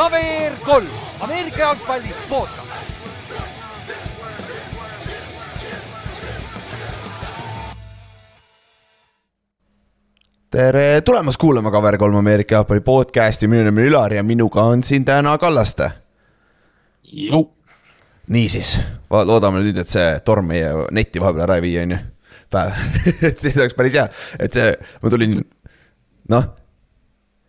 [0.00, 0.86] KVR kolm,
[1.20, 2.70] Ameerika jalgpalli podcast.
[10.50, 15.04] tere tulemast kuulama KVR3 Ameerika jalgpalli podcast'i, minu nimi on Ülar ja minuga on siin
[15.04, 15.90] täna Kallaste.
[18.26, 18.78] niisiis,
[19.10, 22.00] loodame nüüd, et see torm meie netti vahepeal ära ei vii, on ju.
[22.50, 22.72] päev,
[23.28, 24.08] et siis oleks päris hea,
[24.38, 24.72] et see,
[25.02, 25.42] ma tulin,
[26.32, 26.48] noh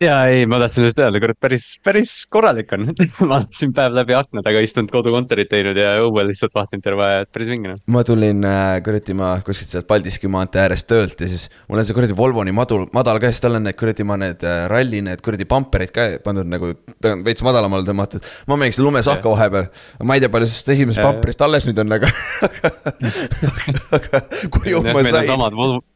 [0.01, 2.87] ja ei, ma tahtsin just öelda, kurat, päris, päris korralik on
[3.29, 7.05] ma olen siin päev läbi akna taga istunud, kodukontorit teinud ja õuel lihtsalt vahtinud terve
[7.05, 7.81] aja, et päris vinge noh.
[7.93, 11.87] ma tulin äh, kuradi, ma kuskilt sealt Paldiski maantee äärest töölt ja siis mul on
[11.87, 12.87] see kuradi Volvo nii madal,
[13.21, 16.49] ka, siis tal on need kuradi ma need äh, ralli need kuradi pamperid ka pandud
[16.49, 18.25] nagu, ta on veits madalamale tõmmatud.
[18.49, 19.69] ma mängisin lumesahka vahepeal,
[20.01, 22.11] ma ei tea, palju sellest esimesest pamperist alles nüüd on, aga
[23.99, 25.90] aga kui juhma sai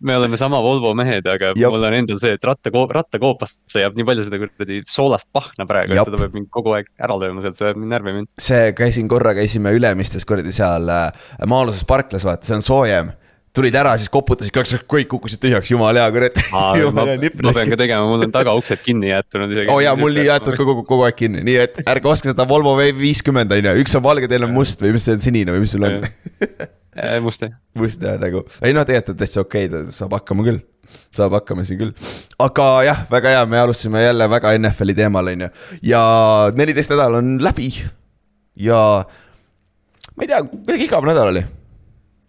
[0.00, 1.74] me oleme sama Volvo mehed, aga Jop.
[1.74, 5.94] mul on endal see, et ratta, rattakoopast jääb nii palju seda kuradi soolast pahna praegu,
[5.94, 8.34] et seda peab mind kogu aeg ära lööma sealt, see ajab mind närvi mind.
[8.48, 13.16] see, käisin korra, käisime Ülemistes kuradi seal äh, maa-aluses parklas, vaata, see on soojem
[13.58, 16.40] tulid ära, siis koputasid kõik, kõik kukkusid tühjaks, jumala hea kurat.
[16.52, 16.64] ma,
[17.48, 19.66] ma pean ka tegema, mul on tagauksed kinni jäetud isegi.
[19.66, 22.30] oo oh, jaa, mul nii jäetud ka kogu, kogu aeg kinni, nii et ärge ostke
[22.30, 25.24] seda Volvo V50 on ju, üks on valge, teine on must või mis see on,
[25.24, 25.98] sinine või mis sul on
[26.98, 27.54] Äh, must jah.
[27.78, 30.62] must jah, nagu, ei noh, tegelikult on täitsa okei okay,, ta saab hakkama küll.
[31.14, 31.92] saab hakkama siin küll,
[32.40, 35.52] aga jah, väga hea, me alustasime jälle väga NFL-i teemal, on ju.
[35.90, 36.02] ja
[36.56, 37.70] neliteist nädal on läbi
[38.58, 38.80] ja
[40.16, 41.44] ma ei tea, kuidagi igav nädal oli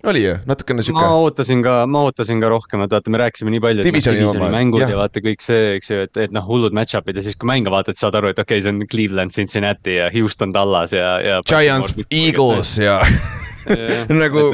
[0.07, 1.01] oli ju, natukene sihuke.
[1.01, 3.83] ma ootasin ka, ma ootasin ka rohkemat, vaata, me rääkisime nii palju.
[3.83, 4.93] divisioni mängud ja.
[4.93, 7.73] ja vaata kõik see, eks ju, et, et noh, hullud match-up'id ja siis, kui mänge
[7.73, 11.41] vaatad, saad aru, et okei okay,, see on Cleveland, Cincinnati ja Houston, Dallas ja, ja.
[11.49, 13.01] Giants, Eagles ja
[14.23, 14.45] nagu.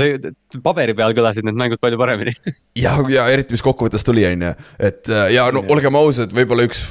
[0.00, 0.32] see
[0.64, 2.34] paberi peal kõlasid need mängud palju paremini
[2.84, 4.56] ja, ja eriti, mis kokkuvõttes tuli, on ju,
[4.90, 6.84] et äh, ja no olgem ausad, võib-olla üks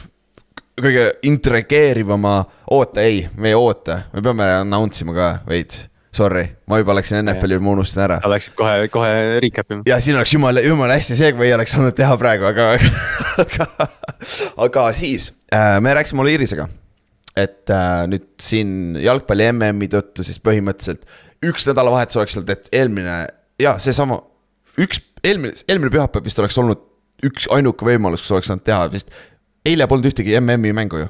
[0.77, 2.39] kõige intrigeerivama,
[2.73, 5.87] oota, ei, me ei oota, me peame announce ima ka veits
[6.17, 8.17] sorry, ma juba läksin NFL-i, ma unustasin ära.
[8.23, 9.13] sa läksid kohe, kohe
[9.43, 9.85] recap ima.
[9.89, 12.71] ja siin oleks jumala, jumala hästi see, kui ei oleks saanud teha praegu, aga
[13.43, 13.87] aga,
[14.67, 16.67] aga siis äh, me rääkisime Oliirisega.
[17.37, 21.05] et äh, nüüd siin jalgpalli MM-i tõttu siis põhimõtteliselt
[21.45, 23.19] üks nädalavahetus oleks olnud, et eelmine
[23.61, 24.21] ja seesama,
[24.79, 26.83] üks eelmine, eelmine pühapäev vist oleks olnud
[27.25, 29.13] üks ainuke võimalus, kus oleks saanud teha vist.
[29.65, 31.07] eile polnud ühtegi MM-i mängu ju,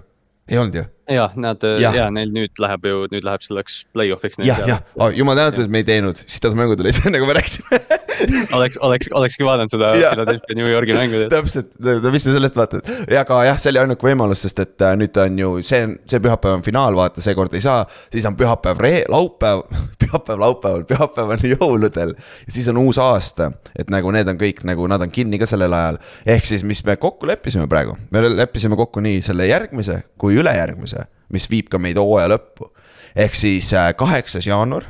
[0.50, 1.92] ei olnud ju jah, nad ja.
[1.96, 4.40] ja neil nüüd läheb ju, nüüd läheb selleks play-off'iks.
[4.46, 4.84] jah, jah,
[5.16, 7.82] jumal tänatud, et me ei teinud, sitad mängud olid nagu me rääkisime
[8.57, 11.23] oleks, oleks, olekski vaadanud seda Philadelphia New Yorgi mängu.
[11.31, 11.73] täpselt,
[12.11, 15.17] mis sa sellest vaatad ja aga jah, see oli ainuke võimalus, sest et äh, nüüd
[15.23, 17.83] on ju see, see pühapäev on finaal, vaata, seekord ei saa.
[18.13, 19.66] siis on pühapäev, laupäev,
[20.03, 23.51] pühapäev laupäeval, pühapäev on jõuludel ja siis on uus aasta.
[23.78, 26.84] et nagu need on kõik nagu nad on kinni ka sellel ajal, ehk siis, mis
[26.85, 31.79] me kokku leppisime praegu, me leppisime kokku nii selle järgmise kui ülejärgmise mis viib ka
[31.81, 32.72] meid hooaja lõppu.
[33.16, 34.85] ehk siis äh, kaheksas jaanuar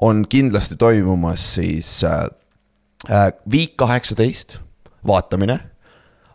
[0.00, 2.26] on kindlasti toimumas siis äh,
[3.08, 4.58] Week kaheksateist
[5.06, 5.60] vaatamine.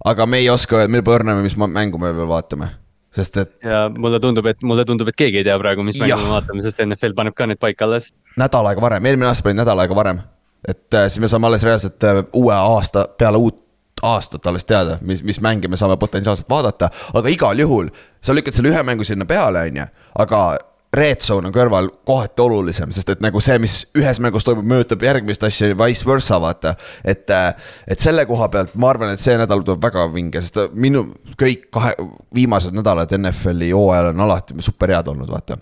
[0.05, 2.69] aga me ei oska öelda, mille põrname, mis mängu me veel vaatame
[3.15, 3.51] sest et.
[3.63, 6.63] ja mulle tundub, et mulle tundub, et keegi ei tea praegu, mis mängu me vaatame,
[6.65, 8.11] sest NFL paneb ka need paika alles.
[8.39, 10.21] nädal aega varem, eelmine aasta pani nädal aega varem.
[10.67, 13.61] et äh, siis me saame alles reaalselt äh, uue aasta peale uut
[14.03, 17.89] aastat alles teada, mis, mis mänge me saame potentsiaalselt vaadata, aga igal juhul
[18.21, 19.85] sa lükkad selle ühe mängu sinna peale, on ju,
[20.25, 20.41] aga
[20.95, 25.03] red zone on kõrval kohati olulisem, sest et nagu see, mis ühes mängus toimub, mõjutab
[25.05, 26.75] järgmist asja, vice versa, vaata.
[27.03, 27.29] et,
[27.87, 31.07] et selle koha pealt ma arvan, et see nädal tuleb väga vinge, sest minu
[31.39, 31.95] kõik kahe,
[32.35, 35.59] viimased nädalad NFL-i hooajal on alati super head olnud, vaata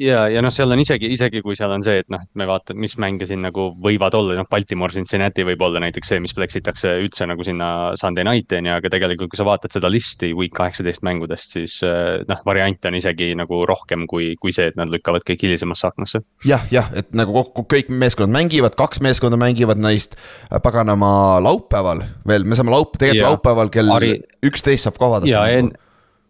[0.00, 2.46] ja, ja noh, seal on isegi, isegi kui seal on see, et noh, et me
[2.48, 6.34] vaatame, mis mänge siin nagu võivad olla, noh, Baltimore, Cincinnati võib olla näiteks see, mis
[6.36, 7.68] flex itakse üldse nagu sinna
[7.98, 11.78] Sunday night'i on ju, aga tegelikult, kui sa vaatad seda listi week kaheksateist mängudest, siis
[11.86, 15.88] eh, noh, variante on isegi nagu rohkem kui, kui see, et nad lükkavad kõik hilisemasse
[15.88, 16.22] aknasse.
[16.48, 22.04] jah, jah, et nagu kokku kõik meeskonnad mängivad, kaks meeskonda mängivad neist äh, paganama laupäeval
[22.28, 23.92] veel, me saame laup-, tegelikult ja, laupäeval kell
[24.46, 25.32] üksteist saab ka vaadata.
[25.32, 25.72] ja en,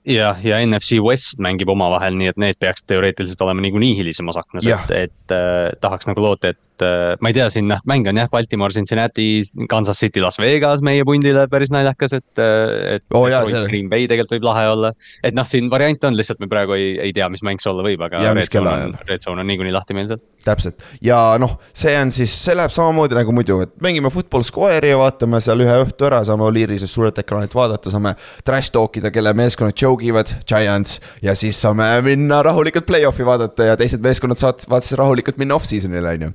[0.06, 4.66] jah, ja NFC West mängib omavahel, nii et need peaks teoreetiliselt olema niikuinii hilisemas aknas,
[4.66, 8.06] et, et äh, tahaks nagu loota, et et äh, ma ei tea, siin noh, mäng
[8.10, 13.04] on jah, Baltimore, Cincinnati, Kansas City, Las Vegas meie pundile päris naljakas, et, äh, et
[13.16, 13.26] oh,.
[13.66, 14.92] Green Bay tegelikult võib lahe olla,
[15.24, 17.84] et noh, siin variante on, lihtsalt me praegu ei, ei tea, mis mäng see olla
[17.86, 18.20] võib, aga.
[18.36, 20.20] Red Zone on, Red Zone on niikuinii lahti meil seal.
[20.46, 24.92] täpselt ja noh, see on siis, see läheb samamoodi nagu muidu, et mängime Football Square'i
[24.92, 28.14] ja vaatame seal ühe õhtu ära, saame Oliirisest suurelt ekraanilt vaadata, saame
[28.46, 31.00] trash talk ida, kelle meeskonnad joke ivad, Giants.
[31.24, 36.14] ja siis saame minna rahulikult play-off'i vaadata ja teised meeskonnad saavad, vaatasid rahulikult minna off-season'ile,
[36.16, 36.32] on ju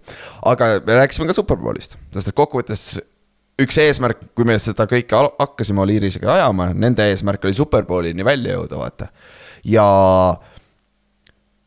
[0.54, 2.86] aga me rääkisime ka Superbowlist, sest et kokkuvõttes
[3.62, 8.80] üks eesmärk, kui me seda kõike hakkasime Oliirisega ajama, nende eesmärk oli Superbowlini välja jõuda,
[8.82, 9.12] vaata.
[9.68, 9.86] ja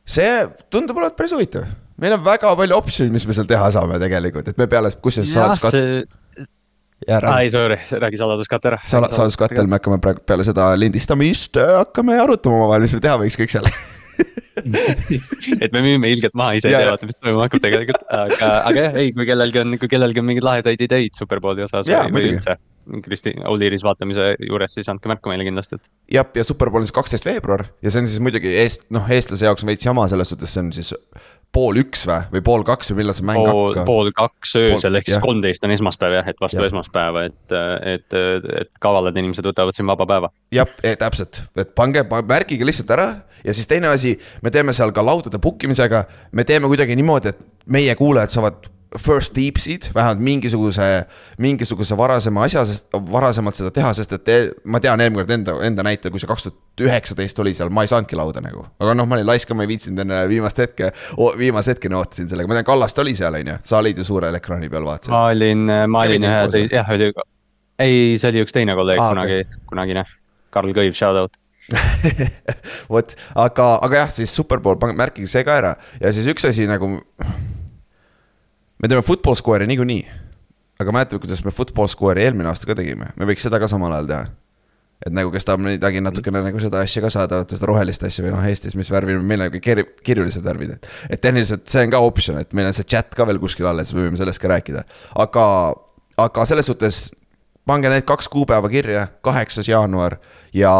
[0.04, 1.68] see tundub olevat päris huvitav
[2.00, 5.30] meil on väga palju optsioneid, mis me seal teha saame tegelikult, et me peale, kusjuures
[5.34, 6.04] saladuskatt see....
[7.20, 8.80] ai, sorry, räägi saladuskatte ära.
[8.88, 13.38] Sala-, saladuskattel me hakkame praegu peale seda lindistamist hakkame arutama omavahel, mis me teha võiks
[13.38, 13.70] kõik seal
[15.64, 18.84] et me müüme ilgelt maha, ise ei tea vaata, mis toimuma hakkab tegelikult, aga, aga
[18.86, 22.20] jah, ei, kui kellelgi on, kui kellelgi on mingeid lahedaid ideid Superbowli osas ja, või,
[22.20, 22.56] või üldse.
[23.04, 25.88] Kristi Auliiris vaatamise juures, siis andke märku meile kindlasti, et.
[26.18, 29.48] jah, ja Superbowl on siis kaksteist veebruar ja see on siis muidugi eest-, noh, eestlase
[29.48, 30.92] jaoks on veits jama selles suhtes, see on siis
[31.54, 33.88] pool üks või, või pool kaks või millal see mäng pool, hakkab?
[33.88, 36.66] pool kaks öösel ehk siis kolmteist on esmaspäev jah, et vastu ja.
[36.70, 37.56] esmaspäeva, et,
[37.94, 38.18] et,
[38.64, 40.32] et kavalad inimesed võtavad siin vaba päeva.
[40.54, 43.08] jah, e, täpselt, et pange, märkige lihtsalt ära
[43.44, 47.34] ja siis teine asi, me teeme seal ka laudade book imisega, me teeme kuidagi niimoodi,
[47.34, 51.06] et meie kuulajad saavad first deepsid, vähemalt mingisuguse,
[51.38, 54.30] mingisuguse varasema asja, sest varasemalt seda teha, sest et
[54.70, 57.84] ma tean eelmine kord enda, enda näitel, kui see kaks tuhat üheksateist oli seal, ma
[57.84, 58.66] ei saanudki lauda nagu.
[58.80, 60.92] aga noh, ma olin laisk, ma ei viitsinud enne viimast hetke,
[61.38, 64.38] viimase hetkeni ootasin sellega, ma tean, Kallaste oli seal, on ju, sa olid ju suurel
[64.38, 65.14] ekraani peal, vaatasid.
[65.14, 67.10] ma olin, ma olin ühe, jah, oli,
[67.82, 70.06] ei, see oli üks teine kolleeg ah, kunagi okay., kunagine,
[70.54, 71.40] Karl Kõiv, shout out
[72.92, 76.90] vot, aga, aga jah, siis Superbowl, märkige see ka ära ja siis üks asi nagu
[78.84, 80.04] me teeme football square'i niikuinii.
[80.80, 83.94] aga mäletad, kuidas me football square'i eelmine aasta ka tegime, me võiks seda ka samal
[83.96, 84.26] ajal teha.
[85.06, 88.24] et nagu, kes tahab midagi natukene nagu seda asja ka saada, vaata seda rohelist asja
[88.26, 90.88] või noh, Eestis, mis värvi, meil on kir-, kirjulised värvid, et.
[91.16, 93.92] et tehniliselt see on ka optsioon, et meil on see chat ka veel kuskil alles,
[93.96, 94.84] me võime sellest ka rääkida,
[95.24, 95.46] aga,
[96.26, 97.06] aga selles suhtes
[97.66, 100.18] pange need kaks kuupäeva kirja, kaheksas jaanuar
[100.54, 100.72] ja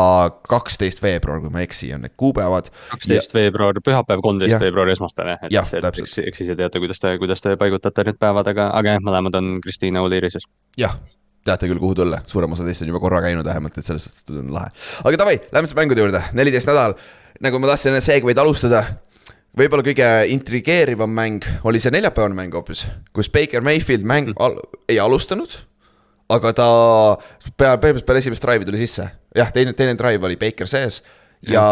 [0.49, 2.71] kaksteist veebruar, kui ma ei eksi, on need kuupäevad.
[2.91, 7.17] kaksteist veebruar, pühapäev, kolmteist veebruar, esmaspäev jah, et, et eks, eks ise teate, kuidas te,
[7.23, 10.47] kuidas te paigutate need päevad, aga, aga jah, mõlemad on Kristiina Oliirises.
[10.81, 10.99] jah,
[11.49, 14.45] teate küll, kuhu tulla, suurem osa teist on juba korra käinud vähemalt, et selles suhtes
[14.45, 14.73] on lahe.
[15.05, 16.99] aga davai, lähme siis mängude juurde, neliteist nädal,
[17.45, 18.85] nagu ma tahtsin enne segway'd alustada
[19.57, 24.43] võib-olla kõige intrigeerivam mäng oli see neljapäevane mäng hoopis, kus Baker Mayfield mäng mm.
[24.43, 24.59] al
[24.91, 25.63] ei alustanud
[26.35, 26.71] aga ta
[27.57, 29.09] peale, põhimõtteliselt peale esimest drive'i tuli sisse.
[29.35, 31.03] jah, teine, teine drive oli Baker sees
[31.49, 31.65] ja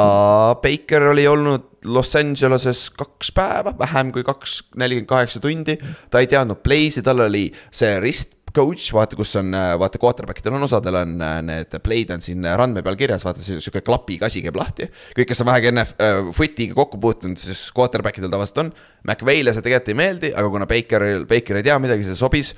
[0.63, 5.79] Baker oli olnud Los Angeleses kaks päeva, vähem kui kaks, nelikümmend kaheksa tundi.
[6.11, 10.59] ta ei teadnud play'si, tal oli see rist coach, vaata, kus on, vaata, quarterback idel
[10.59, 11.15] on osadel on
[11.49, 14.91] need play'd on siin randme peal kirjas, vaata, sihuke klapiga asi käib lahti.
[15.17, 18.73] kõik, kes on vähegi enne äh, foot'iga kokku puutunud, siis quarterback idel tavaliselt on.
[19.09, 22.53] McVay'le see tegelikult ei meeldi, aga kuna Bakeril, Baker ei tea midagi, see sobis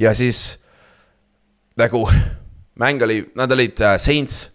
[0.00, 0.60] ja siis
[1.80, 2.06] nagu
[2.80, 4.48] mäng oli, nad olid äh, Saints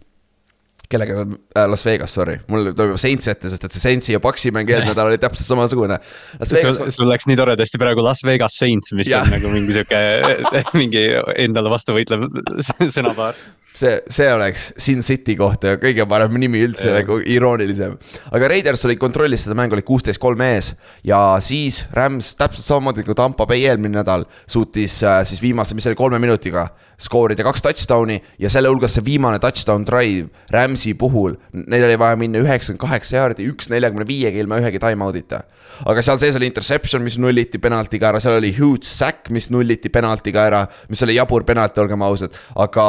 [0.88, 4.52] kellega äh,, Las Vegas, sorry, mul tuleb Saints ette, sest et see Saintsi ja Paxi
[4.54, 5.98] mäng eelmine nädal oli täpselt samasugune.
[6.38, 6.78] Vegas...
[6.78, 9.24] sul, sul läks nii toredasti praegu Las Vegas Saints, mis ja.
[9.24, 10.02] on nagu mingi sihuke,
[10.80, 11.06] mingi
[11.42, 12.28] endale vastu võitlev
[12.96, 13.38] sõnapaar
[13.76, 17.00] see, see oleks Sin City kohta kõige parem nimi üldse ja.
[17.00, 17.96] nagu iroonilisem.
[18.32, 20.72] aga Raiders oli kontrollis seda mängu, oli kuusteist kolm ees
[21.06, 25.88] ja siis Rams täpselt samamoodi nagu Tampa Bay eelmine nädal suutis äh, siis viimase, mis
[25.90, 26.68] oli kolme minutiga
[27.00, 32.16] skoorida kaks touchdown'i ja selle hulgas see viimane touchdown drive Rams'i puhul, neil oli vaja
[32.20, 35.42] minna üheksakümmend kaheksa jaardi, üks neljakümne viiega ilma ühegi time out'ita.
[35.84, 39.92] aga seal sees oli interception, mis nulliti penaltiga ära, seal oli huge sack, mis nulliti
[39.92, 42.86] penaltiga ära, mis oli jabur penalti, olgem ausad, aga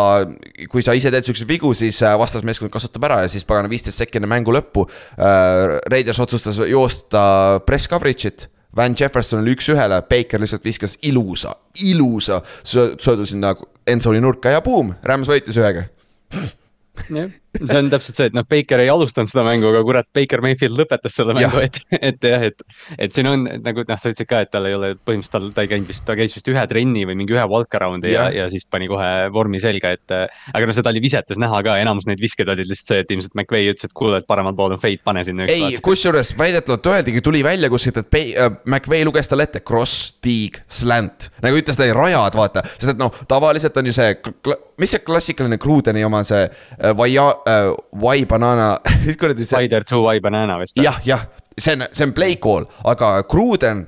[0.72, 4.00] kui sa ise teed siukseid vigu, siis äh, vastasmeeskond kasutab ära ja siis pagana viisteist
[4.00, 5.80] sekki enne mängu lõppu äh,.
[5.92, 13.25] Raiders otsustas joosta press coverage'it Van Jefferson oli üks-ühele, Baker lihtsalt viskas ilusa, ilusa söödu
[13.25, 13.55] sinna
[13.89, 15.88] endzone'i nurka ja buum, Rams võitis ühega.
[17.13, 20.44] Jah, see on täpselt see, et noh, Baker ei alustanud seda mängu, aga kurat, Baker
[20.46, 22.64] Mayfield lõpetas selle mängu, et, et jah, et.
[22.98, 25.66] et siin on nagu noh, sa ütlesid ka, et tal ei ole põhimõtteliselt, tal, ta
[25.66, 28.44] ei käinud vist, ta käis vist ühe trenni või mingi ühe walk around'i ja, ja,
[28.44, 30.16] ja siis pani kohe vormi selga, et.
[30.54, 33.36] aga noh, seda oli visetes näha ka, enamus neid viskeid olid lihtsalt see, et ilmselt
[33.38, 35.50] McVay ütles, et kuule, et paremal pool on fade, pane sinna.
[35.52, 40.14] ei, kusjuures väidetavalt öeldigi, tuli välja kuskilt, et Pay, äh, McVay luges talle ette cross,
[40.24, 41.30] tiig, slant.
[41.44, 44.14] nagu ütles ta, rajad, vaata, sest et noh, tavaliselt on ju see,
[44.82, 47.74] mis see klassikaline Krudeni oma see äh, vaia- äh,,
[48.18, 49.58] Y banana mis kuradi see.
[49.58, 50.77] Spider to Y banana vist.
[50.84, 51.27] jah, jah,
[51.58, 53.86] see on, see on play call, aga Gruden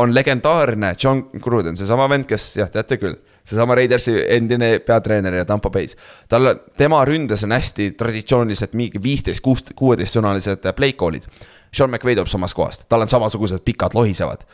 [0.00, 3.18] on legendaarne, John Gruden, seesama vend, kes jah, teate küll.
[3.44, 5.96] seesama Raidersi endine peatreener ja Tampo Bay's.
[6.28, 11.26] tal, tema ründes on hästi traditsioonilised mingi viisteist, kuus, kuueteistsõnalised play call'id.
[11.72, 14.44] Sean McVay tuleb samast kohast, tal on samasugused pikad lohisevad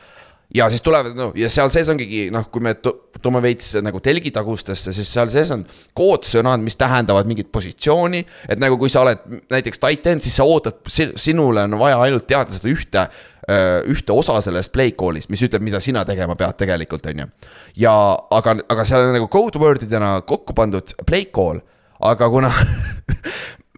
[0.55, 4.95] ja siis tulevad, no ja seal sees ongi noh, kui me toome veits nagu telgitagustesse,
[4.95, 5.65] siis seal sees on
[5.97, 8.25] koodsõnad, mis tähendavad mingit positsiooni.
[8.49, 12.29] et nagu, kui sa oled näiteks tight end, siis sa ootad, sinule on vaja ainult
[12.31, 13.07] teada seda ühte,
[13.91, 17.31] ühte osa sellest play call'ist, mis ütleb, mida sina tegema pead tegelikult, on ju.
[17.83, 17.95] ja
[18.39, 21.63] aga, aga seal on nagu code word idena kokku pandud play call,
[22.01, 22.53] aga kuna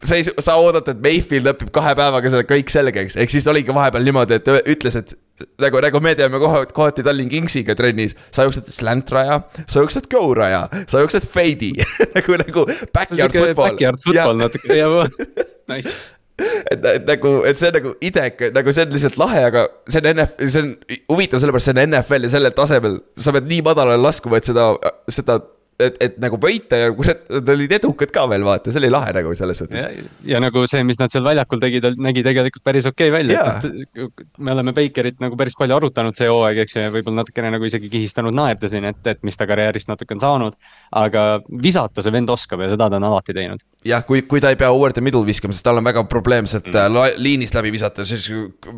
[0.05, 3.75] sa ei, sa oodad, et Mayfield õpib kahe päevaga selle kõik selgeks, ehk siis oligi
[3.75, 5.15] vahepeal niimoodi, et ütles, et
[5.63, 10.11] nagu, nagu me teeme kohati, kohati Tallinn Kingsiga trennis, sa jooksed slant raja, sa jooksed
[10.13, 11.73] go raja, sa jooksed fade'i
[12.19, 13.75] nagu, nagu backyard football.
[13.75, 15.35] Backyard football natuke, jah,
[15.73, 15.97] nice
[16.39, 20.03] et, et nagu, et see on nagu idek, nagu see on lihtsalt lahe, aga see
[20.03, 20.73] on NF, see on
[21.11, 22.99] huvitav, sellepärast see on NFL ja sellel tasemel.
[23.19, 24.71] sa pead nii madalale laskuma, et seda,
[25.13, 25.41] seda
[25.79, 29.13] et, et nagu võita ja kurat, nad olid edukad ka veel vaata, see oli lahe
[29.15, 29.87] nagu selles suhtes.
[30.27, 34.25] ja nagu see, mis nad seal väljakul tegid, nägi tegelikult päris okei okay välja, et
[34.43, 37.69] me oleme Bakerit nagu päris palju arutanud see hooaeg, eks ju, ja võib-olla natukene nagu
[37.69, 40.59] isegi kihistanud naerda siin, et, et mis ta karjäärist natuke on saanud.
[40.99, 41.25] aga
[41.63, 43.63] visata see vend oskab ja seda ta on alati teinud.
[43.87, 46.67] jah, kui, kui ta ei pea over the middle viskama, sest tal on väga probleemselt
[46.67, 46.99] mm.
[46.99, 48.27] Äh, liinist läbi visata, siis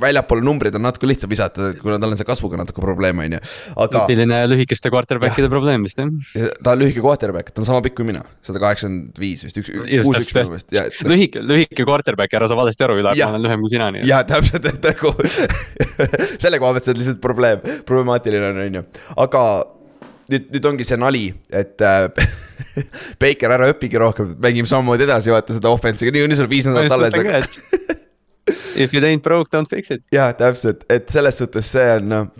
[0.01, 3.43] väljapoole numbrid on natuke lihtsam visata, kuna tal on see kasvuga natuke probleem, on ju,
[3.77, 4.05] aga.
[4.05, 6.13] tüüpiline lühikeste quarterback'ide probleem vist jah.
[6.61, 9.71] ta on lühike quarterback, ta on sama pikk kui mina, sada kaheksakümmend viis vist, üks,
[9.71, 11.01] kuus, üks minu meelest.
[11.07, 14.09] lühike, lühike quarterback, ära sa valesti aru, Ülar, ma olen lühem kui sina, nii et.
[14.11, 15.15] jaa, täpselt, et nagu
[16.43, 18.85] selle koha pealt see on lihtsalt probleem, problemaatiline on, on ju,
[19.27, 19.45] aga
[20.33, 21.25] nüüd, nüüd ongi see nali,
[21.63, 22.11] et äh,
[23.23, 27.61] Baker, ära õpigi rohkem, mängime samamoodi edasi, vaata seda offense'iga, niikuinii sul viis nädalat alles.
[28.81, 30.03] If it ain't broke, don't fix it.
[30.15, 32.31] jah, täpselt, et selles suhtes see on noh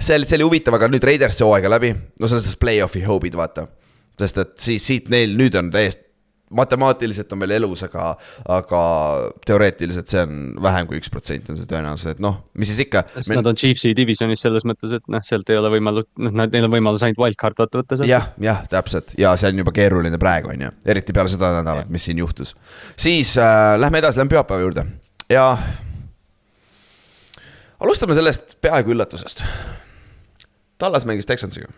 [0.00, 3.36] see oli, see oli huvitav, aga nüüd Raidersi hooaega läbi, no selles suhtes play-off'i hope'id
[3.38, 3.68] vaata.
[4.20, 6.10] sest et siis siit neil nüüd on täiesti,
[6.50, 8.10] matemaatiliselt on veel elus, aga,
[8.50, 8.80] aga
[9.46, 13.04] teoreetiliselt see on vähem kui üks protsent on see tõenäosus, et noh, mis siis ikka.
[13.14, 13.38] sest me...
[13.38, 16.74] nad on Chiefsi divisionis selles mõttes, et noh, sealt ei ole võimalus, noh, neil on
[16.74, 18.10] võimalus ainult wildcard vaata võtta sealt.
[18.10, 21.92] jah, jah, täpselt ja see on juba keeruline praegu, on ju, eriti peale seda nädalat,
[21.92, 22.56] mis siin juhtus.
[22.98, 24.86] siis äh, lähme edasi, lähme pühapäeva juurde
[25.30, 25.46] ja
[27.78, 29.44] alustame sellest peaaegu üllatusest
[30.80, 31.70] Tallas mängis Texansiga.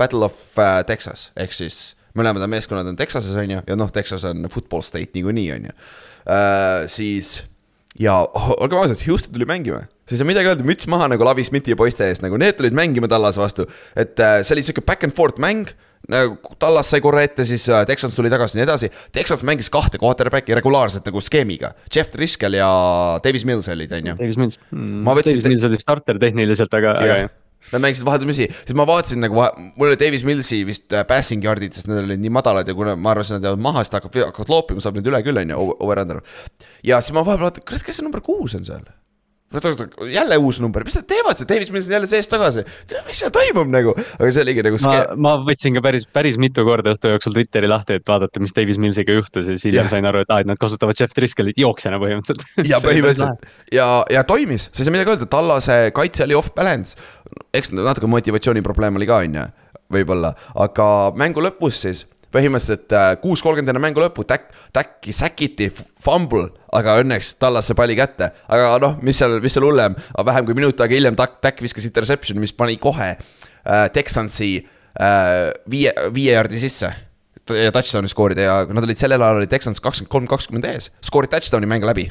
[0.00, 4.24] Battle of uh, Texas ehk siis mõlemad meeskonnad on Texases, on ju, ja noh, Texas
[4.28, 6.86] on football state niikuinii, on ju uh,.
[6.90, 7.40] siis
[8.00, 11.46] ja olgem ausad, Houston tuli mängima, siis ei saa midagi öelda, müts maha nagu Lavi
[11.46, 13.66] Smithi ja poiste eest, nagu need tulid mängima Tallase vastu.
[13.94, 15.70] et uh, see oli sihuke back and forth mäng,
[16.10, 18.90] nagu Tallas sai korra ette, siis uh, Texans tuli tagasi ja nii edasi.
[19.14, 22.68] Texas mängis kahte quarterback'i regulaarselt nagu skeemiga, Jeff Driscoll ja
[23.24, 24.18] Davis Mills olid, on ju.
[24.20, 27.32] Davis Mills mm,, Davis Mills oli starter tehniliselt, aga, aga jah
[27.72, 29.40] Nad mängisid vaheldumisi, siis ma vaatasin nagu,
[29.74, 32.96] mul oli Davis Millsi vist äh, passing yard'id, sest need olid nii madalad ja kuna
[32.96, 35.40] ma arvasin, et nad jäävad maha, siis ta hakkab, hakkavad loopima, saab nüüd üle küll,
[35.40, 36.20] on ju, over-under.
[36.86, 38.84] ja siis ma vahepeal vaatan, kurat, kes see number kuus on seal
[40.10, 42.64] jälle uus number, mis nad teevad, see Davis Mills on jälle seest tagasi,
[43.06, 44.80] mis seal toimub nagu, aga see oligi nagu.
[44.86, 44.94] ma,
[45.26, 48.80] ma võtsin ka päris, päris mitu korda õhtu jooksul Twitteri lahti, et vaadata, mis Davis
[48.82, 52.00] Millsiga juhtus ja siis hiljem sain aru, et aa, et nad kasutavad Jeff Driscollit jooksjana
[52.02, 52.64] põhimõtteliselt.
[52.70, 53.44] Ja põhimõtteliselt.
[53.74, 56.98] ja, ja toimis, sa ei saa midagi öelda, Tallase kaitse oli off balance.
[57.54, 59.46] eks natuke motivatsiooniprobleem oli ka, on ju,
[59.94, 60.34] võib-olla,
[60.66, 62.04] aga mängu lõpus siis
[62.34, 65.70] põhimõtteliselt äh, kuus kolmkümmend enne mängu lõppu, täkk, täkki säkiti,
[66.04, 68.32] fumble, aga õnneks tallas see palli kätte.
[68.48, 71.86] aga noh, mis seal, mis seal hullem, vähem kui minut aega hiljem Takk, Takk viskas
[71.88, 76.92] interception'i, mis pani kohe äh, Texansi äh, viie, viie jaardi sisse
[77.52, 81.32] ja touchdown'i skoorida ja nad olid sellel ajal oli Texans kakskümmend kolm, kakskümmend ees, skoorid
[81.32, 82.08] touchdown'i mäng läbi.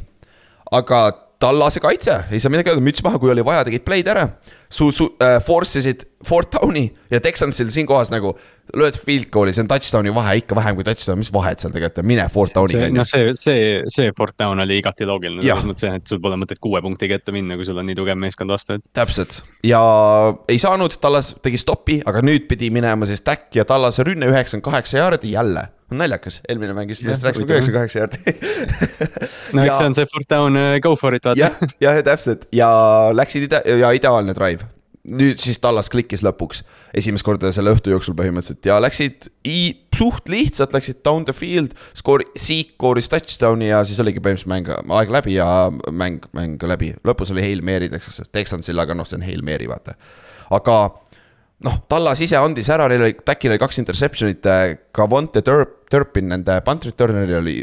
[0.71, 1.05] aga
[1.43, 4.29] tallase kaitse, ei saa midagi öelda, müts maha, kui oli vaja, tegid play'd ära.
[4.73, 8.31] Su-, su- äh,, force isid fourth down'i ja Texansil siinkohas nagu
[8.79, 12.01] lööd field goal'i, see on touchdown'i vahe ikka vähem kui touchdown, mis vahet seal tegelikult
[12.01, 12.87] on, mine fourth down'iga.
[12.95, 16.39] noh, see, see, see fourth down oli igati loogiline, selles mõttes jah, et sul pole
[16.41, 18.87] mõtet kuue punktiga ette minna, kui sul on nii tugev meeskond vastu, et.
[18.97, 19.83] täpselt ja
[20.49, 24.71] ei saanud, Tallas tegi stopi, aga nüüd pidi minema siis Tack ja Tallase rünne üheksakümmend
[24.71, 28.21] kaheksa jaardi jälle on naljakas, eelmine mäng just, millest rääkisime ka üheksakümmend kaheksa jaardi
[29.55, 31.39] no eks see on see fourth down, uh, go for it, vaata.
[31.39, 32.69] jah, jah, täpselt ja
[33.15, 34.65] läksid ide- ja ideaalne drive.
[35.03, 36.63] nüüd siis Tallas klikkis lõpuks
[36.95, 41.75] esimest korda selle õhtu jooksul põhimõtteliselt ja läksid i-, suht lihtsalt läksid down the field.
[41.99, 45.47] skoor-, Zeke skooris touchdown'i ja siis oligi põhimõtteliselt mäng, aeg läbi ja
[45.91, 46.93] mäng, mäng läbi.
[47.03, 49.97] lõpus oli Hail Mary Texansil, aga noh, see on Hail Mary, vaata.
[50.51, 50.79] aga
[51.63, 54.49] noh, Tallas ise andis ära, neil oli, Tackil oli kaks interception'it,
[54.95, 57.57] Cavonte Turp, Turpin, nende punt returner'il oli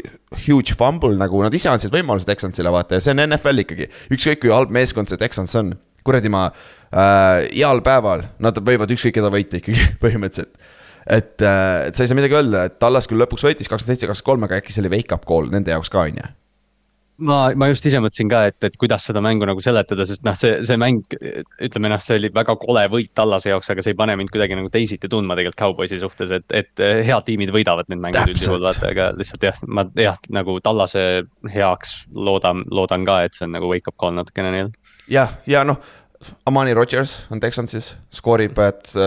[0.45, 3.89] huge fumble, nagu nad ise andsid võimaluse Texansile vaata ja see on NFL ikkagi.
[4.15, 5.73] ükskõik kui halb meeskond see Texans on,
[6.07, 10.55] kuradi ma äh,, heal päeval nad võivad ükskõik keda võita ikkagi põhimõtteliselt.
[11.05, 14.09] et, äh, et sa ei saa midagi öelda, et Tallas küll lõpuks võitis kakskümmend seitse,
[14.09, 16.31] kakskümmend kolm, aga äkki see oli wake up call nende jaoks ka, on ju
[17.25, 20.35] ma, ma just ise mõtlesin ka, et, et kuidas seda mängu nagu seletada, sest noh,
[20.37, 21.03] see, see mäng,
[21.63, 24.57] ütleme noh, see oli väga kole võit Tallase jaoks, aga see ei pane mind kuidagi
[24.57, 28.91] nagu teisiti tundma tegelikult Cowboysi suhtes, et, et head tiimid võidavad need mängud üldjuhul vaata,
[28.91, 31.05] aga lihtsalt jah, ma jah, nagu Tallase
[31.53, 34.71] heaks loodan, loodan ka, et see on nagu wake up call natukene neil.
[35.11, 35.81] jah, ja noh
[36.49, 38.57] Amani Rodgers on Texansis, skoorib,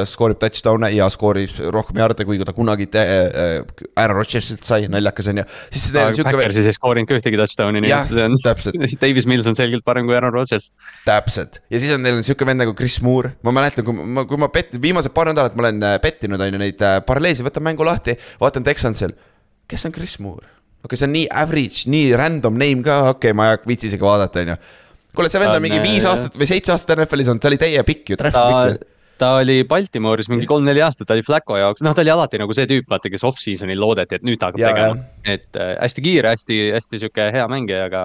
[0.09, 3.61] skoorib touchdown'e ja skoorib rohkem jarde, kui ta kunagi äh,
[4.01, 5.45] Aaron Rodgersilt sai, naljakas on ju.
[5.75, 6.33] siis see teine sihuke.
[6.35, 8.39] Backersis ei skoorinud ka ühtegi touchdown'i, nii et see on.
[9.05, 10.71] Davis Mills on selgelt parem kui Aaron Rodgers.
[11.07, 14.41] täpselt ja siis on neil sihuke vend nagu Chris Moore, ma mäletan, kui ma, kui
[14.41, 17.67] ma pett-, viimased paar nädalat ma olen äh, pettinud, on ju neid äh, paralleelsi, võtan
[17.67, 19.15] mängu lahti, vaatan Texansil.
[19.69, 20.47] kes on Chris Moore?
[20.85, 23.89] okei okay,, see on nii average, nii random name ka, okei okay,, ma ei viitsi
[23.89, 24.59] isegi vaadata, on ju
[25.15, 27.83] kuule, see vend on mingi viis aastat või seitse aastat NFL-is olnud, ta oli täie
[27.87, 28.89] pikk ju, trahv pikk ju.
[29.21, 32.57] ta oli Baltimooris mingi kolm-neli aastat, ta oli Flacco jaoks, noh, ta oli alati nagu
[32.57, 35.05] see tüüp, vaata, kes off-season'il loodeti, et nüüd ta hakkab ja, tegema.
[35.37, 38.05] et äh, hästi kiire, hästi, hästi sihuke hea mängija, aga,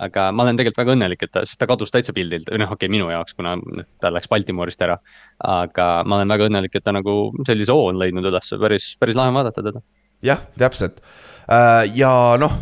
[0.00, 2.72] aga ma olen tegelikult väga õnnelik, et ta, sest ta kadus täitsa pildilt, või noh,
[2.72, 3.58] okei okay,, minu jaoks, kuna
[4.00, 4.96] ta läks Baltimoorist ära.
[5.44, 7.18] aga ma olen väga õnnelik, et ta nagu
[7.48, 9.84] sellise hoo on leidnud üles, päris, päris lahe on vaadata teda.
[10.24, 11.04] jah, täpselt.
[11.52, 12.56] Äh, ja noh,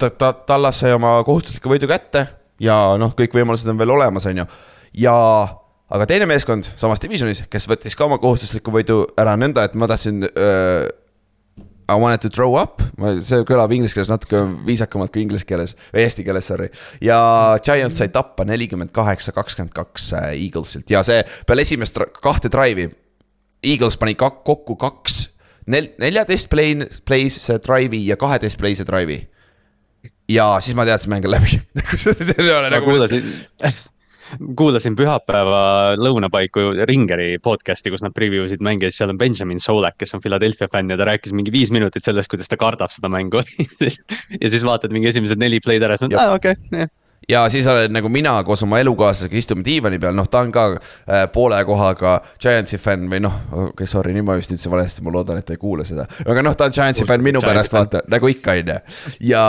[0.00, 2.24] ta, ta, Tallas sai oma kohustusliku võidu kätte
[2.62, 4.48] ja noh, kõik võimalused on veel olemas, on ju.
[5.04, 5.14] ja,
[5.94, 9.90] aga teine meeskond samas divisionis, kes võttis ka oma kohustusliku võidu ära nõnda, et ma
[9.90, 10.84] tahtsin uh,.
[11.84, 12.80] I wanted to throw up,
[13.20, 16.70] see kõlab inglise keeles natuke viisakamalt kui inglise keeles või eesti keeles, sorry.
[17.04, 17.18] ja
[17.60, 22.88] Giants sai tappa nelikümmend kaheksa, kakskümmend kaks äh, Eaglesilt ja see peale esimest kahte drive'i.
[23.68, 25.18] Eagles pani kak, kokku kaks,
[25.68, 26.72] nel-, neljateist play,
[27.04, 27.36] plays
[27.68, 29.20] drive'i ja kaheteist play'se drive'i
[30.28, 31.58] ja siis ma teadsin, mäng on läbi
[32.02, 32.86] see ei ole nagu.
[32.88, 33.26] kuulasin
[34.58, 35.60] kuulasin pühapäeva
[36.00, 40.22] lõunapaiku Ringeri podcast'i, kus nad preview sid mänge, siis seal on Benjamin Solak, kes on
[40.24, 43.44] Philadelphia fänn ja ta rääkis mingi viis minutit sellest, kuidas ta kardab seda mängu.
[44.40, 46.88] Ja siis vaatad mingi esimesed neli play'd ära, siis mõtled, aa okei okay,,
[47.28, 50.66] ja siis olen nagu mina koos oma elukaaslasega istume diivani peal, noh, ta on ka
[50.74, 55.04] äh, poole kohaga Giantsi fänn või noh, okei okay,, sorry, nüüd ma vist ütlesin valesti,
[55.04, 56.06] ma loodan, et ta ei kuule seda.
[56.24, 58.80] aga noh, ta on Giantsi fänn minu Giantsi pärast, vaata, nagu ikka, on ju.
[59.30, 59.44] ja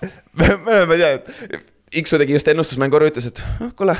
[0.38, 1.66] me, me, ma ei tea,
[2.00, 3.96] Iksu tegi just ennustusmängu ära, ütles, et oh, kuule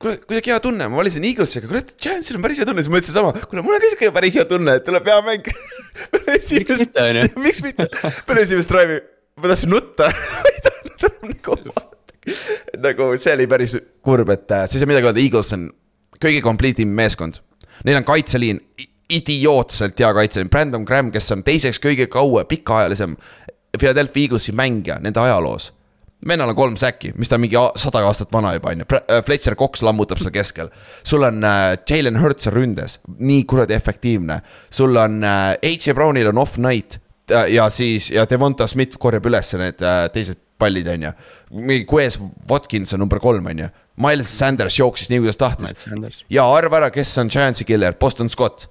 [0.00, 2.92] kuule, kuidagi hea tunne, ma valisin Eaglesi, aga kurat, Giantsil on päris hea tunne, siis
[2.92, 5.48] ma ütlesin sama, kuule, mul on ka sihuke päris hea tunne, et tuleb hea mäng
[6.28, 7.30] miks mitte, on ju.
[7.46, 7.88] miks mitte,
[8.28, 9.00] peale esimest drive'i
[9.40, 11.89] ma tahtsin nutta ma ei tahtnud enam nagu
[12.84, 15.68] nagu see oli päris kurb, et äh, siis ei midagi öelda, Eagles on
[16.20, 17.40] kõige complete im meeskond.
[17.84, 18.60] Neil on kaitseliin
[19.10, 23.16] idiootselt hea kaitseliin, Brandon Graham, kes on teiseks kõige kaua, pikaajalisem
[23.78, 25.70] Philadelphia Eaglesi mängija nende ajaloos
[26.28, 29.56] vennal on kolm säki, mis ta mingi sada aastat vana juba on ju, äh, Fletcher
[29.56, 30.68] Cox lammutab seal keskel.
[31.04, 34.40] sul on äh, Jalen Hurts ründes, nii kuradi efektiivne.
[34.70, 35.94] sul on äh, H.J.
[35.94, 37.00] Brownil on off night
[37.32, 41.14] äh, ja siis ja Devonta Smith korjab üles need äh, teised pallid, on ju.
[41.60, 42.18] mingi Quez
[42.50, 43.70] Watkins on number kolm, on ju.
[44.00, 45.88] Miles Sanders jooksis nii, kuidas tahtis.
[46.32, 48.68] ja arva ära, kes on Giantsi killer, Boston Scott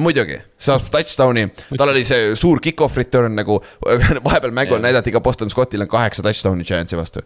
[0.00, 3.58] muidugi, saab touchdown'i, tal oli see suur kick-off return nagu
[4.26, 4.86] vahepeal mängul yeah.
[4.88, 7.24] näidati ka Boston Scottil on kaheksa touchdown'i Giantsi vastu.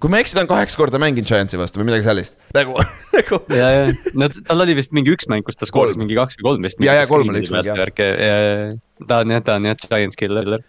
[0.00, 2.76] kui ma ei eksi, ta on kaheksa korda mänginud Giantsi vastu või midagi sellist, nagu,
[3.16, 3.40] nagu.
[3.56, 6.50] ja, ja, no tal oli vist mingi üks mäng, kus ta skooris mingi kaks või
[6.50, 6.82] kolm vist.
[6.84, 7.80] ja, ja kolm oli üks mäng jah.
[9.08, 10.60] ta on jah, ta on jah Giants killer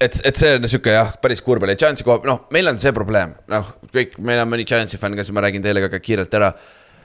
[0.00, 2.92] et, et see on sihuke jah, päris kurb oli, Giantsi koha, noh, meil on see
[2.96, 6.52] probleem, noh, kõik, meil on mõni Giantsi fänn, kes ma räägin teile ka kiirelt ära.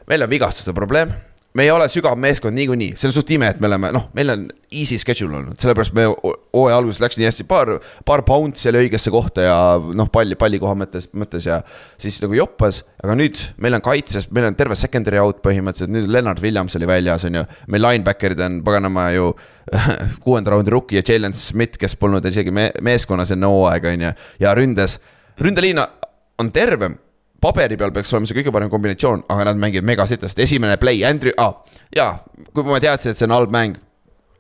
[0.10, 1.14] meil on vigastuste probleem
[1.54, 4.32] me ei ole sügav meeskond niikuinii, see on suht ime, et me oleme, noh, meil
[4.32, 7.74] on easy schedule olnud, sellepärast me hooaja alguses läks nii hästi, paar,
[8.08, 9.58] paar bounce'i oli õigesse kohta ja
[9.98, 11.60] noh, palli, palli koha mõttes, mõttes ja
[12.00, 12.84] siis nagu joppas.
[13.04, 16.88] aga nüüd meil on kaitses, meil on terve secondary out põhimõtteliselt, nüüd Lennart Williams oli
[16.88, 17.46] väljas, on ju.
[17.68, 19.32] meil linebacker'id on paganama ju
[20.24, 24.18] kuuenda raundi rookie ja Jalen Smith, kes polnud isegi me meeskonnas enne hooaega, on ju,
[24.40, 25.02] ja ründes,
[25.42, 25.84] ründeliin
[26.40, 26.96] on tervem
[27.42, 31.34] paberi peal peaks olema see kõige parem kombinatsioon, aga nad mängivad megasitast, esimene play, Andrew
[31.42, 31.56] ah,,
[31.96, 32.14] jaa,
[32.54, 33.80] kui ma teadsin, et see on halb mäng.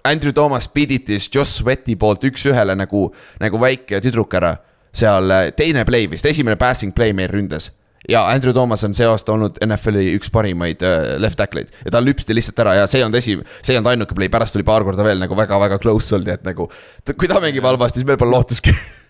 [0.07, 3.09] Andrew Thomas piditis Joss Sweati poolt üks-ühele nagu,
[3.41, 4.55] nagu väike tüdruk ära.
[4.91, 7.69] seal äh, teine play vist, esimene passing play meil ründes.
[8.09, 12.01] ja Andrew Thomas on see aasta olnud NFL-i üks parimaid uh, left tackle'id ja ta
[12.01, 14.65] lüpsti lihtsalt ära ja see ei olnud esi, see ei olnud ainuke play, pärast tuli
[14.65, 16.67] paar korda veel nagu väga-väga close oldi, et nagu.
[17.13, 18.73] kui ta mängib halvasti, siis meil pole lootuski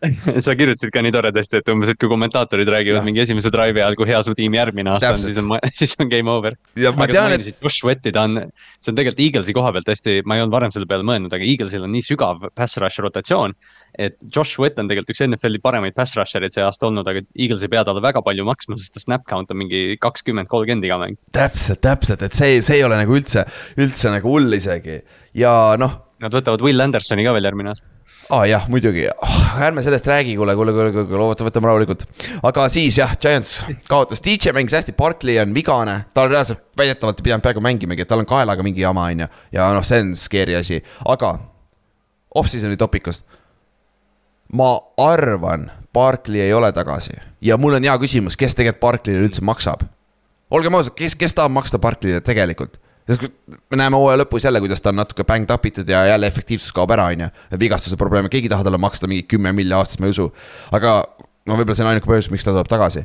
[0.44, 3.04] sa kirjutasid ka nii toredasti, et umbes, et kui kommentaatorid räägivad ja.
[3.06, 6.10] mingi esimese drive'i ajal, kui hea su tiim järgmine aasta on, siis on, siis on
[6.12, 6.56] game over.
[6.78, 7.58] aga sa mainisid.
[7.64, 8.38] Josh Wetti, ta on,
[8.80, 11.46] see on tegelikult Eaglesi koha pealt hästi, ma ei olnud varem selle peale mõelnud, aga
[11.46, 13.56] Eaglesil on nii sügav pass rush rotatsioon.
[14.00, 17.24] et Josh Wett on tegelikult üks NFL-i paremaid pass rusher eid see aasta olnud, aga
[17.34, 20.86] Eagles ei pea talle väga palju maksma, sest ta snap count on mingi kakskümmend, kolmkümmend
[20.86, 21.18] iga mäng.
[21.36, 23.44] täpselt, täpselt, et see, see ei ole nagu üldse,
[23.76, 25.02] üldse nagu hull isegi
[25.36, 25.98] ja noh.
[26.20, 27.89] Nad võtavad Will Andersoni ka veel järgmine aasta
[28.30, 32.04] aa ah, jah, muidugi oh,, ärme sellest räägi, kuule, kuule, kuule, kuule, oota, võtame rahulikult.
[32.46, 37.18] aga siis jah, Giants kaotas, DJ mängis hästi, Barkley on vigane, ta on reaalselt väidetavalt
[37.20, 39.30] ei pidanud peaaegu mängimagi, et tal on kaelaga mingi jama, on ju.
[39.56, 41.34] ja noh, see on scary asi, aga
[42.34, 43.26] off-season'i topikust.
[44.54, 49.42] ma arvan, Barkley ei ole tagasi ja mul on hea küsimus, kes tegelikult Barkley'le üldse
[49.42, 49.88] maksab
[50.50, 52.78] olgem ausad, kes, kes tahab maksta Barclay'le tegelikult?
[53.08, 53.24] Sest
[53.70, 56.72] me näeme hooaja lõpus jälle, kuidas ta on natuke banged up itud ja jälle efektiivsus
[56.72, 57.28] kaob ära, on ju.
[57.60, 60.30] vigastuse probleeme, keegi ei taha talle maksta mingi kümme milli aastas, ma ei usu.
[60.72, 60.94] aga
[61.46, 63.04] no võib-olla see on ainuke põhjus, miks ta tuleb tagasi.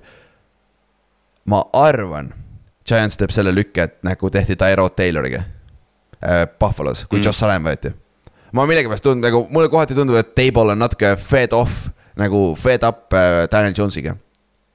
[1.45, 2.33] ma arvan,
[2.85, 5.43] Giants teeb selle lükke, et nagu tehti Tyrod Tayloriga
[6.21, 7.25] äh, Buffalo's, kui Mm.
[7.25, 7.93] Josh Allan võeti.
[8.53, 12.83] ma millegipärast tundub nagu, mulle kohati tundub, et Table on natuke fed off nagu fed
[12.87, 14.15] up äh, Daniel Jones'iga.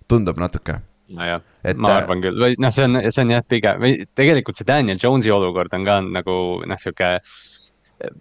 [0.09, 0.81] tundub natuke,
[1.17, 1.43] nojah,
[1.77, 4.69] ma äh, arvan küll, või noh, see on, see on jah, pigem või tegelikult see
[4.69, 7.17] Daniel Jones'i olukord on ka nagu noh, sihuke.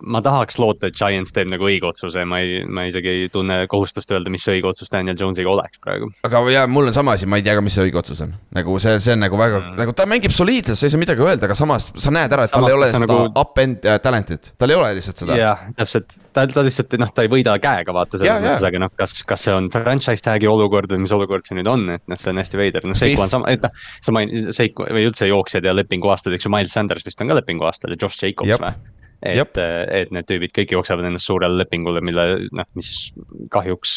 [0.03, 3.61] Ma tahaks loota, et Giants teeb nagu õige otsuse, ma ei, ma isegi ei tunne
[3.71, 6.09] kohustust öelda, mis see õige otsus Daniel Jones'iga oleks praegu.
[6.27, 8.33] aga jaa, mul on sama asi, ma ei tea ka, mis see õige otsus on.
[8.55, 9.75] nagu see, see on nagu väga Mm.
[9.79, 12.51] nagu ta mängib soliidselt, sa ei saa midagi öelda, aga samas sa näed ära, et
[12.51, 15.35] tal Samas, ei ole seda nagu- up-end äh, talent'it, tal ei ole lihtsalt seda.
[15.39, 18.91] jah, täpselt, ta, ta lihtsalt noh, ta ei võida käega vaata selles mõttes, aga noh,
[18.97, 22.17] kas, kas see on franchise tag'i olukord või mis olukord see nüüd on, et noh,
[22.19, 23.71] see on hästi veider, noh, Seiko on sama, et noh.
[24.01, 27.37] sa main-, Seiko või üldse jooksjad ja lepinguaastad, eks ju, Miles Sanders vist on ka
[27.41, 28.73] lepinguaastal ja Josh Jacobs või?
[29.19, 29.57] Et,
[29.91, 32.23] et need tüübid kõik jooksevad ennast suurele lepingule, mille
[32.55, 33.09] noh, mis
[33.51, 33.95] kahjuks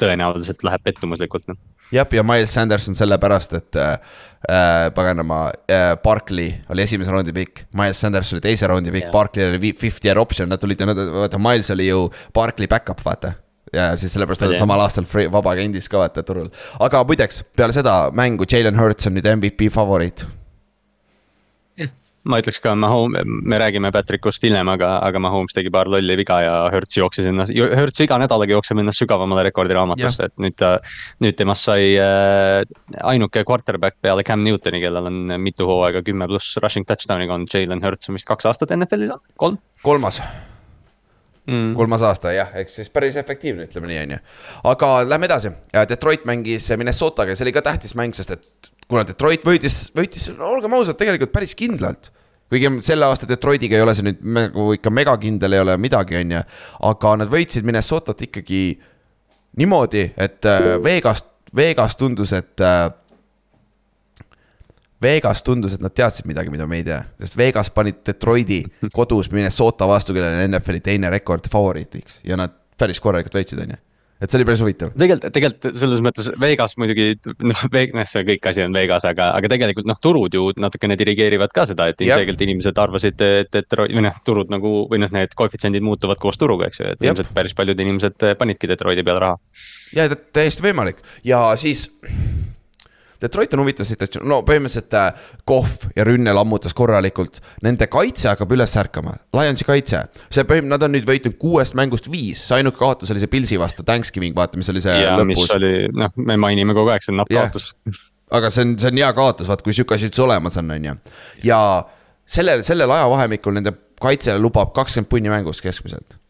[0.00, 1.58] tõenäoliselt läheb pettumuslikult noh.
[1.92, 3.98] jah, ja Miles Sanders on sellepärast, et äh,
[4.48, 9.50] äh, paganama äh, Barkley oli esimese raundi pikk, Miles Sanders oli teise raundi pikk Barkley
[9.50, 13.34] oli fifth year option, nad tulid, vaata Miles oli ju Barkley back-up, vaata
[13.72, 16.48] ja siis sellepärast nad on samal aastal free, vaba agendis ka vaata turul.
[16.80, 20.24] aga muideks, peale seda mängu Jalen Hurts on nüüd MVP favoriit.
[22.28, 26.40] Ma ütleks ka, Mahom-, me räägime Patrickust hiljem, aga, aga Mahomes tegi paar lolli viga
[26.44, 30.76] ja Hertz jooksis ennast, Hertz iga nädalaga jookseb ennast sügavamale rekordiraamatusse, et nüüd ta.
[31.24, 32.62] nüüd temast sai äh,
[33.06, 37.82] ainuke quarterback peale Cam Newtoni, kellel on mitu hooaega kümme pluss rushing touchdown'iga on Jalen
[37.84, 40.20] Hertz on vist kaks aastat NFL-is on, kolm kolmas,
[41.46, 41.74] mm.?
[41.78, 44.22] kolmas aasta jah, ehk siis päris efektiivne, ütleme nii, on ju.
[44.72, 45.54] aga lähme edasi,
[45.90, 50.30] Detroit mängis Minnesotaga ja see oli ka tähtis mäng, sest et kuna Detroit võitis, võitis,
[50.36, 52.12] no olgem ausad, tegelikult päris kindlalt.
[52.48, 56.30] kuigi selle aasta Detroitiga ei ole see nüüd nagu ikka megakindel ei ole midagi, on
[56.38, 56.44] ju,
[56.90, 58.62] aga nad võitsid Minnesotat ikkagi
[59.60, 61.24] niimoodi, et äh, Vegas,
[61.56, 62.88] Vegas tundus, et äh,
[65.02, 68.62] Vegas tundus, et nad teadsid midagi, mida me ei tea, sest Vegas panid Detroiti
[68.94, 73.76] kodus Minnesota vastu, kellel on NFL-i teine rekord favoriitiks ja nad päris korralikult võitsid, on
[73.76, 73.82] ju.
[74.20, 74.92] Et see oli päris huvitav.
[74.98, 77.08] tegelikult, tegelikult selles mõttes Vegas muidugi
[77.46, 81.54] noh, noh, see kõik asi on Vegas, aga, aga tegelikult noh, turud ju natukene dirigeerivad
[81.54, 85.34] ka seda, et ilmselgelt inimesed arvasid, et, et või noh, turud nagu või noh, need
[85.38, 87.12] koefitsiendid muutuvad koos turuga, eks ju, et Jah.
[87.12, 89.38] ilmselt päris paljud inimesed panidki Detroiti peale raha.
[89.96, 91.88] ja tä- täiesti võimalik ja siis
[93.22, 98.52] Detroit on huvitav situatsioon, no põhimõtteliselt äh, Kohv ja rünne lammutas korralikult, nende kaitse hakkab
[98.54, 100.04] üles ärkama, Lionsi kaitse.
[100.30, 103.58] see põhimõtteliselt, nad on nüüd võitnud kuuest mängust viis, see ainuke kaotus oli see Pilsi
[103.58, 105.50] vastu Thanksgiving, vaata, mis oli see ja lõpus.
[105.56, 107.50] oli noh, me mainime kogu aeg, see on napp Jah.
[107.50, 107.72] kaotus.
[108.38, 110.88] aga see on, see on hea kaotus, vaat kui sihuke asi üldse olemas on, on
[110.92, 110.96] ju.
[111.50, 111.60] ja
[112.22, 116.20] sellel, sellel ajavahemikul nende kaitse lubab kakskümmend punni mängus keskmiselt.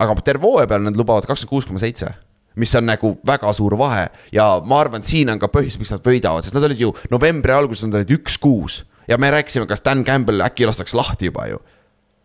[0.00, 2.10] aga terve hooaja peal nad lubavad kakskümmend kuus koma seitse
[2.56, 5.92] mis on nagu väga suur vahe ja ma arvan, et siin on ka põhjus, miks
[5.94, 9.84] nad võidavad, sest nad olid ju novembri alguses, nad olid üks-kuus ja me rääkisime, kas
[9.84, 11.60] Dan Campbell äkki lastakse lahti juba ju.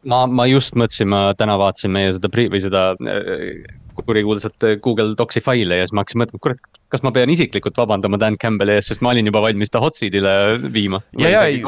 [0.06, 3.62] ma, ma just mõtlesin, ma täna vaatasin meie seda pri- või seda äh,
[3.96, 7.78] kurikuulsat äh, Google Docsi faili ja siis ma hakkasin mõtlema, kurat, kas ma pean isiklikult
[7.80, 10.34] vabandama Dan Campbell'i ees, sest ma olin juba valmis ta hot seat'ile
[10.74, 11.02] viima.
[11.20, 11.62] Ja, ja, ei-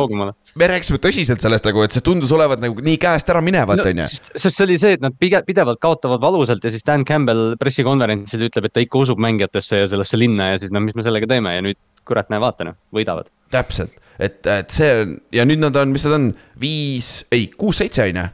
[0.59, 4.03] me rääkisime tõsiselt sellest nagu, et see tundus olevat nagu nii käest ära minevat, on
[4.03, 4.09] ju.
[4.35, 8.47] sest see oli see, et nad pige-, pidevalt kaotavad valusalt ja siis Dan Campbell pressikonverentsil
[8.49, 11.29] ütleb, et ta ikka usub mängijatesse ja sellesse linna ja siis no mis me sellega
[11.29, 13.29] teeme ja nüüd kurat, näe, vaata noh, võidavad.
[13.53, 18.09] täpselt, et, et see on ja nüüd nad on, mis nad on, viis, ei kuus-seitse
[18.09, 18.25] on ju.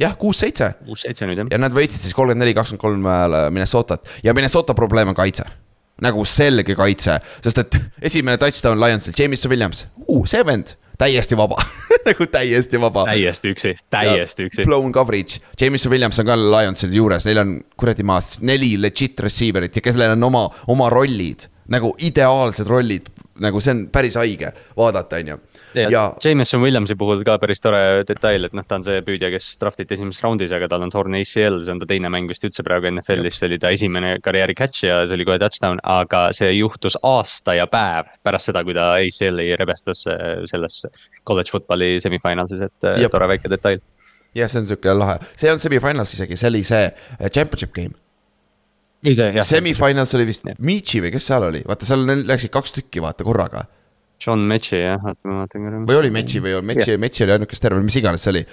[0.00, 1.50] jah, kuus-seitse kuus-seitse nüüd jah.
[1.52, 5.44] ja nad võitsid siis kolmkümmend neli, kakskümmend kolm äh, Minnesotat ja Minnesota probleem on kaitse.
[6.02, 7.76] nagu selge kaitse, sest et
[8.10, 11.60] esimene touchdown Lionsil, Jameson Williams uh,, see vend, täiesti vaba
[12.08, 13.04] nagu täiesti vaba.
[13.10, 14.66] täiesti üksi, täiesti üksi.
[14.66, 19.78] Blown coverage, Jameson Williams on ka Lionsil juures, neil on kuradi maas neli legit receiver'it
[19.78, 21.48] ja kellel on oma, oma rollid.
[21.72, 23.06] nagu ideaalsed rollid,
[23.42, 25.38] nagu see on päris haige vaadata, on ju.
[25.74, 29.30] ja ja Jameson Williamsi puhul ka päris tore detail, et noh, ta on see püüdja,
[29.34, 32.44] kes draftiti esimeses raundis, aga tal on torn ACL, see on ta teine mäng vist
[32.46, 36.28] üldse praegu NFL-is, see oli ta esimene karjääri catch ja see oli kohe touchdown, aga
[36.36, 40.82] see juhtus aasta ja päev pärast seda, kui ta ACL-i rebestas äh, selles
[41.28, 43.14] college football'i semifinalsis, et äh, Jep.
[43.14, 43.82] tore väike detail.
[44.36, 47.96] jah, see on sihuke lahe, see on semifinals isegi, see oli see äh, championship game.
[49.02, 50.46] Semifinals oli vist.
[50.62, 53.64] Michi või kes seal oli, vaata seal läksid kaks tükki vaata korraga.
[54.22, 55.80] John Mechie jah, oota ma vaatan korra.
[55.88, 58.44] või oli Metsi või oli Metsi, Metsi oli ainuke kes terve, mis iganes see oli.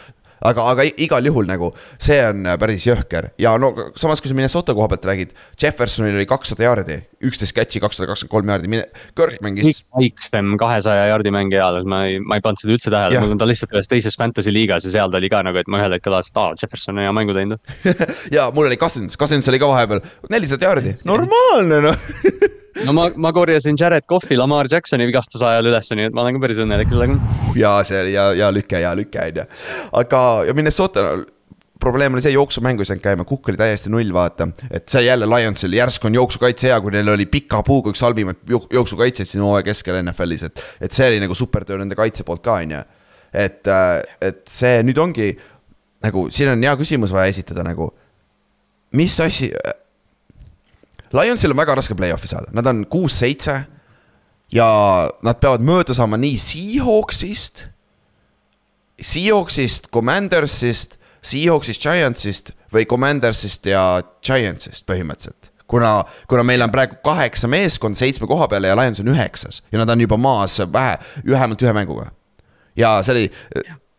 [0.46, 1.72] Aga, aga igal juhul nagu
[2.02, 5.34] see on äh, päris jõhker ja no samas, kui sa Minnesota koha pealt räägid.
[5.60, 8.82] Jeffersonil oli kakssada jaardi, üksteist catch'i, kakssada kakskümmend kolm jaardi,
[9.18, 9.84] Kirk mängis.
[9.96, 13.42] väiksem kahesaja jaardi mängija eales, ma ei, ma ei pannud seda üldse tähele, mul on
[13.42, 15.98] ta lihtsalt ühes teises fantasy liigas ja seal ta oli ka nagu, et ma ühel
[15.98, 17.76] hetkel vaatasin, et aa, Jefferson on hea mängu teinud
[18.38, 22.00] ja mul oli Cousins, Cousins oli ka vahepeal nelisada jaardi, normaalne noh
[22.88, 26.38] no ma, ma korjasin Jared Cough'i Lamar Jacksoni vigastuse ajal üles, nii et ma olen
[26.38, 27.18] ka päris õnnelik sellega.
[27.60, 29.50] ja see oli ja, ja lüke ja lüke on ju,
[30.04, 31.06] aga ja Minnesota
[31.80, 34.50] probleem oli see, jooksumäng ei saanud käima, kukk oli täiesti null, vaata.
[34.72, 38.42] et see jälle Lionsil järsku on jooksukaitse hea, kui neil oli pika puuga üks halvimaid
[38.52, 40.64] jooksukaitseid siin hooaja keskel NFL-is, et.
[40.82, 42.84] et see oli nagu supertöö nende kaitse poolt ka, on ju.
[43.34, 43.72] et,
[44.26, 45.32] et see nüüd ongi
[46.04, 47.92] nagu, siin on hea küsimus vaja esitada nagu.
[49.00, 49.54] mis asi.
[51.14, 53.64] Lionsil on väga raske play-off'i saada, nad on kuus-seitse.
[54.52, 54.66] ja
[55.22, 57.68] nad peavad mööda saama nii Seahawksist.
[59.00, 65.52] Seahawksist, Commandersist Seahawksist, Giantsist või Commandersist ja Giantsist põhimõtteliselt.
[65.68, 69.80] kuna, kuna meil on praegu kaheksa meeskonda seitsme koha peale ja Lions on üheksas ja
[69.80, 72.12] nad on juba maas vähe, vähemalt ühe mänguga.
[72.76, 73.32] ja see oli,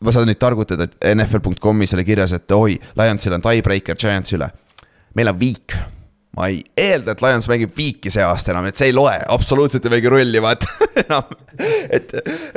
[0.00, 4.48] ma saan nüüd targutada, et NFL.com'is oli kirjas, et oi, Lionsil on tiebreaker Giantsi üle.
[5.14, 5.76] meil on week
[6.38, 9.86] ma ei eelda, et Lions mängib viiki see aasta enam, et see ei loe, absoluutselt
[9.86, 10.68] ei mängi rolli, vaata
[11.02, 11.32] enam.
[11.90, 12.12] et,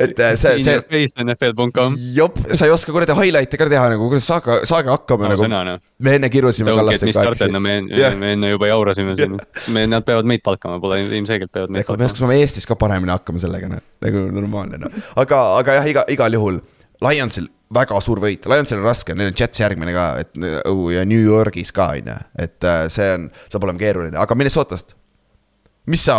[0.06, 1.08] et see, see.
[1.24, 1.96] NFL.com.
[2.14, 5.50] jop, sa ei oska kuradi highlight'e ka teha nagu, kuidas saage, saage hakkama no, nagu.
[5.72, 5.78] No.
[6.06, 8.14] me enne kirusime Kallastega no me, yeah.
[8.20, 9.40] me enne juba jaurasime siin,
[9.74, 12.06] me, nad peavad meid palkama, pole ilmselgelt peavad meid palkama.
[12.06, 16.06] me oskame Eestis ka paremini hakkama sellega, noh, nagu normaalne noh, aga, aga jah, iga,
[16.14, 16.62] igal juhul.
[17.04, 20.34] Lionsil väga suur võit, Lionsil on raske, neil on Jets järgmine ka, et
[20.96, 24.96] ja New Yorgis ka on ju, et äh, see on, saab olema keeruline, aga Minnesotast.
[25.92, 26.16] mis sa,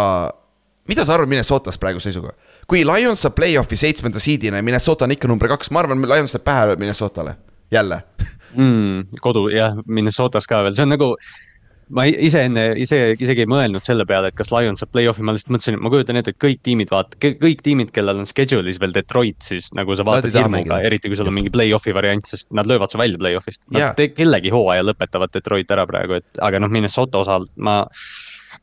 [0.88, 2.34] mida sa arvad Minnesotast praeguse seisuga?
[2.70, 6.36] kui Lions saab play-off'i seitsmenda seedina ja Minnesota on ikka number kaks, ma arvan, Lions
[6.36, 7.36] teeb pähe Minnesotale,
[7.72, 8.02] jälle
[8.56, 9.20] mm,.
[9.20, 11.14] kodu jah, Minnesotas ka veel, see on nagu
[11.94, 15.34] ma ise enne, ise isegi ei mõelnud selle peale, et kas Lions saab play-off'i, ma
[15.36, 18.80] lihtsalt mõtlesin, et ma kujutan ette, et kõik tiimid vaata-, kõik tiimid, kellel on schedule'is
[18.82, 22.52] veel Detroit, siis nagu sa vaatad hirmuga, eriti kui sul on mingi play-off'i variant, sest
[22.56, 23.64] nad löövad su välja play-off'ist.
[23.74, 24.14] Nad yeah.
[24.16, 27.82] kellegi hooaja lõpetavad Detroit ära praegu, et aga noh, Minnesota osal ma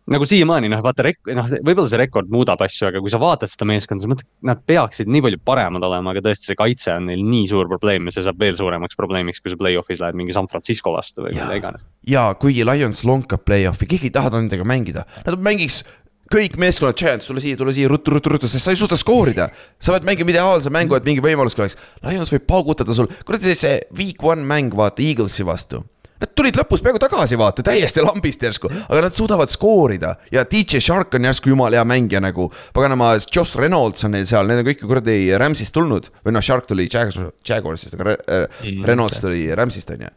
[0.09, 3.51] nagu siiamaani noh, vaata rek-, noh, võib-olla see rekord muudab asju, aga kui sa vaatad
[3.51, 7.09] seda meeskonda, siis mõtled, nad peaksid nii palju paremad olema, aga tõesti, see kaitse on
[7.11, 10.35] neil nii suur probleem ja see saab veel suuremaks probleemiks, kui sa play-off'is lähed mingi
[10.35, 11.85] San Francisco vastu või mida iganes.
[12.09, 15.83] ja kuigi Lions lonkab play-off'i, keegi ei taha nendega mängida, nad mängiks
[16.31, 19.49] kõik meeskonnad, Giants, tule siia, tule siia, ruttu, ruttu, ruttu, sest sa ei suuda skoorida.
[19.75, 21.75] sa pead mängima ideaalse mängu, et mingi võimalus oleks.
[22.07, 25.83] Lions võib paugutada sul, kuradi see week one mäng, vaata, Eaglesi vastu
[26.21, 30.81] Nad tulid lõpus peaaegu tagasi, vaata, täiesti lambist järsku, aga nad suudavad skoorida ja DJ
[30.84, 32.49] Shark on järsku jumala hea mängija nagu.
[32.73, 36.12] paganama, Josh Reynolds on neil seal, need on kõik kuradi Rams'ist tulnud.
[36.25, 40.12] Või noh, Shark tuli Jag-, Jaguarsist, aga äh, Reynolds tuli Rams'ist on ju.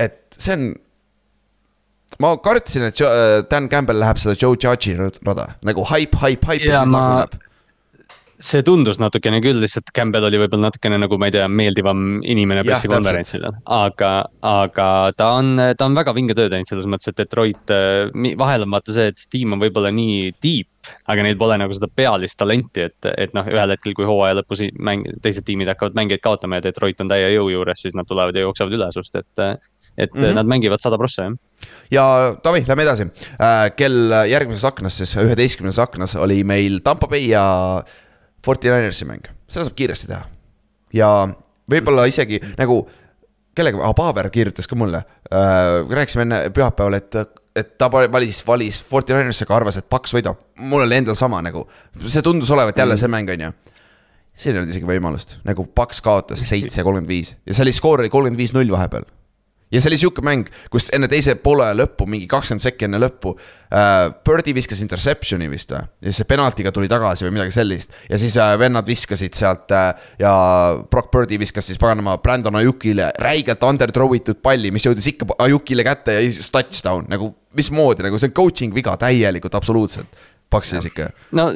[0.00, 0.70] et see on
[2.18, 3.02] ma kartsin, et
[3.50, 5.52] Dan Campbell läheb seda Joe Judge'i rada.
[5.66, 7.04] Nagu hype, hype, hype ja, ja siis ma...
[7.06, 7.49] laguneb
[8.40, 12.64] see tundus natukene küll, lihtsalt Campbell oli võib-olla natukene nagu ma ei tea, meeldivam inimene
[12.64, 13.44] pressikonverentsil.
[13.76, 14.12] aga,
[14.46, 18.66] aga ta on, ta on väga vinge töö teinud selles mõttes, et Detroit, äh, vahel
[18.66, 20.68] on vaata see, et tiim on võib-olla nii deep.
[21.12, 24.62] aga neil pole nagu seda pealist talenti, et, et noh, ühel hetkel, kui hooaja lõpus
[24.80, 28.36] mäng, teised tiimid hakkavad mängijaid kaotama ja Detroit on täie jõu juures, siis nad tulevad
[28.36, 29.60] ja jooksevad üle sinust, et
[29.98, 30.34] et mm -hmm.
[30.38, 31.34] nad mängivad sada prossa, jah.
[31.90, 32.04] ja
[32.42, 33.70] Taavi, lähme edasi äh,.
[33.76, 37.82] kell järgmises aknas, siis üheteistkümnes aknas oli meil Tampa Bay ja
[38.44, 40.24] Fortinanersi mäng, seda saab kiiresti teha.
[40.96, 41.10] ja
[41.70, 42.82] võib-olla isegi nagu,
[43.56, 47.20] kellega, ah Paver kirjutas ka mulle äh,, rääkisime enne pühapäeval, et
[47.60, 50.38] et ta valis, valis Fortinanersi, aga arvas, et Paks võidab.
[50.56, 51.66] mul oli endal sama nagu,
[52.06, 53.52] see tundus olevat jälle see mäng, on ju.
[54.34, 58.04] siin ei olnud isegi võimalust, nagu Paks kaotas seitse, kolmkümmend viis ja see oli, skoor
[58.04, 59.08] oli kolmkümmend viis, null vahepeal
[59.70, 63.34] ja see oli sihuke mäng, kus enne teise poole lõppu, mingi kakskümmend sekki enne lõppu
[63.36, 64.10] äh,.
[64.26, 67.94] Birdi viskas interception'i vist või, ja siis penaltiga tuli tagasi või midagi sellist.
[68.10, 69.90] ja siis äh, vennad viskasid sealt äh,
[70.22, 70.32] ja
[70.90, 75.86] Brock Birdi viskas siis paganama Brandon Ajukile räigelt underthrow itud palli, mis jõudis ikka Ajukile
[75.86, 80.26] kätte ja just touchdown nagu mismoodi, nagu see on coaching viga täielikult, absoluutselt.
[80.50, 81.12] Paksis ikka.
[81.38, 81.52] no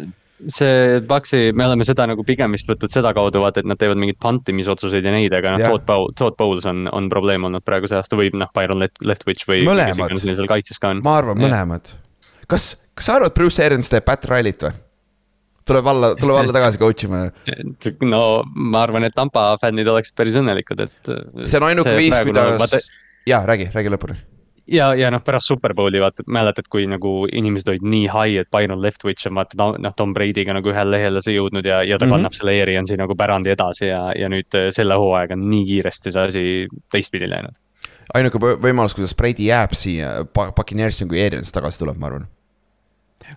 [0.53, 4.19] see Paxi, me oleme seda nagu pigem vist võtnud sedakaudu vaata, et nad teevad mingeid
[4.23, 7.99] pantimisotsuseid ja neid, aga noh Todd Bowl, Todd Bowles on, on probleem olnud praegu see
[8.01, 9.63] aasta või noh, Byron Leftwich või.
[9.69, 10.17] mõlemad,
[11.05, 11.95] ma arvan, mõlemad.
[12.51, 14.75] kas, kas sa arvad, Bruce Arians teeb Pat Riley't või?
[15.65, 17.25] tuleb alla, tuleb alla tagasi coach ima.
[18.15, 21.17] no ma arvan, et Tampa fännid oleksid päris õnnelikud, et.
[21.47, 22.89] see on ainuke viis, kuidas,
[23.29, 24.21] jaa, räägi, räägi lõpuni
[24.67, 28.83] ja, ja noh, pärast Superbowli vaata, mäletad, kui nagu inimesed olid nii high, et Byron
[28.83, 32.11] Leftwich on vaata noh, Tom Brady'ga nagu ühele lehele see jõudnud ja, ja ta mm
[32.11, 32.17] -hmm.
[32.17, 36.13] kannab selle Ariansi nagu pärandi edasi ja, ja nüüd äh, selle hooajaga on nii kiiresti
[36.13, 36.45] see asi
[36.93, 37.57] teistpidi läinud.
[38.15, 42.27] ainuke võimalus, kuidas Brady jääb siia Puccaneersi, kui Arians tagasi tuleb, ma arvan.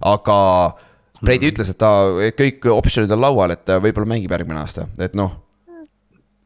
[0.01, 0.37] aga
[1.23, 1.51] Brady mm -hmm.
[1.51, 1.91] ütles, et ta,
[2.37, 5.46] kõik optsioonid on laual, et võib-olla mängib järgmine aasta, et noh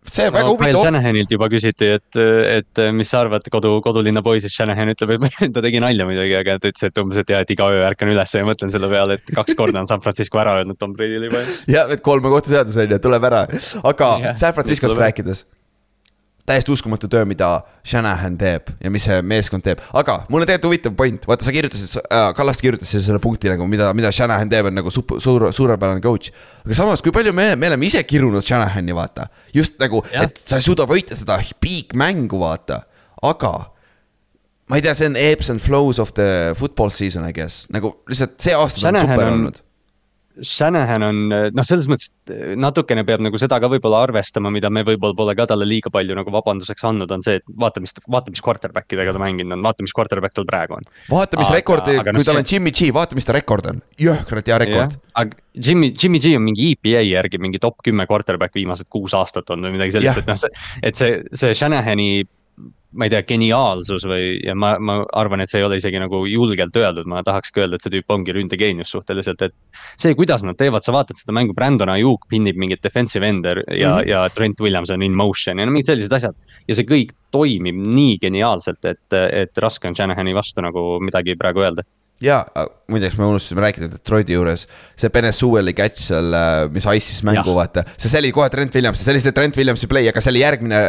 [0.07, 0.85] see on no, väga huvitav.
[0.87, 5.63] Shanahanilt juba küsiti, et, et mis sa arvad kodu, kodulinna poisist, Shanahan ütleb, et ta
[5.63, 8.35] tegi nalja muidugi, aga ta ütles, et umbes, et jah, et iga öö ärkan üles
[8.35, 11.45] ja mõtlen selle peale, et kaks korda on San Francisco ära öelnud Tom Brady'le juba.
[11.77, 13.45] jah, et kolme kohta seadus on ju, tuleb ära,
[13.93, 15.45] aga ja, San Franciscost rääkides
[16.47, 17.49] täiesti uskumatu töö, mida
[17.87, 21.53] Shanahan teeb ja mis see meeskond teeb, aga mul on tegelikult huvitav point, vaata, sa
[21.55, 25.47] kirjutasid äh,, Kallaste kirjutas selle punkti nagu, mida, mida Shanahan teeb, on nagu suur, suur,
[25.55, 26.31] suurepärane coach.
[26.65, 30.59] aga samas, kui palju me, me oleme ise kirunud Shanahani, vaata, just nagu, et sa
[30.59, 32.83] ei suuda võita seda piikmängu, vaata,
[33.27, 33.55] aga
[34.71, 37.97] ma ei tea, see on ebbs and flows of the football season, I guess, nagu
[38.09, 39.37] lihtsalt see aasta on super on...
[39.39, 39.61] olnud
[40.39, 42.11] Shanahan on noh, selles mõttes
[42.59, 46.15] natukene peab nagu seda ka võib-olla arvestama, mida me võib-olla pole ka talle liiga palju
[46.17, 49.65] nagu vabanduseks andnud, on see, et vaata, mis, vaata, mis quarterback idega ta mänginud on,
[49.65, 50.89] vaata, mis quarterback tal praegu on.
[51.11, 53.83] vaata, mis aga, rekord, kui no, tal on Jimmy G, vaata, mis ta rekord on,
[54.01, 54.99] jõhkralt hea rekord.
[55.21, 59.51] aga Jimmy, Jimmy G on mingi EPA järgi mingi top kümme quarterback viimased kuus aastat
[59.51, 62.23] on või midagi sellist, et noh, see, et see, see Shanahani
[62.91, 66.23] ma ei tea, geniaalsus või, ja ma, ma arvan, et see ei ole isegi nagu
[66.27, 69.55] julgelt öeldud, ma tahakski öelda, et see tüüp ongi ründegeenius suhteliselt, et.
[70.01, 73.95] see, kuidas nad teevad, sa vaatad seda mängu, Brandon Ayuk pinnib mingit defensive ender ja
[73.95, 74.09] mm, -hmm.
[74.11, 76.35] ja Trent Williams on in motion ja no mingid sellised asjad.
[76.67, 81.63] ja see kõik toimib nii geniaalselt, et, et raske on Shanahani vastu nagu midagi praegu
[81.63, 81.87] öelda
[82.21, 82.41] ja
[82.91, 84.67] muideks me unustasime rääkida Detroiti juures,
[84.99, 87.85] see Benesueli catch seal, äh, mis ice'is mängu, vaata.
[87.97, 90.81] see oli kohe Trent Williams, see oli see Trent Williamsi play, aga see oli järgmine,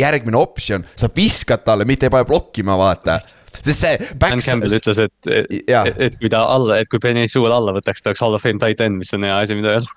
[0.00, 3.20] järgmine optsioon, sa viskad talle, mitte ei pane blokkima, vaata.
[3.54, 4.08] Sest see.
[4.20, 8.02] Dan Campbell ütles, et, et, et, et kui ta alla, et kui Benesuel alla võtaks,
[8.02, 9.92] ta oleks Hall of Fame tight end, mis on hea asi, mida öelda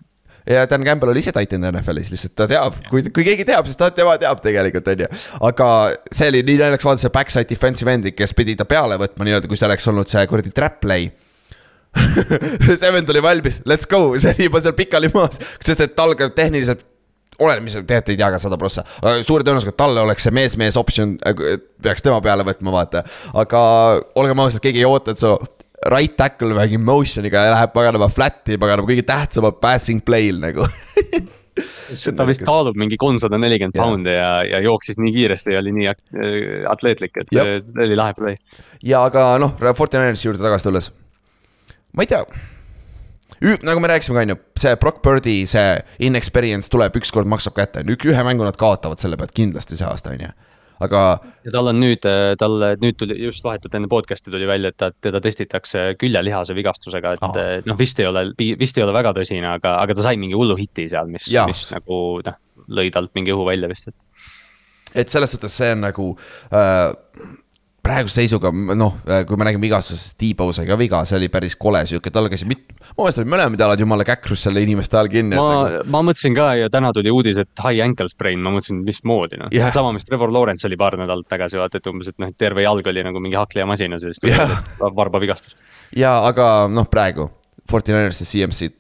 [0.48, 3.80] ja Dan Campbell oli ise titan NFL-is, lihtsalt ta teab, kui, kui keegi teab, siis
[3.80, 5.12] ta, tema teab tegelikult, on ju.
[5.50, 5.70] aga
[6.12, 9.50] see oli nii naljakas vaadata, see backside defensive end'i, kes pidi ta peale võtma nii-öelda,
[9.50, 11.10] kui see oleks olnud see kuradi trap play
[12.82, 16.14] see vend oli valmis, let's go, see oli juba seal pikali maas, sest et tal
[16.20, 16.86] ka tehniliselt
[17.38, 18.84] oleneb, mis tegelikult ei tea ka sada prossa,
[19.26, 23.04] suure tõenäosusega talle oleks see mees-mees optsioon, äh, peaks tema peale võtma, vaata.
[23.38, 23.62] aga
[24.18, 25.36] olgem ausad, keegi ei oota, et su
[25.86, 30.68] right tackle mängib motion'iga ja läheb paganama flat'i, paganama kõige tähtsama passing play'l nagu.
[32.18, 35.88] Ta vist kaalub mingi kolmsada nelikümmend poundi ja, ja jooksis nii kiiresti ja oli nii
[36.70, 38.38] atleetlik, et see, see oli lahe play.
[38.86, 40.92] ja aga noh, Fortinanersi juurde tagasi tulles,
[41.98, 42.22] ma ei tea.
[43.66, 45.74] Nagu me rääkisime ka, on ju, see Brock Birdi, see
[46.06, 50.28] inexperience tuleb, ükskord maksab kätte, ühe mängu nad kaotavad selle pealt kindlasti see aasta, on
[50.28, 50.32] ju
[50.84, 51.04] aga.
[51.48, 54.80] ja tal on nüüd, äh, tal nüüd tuli just vahetult enne podcast'i tuli välja, et
[54.80, 57.40] ta, teda testitakse küljelihase vigastusega, et oh.
[57.68, 58.28] noh, vist ei ole,
[58.60, 61.66] vist ei ole väga tõsine, aga, aga ta sai mingi hullu hiti seal, mis, mis
[61.74, 64.30] nagu noh, lõi talt mingi õhu välja vist, et.
[65.04, 66.12] et selles suhtes see on nagu
[66.52, 66.92] äh,
[67.88, 68.98] praeguse seisuga noh,
[69.28, 72.50] kui me räägime vigastusest, T-Bow sai ka viga, see oli päris kole sihuke, tal käisid
[72.50, 75.40] mit-, mu meelest olid mõlemad jalad jumala käkrus selle inimeste all kinni.
[75.40, 78.84] ma nagu..., ma mõtlesin ka ja täna tuli uudis, et high ankle sprain, ma mõtlesin,
[78.88, 82.20] mismoodi noh yeah., sama, mis Trevor Lawrence oli paar nädalat tagasi, vaata, et umbes, et
[82.24, 84.64] noh, terve jalg oli nagu mingi hakklihamasinas ja siis tuli yeah.
[85.02, 85.58] varbavigastus.
[85.96, 87.32] ja aga noh, praegu
[87.68, 88.72] Fortinanersi CMC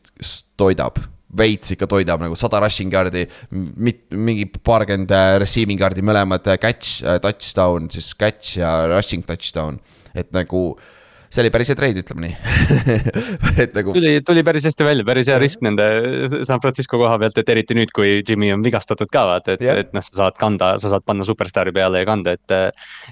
[0.58, 1.02] toidab
[1.36, 7.02] veits ikka toidab nagu sada rushing yard'i, mingi paarkümmend äh, receiving yard'i mõlemad äh, catch,
[7.04, 9.82] äh, touchdown, siis catch ja rushing touchdown,
[10.16, 10.70] et nagu
[11.30, 12.36] see oli päris hea treid, ütleme nii
[13.64, 13.94] et nagu.
[13.96, 15.88] tuli, tuli päris hästi välja, päris hea risk nende
[16.48, 19.82] San Francisco koha pealt, et eriti nüüd, kui Jimmy on vigastatud ka vaata, et yeah.,
[19.84, 22.56] et noh, sa saad kanda, sa saad panna superstaari peale ja kanda, et.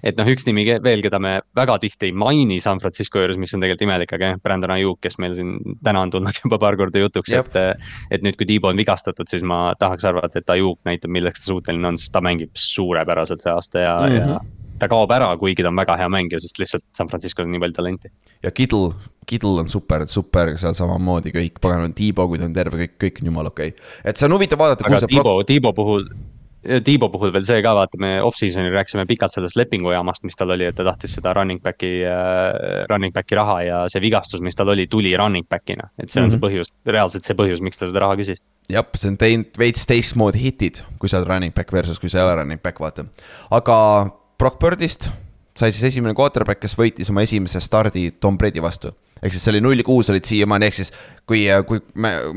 [0.05, 3.53] et noh, üks nimi veel, keda me väga tihti ei maini San Francisco juures, mis
[3.55, 6.79] on tegelikult imelik, aga jah, Brandon Ayuk, kes meil siin täna on tulnud juba paar
[6.79, 7.87] korda jutuks yep., et.
[8.15, 11.51] et nüüd, kui Tiibo on vigastatud, siis ma tahaks arvata, et Ayuk näitab, milleks ta
[11.51, 14.35] suuteline on, sest ta mängib suurepäraselt see aasta ja mm, -hmm.
[14.35, 17.53] ja ta kaob ära, kuigi ta on väga hea mängija, sest lihtsalt San Francisco's on
[17.55, 18.11] nii palju talenti.
[18.43, 18.93] ja Kittle,
[19.25, 22.95] Kittle on super, super seal samamoodi kõik, pagan on Tiibo, kui ta on terve, kõik,
[23.01, 23.91] kõik on jumala okei okay..
[24.03, 24.87] et see on huvitav vaadata.
[24.89, 26.09] aga Tiibo, Tiibo puhul,
[26.85, 30.67] Tiibo puhul veel see ka, vaata, me off-season'il rääkisime pikalt sellest lepingujaamast, mis tal oli,
[30.67, 34.73] et ta tahtis seda running back'i äh,, running back'i raha ja see vigastus, mis tal
[34.73, 35.91] oli, tuli running back'ina.
[36.01, 36.31] et see on mm -hmm.
[36.31, 36.45] see mhm.
[36.45, 38.43] põhjus, reaalselt see põhjus, miks ta seda raha küsis.
[38.69, 42.19] jah, see on teinud veits teistmoodi hitid, kui sa oled running back versus kui sa
[42.19, 43.05] ei ole running back, vaata.
[43.51, 43.77] aga
[44.37, 45.09] Brock Birdist
[45.55, 48.91] sai siis esimene quarterback, kes võitis oma esimese stardi Tom Brady vastu.
[49.25, 50.91] Ehk siis see oli null kuus olid siiamaani, ehk siis
[51.25, 51.81] kui, kui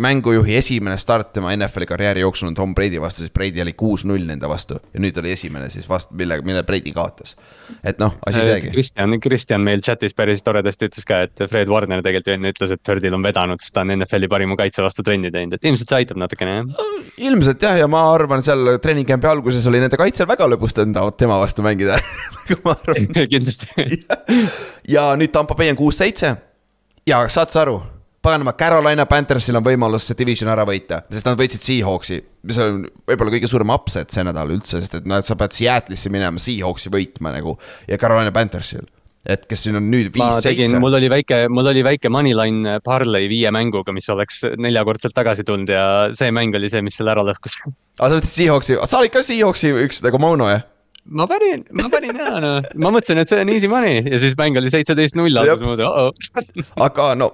[0.00, 4.24] mängujuhi esimene start tema NFL-i karjääri jooksul on Tom Brady vastu, siis Brady oli kuus-null
[4.28, 4.80] nende vastu.
[4.94, 7.36] ja nüüd oli esimene siis vastu, mille, mille Brady kaotas.
[7.84, 8.72] et noh, asi seegi.
[8.72, 12.72] Kristjan, Kristjan meil chat'is päris toredasti ütles ka, et Fred Warner tegelikult ju enne ütles,
[12.72, 15.92] et Birdil on vedanud, sest ta on NFL-i parima kaitse vastu trenni teinud, et ilmselt
[15.92, 16.88] see aitab natukene jah.
[17.28, 21.38] ilmselt jah, ja ma arvan, seal treening camp'i alguses oli nende kaitsel väga lõbus tema
[21.38, 22.00] vastu mängida
[23.32, 23.68] kindlasti
[24.94, 26.36] ja nüüd Tampa Bay on kuus-seitse
[27.08, 27.78] ja saad sa aru
[28.22, 32.18] paganama, Carolina Panthersil on võimalus see division ära võita, sest nad võitsid Seahawksi.
[32.48, 36.12] mis on võib-olla kõige suurem upset see nädal üldse, sest et noh, sa pead Seattle'isse
[36.12, 37.56] minema Seahawksi võitma nagu
[37.88, 38.86] ja Carolina Panthersil
[39.28, 40.78] et kes siin on nüüd viis-seitse.
[40.80, 45.72] mul oli väike, mul oli väike moneyline parlay viie mänguga, mis oleks neljakordselt tagasi tulnud
[45.74, 45.84] ja
[46.16, 47.58] see mäng oli see, mis selle ära lõhkus.
[47.66, 50.64] aa, sa mõtlesid Seahawksi, sa olid ka Seahawksi üks nagu mono jah?
[51.08, 54.36] Ma panin, ma panin ja noh, ma mõtlesin, et see on easy money ja siis
[54.38, 55.36] mäng oli seitseteist null,
[56.88, 57.30] aga no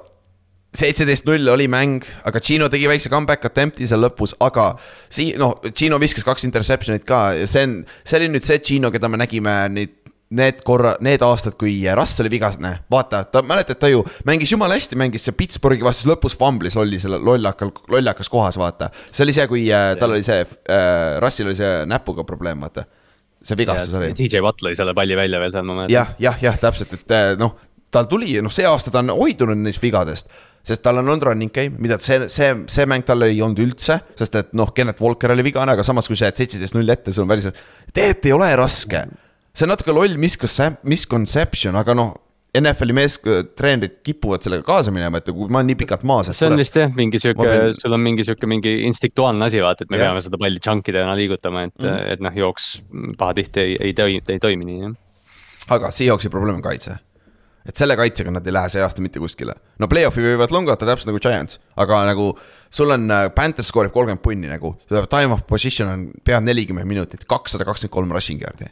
[0.74, 4.72] seitseteist null oli mäng, aga Gino tegi väikse comeback attempt'i seal lõpus, aga
[5.12, 8.90] sii-, noh, Gino viskas kaks interception'it ka ja see on, see oli nüüd see Gino,
[8.94, 10.00] keda me nägime nüüd
[10.34, 14.74] need korra, need aastad, kui Russ oli vigasne, vaata, ta mäletad, ta ju mängis jumala
[14.78, 18.90] hästi, mängis see Pittsburghi vastu lõpus fumblis oli selle lollakal, lollakas kohas, vaata.
[19.10, 22.86] see oli see, kui äh, tal oli see äh,, Russil oli see näpuga probleem, vaata.
[23.44, 24.10] See vigastus oli.
[24.16, 25.94] DJ Watt lõi selle palli välja veel seal, ma mäletan.
[25.94, 27.54] jah, jah, jah, täpselt, et äh, noh,
[27.94, 30.32] tal tuli, noh, see aasta ta on hoidunud neist vigadest
[30.64, 33.98] sest tal on olnud running game, mida see, see, see mäng tal ei olnud üldse,
[34.16, 37.12] sest et noh, Kennet Walker oli vigane, aga samas, kui sa jääd seitseteist null ette,
[37.12, 37.50] sul on päris,
[37.92, 39.02] tegelikult ei ole raske.
[39.52, 42.14] see on natuke loll misconception, aga noh,
[42.54, 43.16] NFL-i mees,
[43.58, 46.30] treenerid kipuvad sellega kaasa minema, et kui ma olen nii pikalt maas.
[46.36, 49.86] see on vist jah, mingi sihuke pean..., sul on mingi sihuke mingi instinktuaalne asi, vaata,
[49.86, 50.08] et me ja.
[50.08, 52.68] peame seda palli chunk idena liigutama, et mm., et noh, jooks
[53.18, 54.94] pahatihti ei, ei toimi, ei toimi nii, jah.
[55.78, 57.00] aga Seahawksi probleem on kaitse
[57.64, 59.54] et selle kaitsega nad ei lähe see aasta mitte kuskile.
[59.80, 62.30] no play-off'i võivad longata täpselt nagu Giants, aga nagu
[62.70, 64.74] sul on, äh, Panthers skoorib kolmkümmend punni nagu,
[65.10, 68.68] time of position on pea nelikümmend minutit, kakssada kakskümmend kolm rushing yard'i.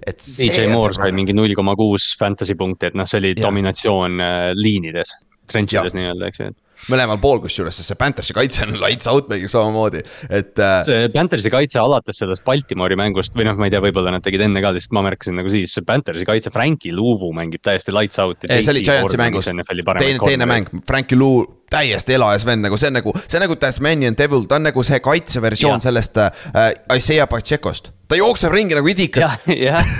[0.00, 0.18] Et.
[0.18, 3.44] DJ Moore sai mingi null koma kuus fantasy punkti, et noh, see oli ja.
[3.46, 5.14] dominatsioon äh, liinides,
[5.50, 6.52] trenchides nii-öelda, eks ju,
[6.90, 10.76] mõlemal pool kusjuures, sest see Panthersi kaitse on lights out mängib samamoodi, et äh....
[10.86, 14.44] see Panthersi kaitse alates sellest Baltimoori mängust või noh, ma ei tea, võib-olla nad tegid
[14.44, 18.20] enne ka, lihtsalt ma märkasin nagu siis, see Panthersi kaitse, Frankie Luvu mängib täiesti lights
[18.22, 18.50] out'i.
[18.50, 22.98] see oli Giantsi mängus, teine, teine mäng, Frankie Luu täiesti elajas vend nagu see on
[23.00, 27.93] nagu, see on nagu Tasmanian Devil, ta on nagu see kaitseversioon sellest äh, Isaiah Pachecost.
[28.08, 29.40] Ta jookseb ringi nagu idikas.
[29.68, 29.94] jah,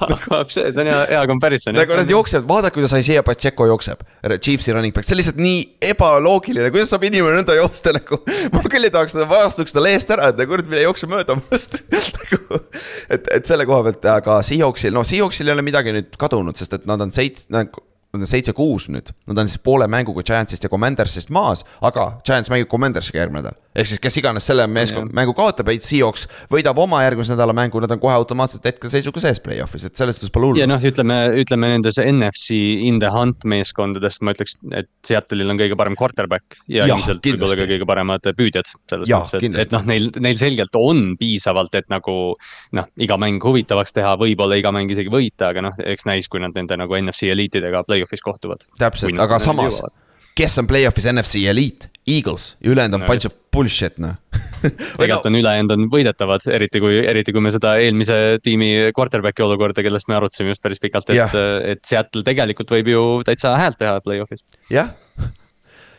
[0.00, 1.76] hakkab see, see on hea, hea comparison.
[1.76, 4.02] nagu nad jooksevad, vaadake, kuidas Isaiah Pacheco jookseb,
[4.40, 8.20] Chiefsi running back, see on lihtsalt nii ebaloogiline, kuidas saab inimene nõnda joosta nagu.
[8.52, 11.80] ma küll ei tahaks teda, vastuks talle eest ära, et kurat, mine jookse mööda must
[12.20, 12.62] nagu,
[13.08, 16.76] et, et selle koha pealt, aga Seahawksil, noh, Seahawksil ei ole midagi nüüd kadunud, sest
[16.76, 17.72] et nad on seits-, nad
[18.16, 22.70] on seitse-kuus nüüd, nad on siis poole mänguga Giantsist ja Commandersist maas, aga Giants mängib
[22.72, 23.62] Commandersiga järgmine nädal.
[23.76, 27.92] Ehk siis kes iganes selle meeskond, mängu kaotab, Seahawks võidab oma järgmise nädala mängu, nad
[27.92, 30.60] on kohe automaatselt hetkeseisuga sees play-off'is, et selles suhtes pole hullu.
[30.62, 32.56] ja noh, ütleme, ütleme nendes NFC
[32.88, 37.24] in the hunt meeskondadest ma ütleks, et Seattle'il on kõige parem quarterback ja, ja ilmselt
[37.26, 38.72] võib-olla ka kõige paremad püüdjad.
[38.96, 42.16] et, et noh, neil, neil selgelt on piisavalt, et nagu
[42.76, 46.42] noh, iga mäng huvitavaks teha, võib-olla iga mäng isegi võita, aga noh, eks näis, kui
[46.42, 48.66] nad nende nagu NFC eliitidega play-off'is kohtuvad.
[48.80, 49.82] täpselt, aga samas,
[50.36, 51.90] kes on play-off'is NFC eliit?
[52.06, 54.14] Eagles ja ülejäänud on no, bunch of bullshit noh
[54.96, 59.82] tegelikult on ülejäänud on võidetavad, eriti kui, eriti kui me seda eelmise tiimi quarterback'i olukorda,
[59.86, 61.34] kellest me arutasime just päris pikalt, et,
[61.72, 64.44] et Seattle tegelikult võib ju täitsa häält teha play-off'is.
[64.72, 64.92] jah,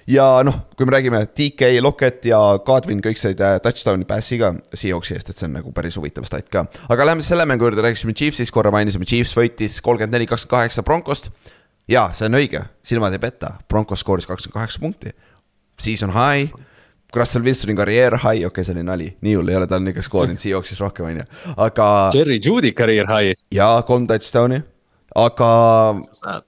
[0.08, 4.54] ja noh, kui me räägime DK, Lockett ja Godwin kõik said äh, touchdown'i pass'i ka
[4.72, 6.66] Seahawksi eest, et see on nagu päris huvitav stat ka.
[6.88, 10.88] aga läheme selle mängu juurde, rääkisime Chiefsist, korra mainisime, Chiefs võitis kolmkümmend neli, kakskümmend kaheksa
[10.88, 11.32] Broncost
[11.92, 15.14] jaa, see on õige, silmad ei peta, Broncos skooris kakskümmend kaheksa punkti.
[15.80, 16.54] Season high,
[17.16, 19.92] Russell Wilsoni karjäär high, okei okay,, see oli nali, nii hull ei ole, ta on
[19.92, 21.92] ikka skoorinud Seahawksis rohkem, on ju, aga.
[22.16, 23.46] Jerry Judy karjäär high.
[23.54, 24.60] jaa, kolm touchdown'i,
[25.18, 25.50] aga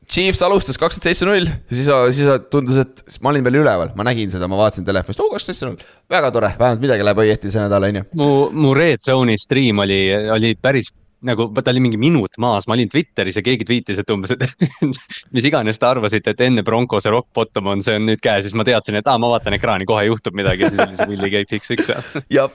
[0.10, 1.88] Chiefs alustas kakskümmend seitse null, siis,
[2.18, 5.56] siis tundus, et ma olin veel üleval, ma nägin seda, ma vaatasin telefonist, oo kakskümmend
[5.56, 5.94] seitse null.
[6.12, 8.08] väga tore, vähemalt midagi läheb õieti see nädal, on ju.
[8.20, 8.32] mu,
[8.66, 10.02] mu red zone'i stream oli,
[10.36, 10.92] oli päris
[11.26, 14.46] nagu ta oli mingi minut maas, ma olin Twitteris ja keegi tweetis, et umbes, et
[15.36, 18.56] mis iganes te arvasite, et enne Broncose rock bottom on, see on nüüd käes, siis
[18.58, 21.32] ma teadsin, et aa, ma vaatan ekraani, kohe juhtub midagi ja siis oli see Willie
[21.34, 22.10] käib Fix X seal.
[22.40, 22.52] jah,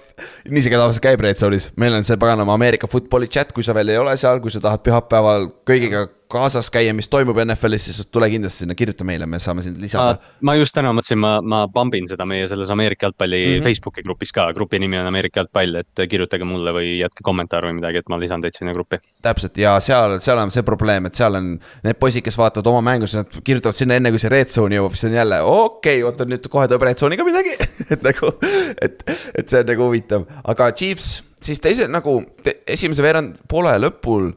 [0.49, 3.77] nii see tavaliselt käib Red Zone'is, meil on see paganama Ameerika football'i chat, kui sa
[3.77, 8.09] veel ei ole seal, kui sa tahad pühapäeval kõigiga kaasas käia, mis toimub NFL-is, siis
[8.12, 10.16] tule kindlasti sinna, kirjuta meile, me saame sind lisada.
[10.45, 13.64] ma just täna mõtlesin, ma, ma pumbin seda meie selles Ameerika jalgpalli mm -hmm.
[13.68, 17.78] Facebooki grupis ka, grupi nimi on Ameerika jalgpall, et kirjutage mulle või jätke kommentaar või
[17.80, 18.99] midagi, et ma lisan teid sinna gruppi.
[19.22, 22.80] täpselt ja seal, seal on see probleem, et seal on need poisid, kes vaatavad oma
[22.80, 26.03] mängu, siis nad kirjutavad sinna enne, kui see red zone jõuab, siis on jälle okei
[26.03, 27.55] okay,, oota nüüd kohe tuleb red zone'iga midagi
[27.95, 28.35] et nagu,
[28.82, 33.74] et, et see on nagu huvitav, aga Chiefs siis teise nagu te, esimese veerand poole
[33.82, 34.32] lõpul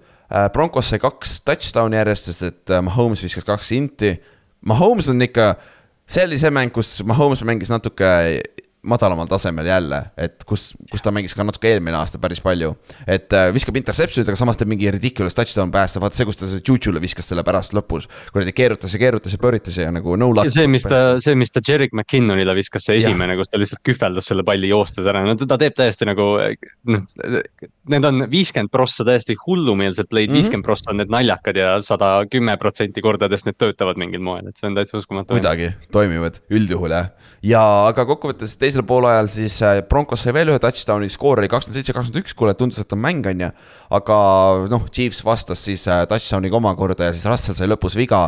[0.53, 4.15] Broncos sai kaks touchdown'i järjest, sest et äh, Mahomes viskas kaks inti.
[4.67, 5.53] Mahomes on ikka,
[6.09, 8.09] see oli see mäng, kus Mahomes mängis natuke
[8.89, 12.73] madalamal tasemel jälle, et kus, kus ta mängis ka natuke eelmine aasta päris palju.
[13.07, 16.49] et äh, viskab interception'id, aga samas teeb mingi ridiculous touchdown pääste, vaata see, kus ta
[16.57, 18.07] Juju'le viskas selle pärast lõpus.
[18.33, 20.51] kuradi keerutas ja keerutas ja pööritas ja nagu no luck.
[20.53, 24.29] see, mis ta, see, mis ta Jerick McKinnonile viskas, see esimene, kus ta lihtsalt kühveldas
[24.31, 26.33] selle palli joostes ära, no ta teeb täiesti nagu
[26.87, 27.05] noh.
[27.87, 32.25] Need on viiskümmend prossa täiesti hullumeelsed play'd -hmm., viiskümmend prossa on need naljakad ja sada
[32.31, 35.33] kümme protsenti kordadest need töötavad mingil moel, et see on täitsa uskumatu.
[35.33, 37.11] kuidagi toimivad üldjuhul jah,
[37.43, 41.79] ja aga kokkuvõttes teisel poolajal siis äh, Broncos sai veel ühe touchdown'i, skoor oli kakskümmend
[41.79, 43.49] seitse, kakskümmend üks, kuule tundus, et on mäng, on ju.
[43.97, 44.17] aga
[44.69, 48.27] noh, Chiefs vastas siis äh, touchdown'iga omakorda ja siis Russell sai lõpus viga,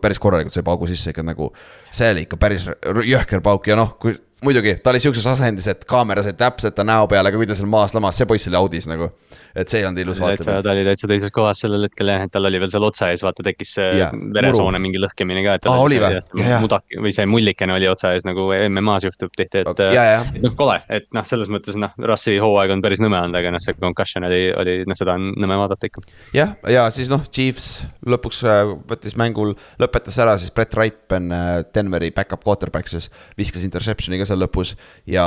[0.00, 1.50] päris korralikult sai paugu sisse ikka nagu.
[1.90, 2.66] see oli ikka päris
[3.10, 6.84] jõhker pauk ja noh, kui muidugi, ta oli sihukeses asendis, et kaamera sai täpselt ta
[6.86, 9.10] näo peale, aga kui ta seal maas lamas, see poiss oli audis nagu.
[9.50, 10.60] et see ei olnud ilus vaatama.
[10.62, 13.24] ta oli täitsa teises kohas sellel hetkel jah, et tal oli veel seal otsa ees,
[13.26, 15.56] vaata tekkis see yeah, veresoone mingi lõhkemine ka.
[15.72, 16.20] aa, oli või?
[16.62, 20.40] mudak või see mullikene oli otsa ees nagu MM-as juhtub tihti, et okay,.
[20.40, 23.62] noh, kole, et noh, selles mõttes noh, Russi hooaeg on päris nõme olnud, aga noh,
[23.62, 26.06] see concussion oli, oli noh, seda on nõme vaadata ikka.
[26.36, 31.52] jah, ja siis noh, Chiefs lõpuks äh, võttis mängul, lõpetas ära siis Brett Ripen, äh,
[31.74, 34.74] Denveri back-up quarterback siis, viskas interception'i ka seal lõpus
[35.10, 35.26] ja,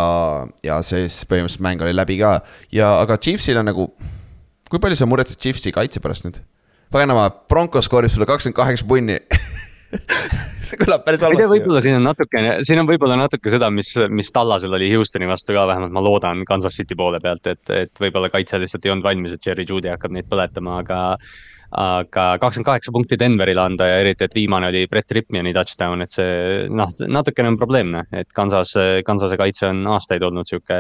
[0.65, 2.37] ja siis põhimõtteliselt mäng oli läbi ka
[2.73, 3.89] ja, aga Chiefsil on nagu,
[4.71, 6.41] kui palju sa muretsed Chiefsi kaitse pärast nüüd?
[6.93, 9.19] paganama, Broncos skoorib sulle kakskümmend kaheksa punni
[10.67, 11.49] see kõlab päris halvasti.
[11.51, 15.55] võib-olla siin on natukene, siin on võib-olla natuke seda, mis, mis Tallasel oli Houstoni vastu
[15.55, 19.07] ka, vähemalt ma loodan Kansas City poole pealt, et, et võib-olla kaitse lihtsalt ei olnud
[19.07, 20.99] valmis, et Jerry Judy hakkab neid põletama, aga
[21.73, 26.13] aga kakskümmend kaheksa punkti Denverile anda ja eriti, et viimane oli Brett Ripmani touchdown, et
[26.13, 30.79] see noh, natukene on probleemne, et Kansas, Kansase kaitse on aastaid olnud sihuke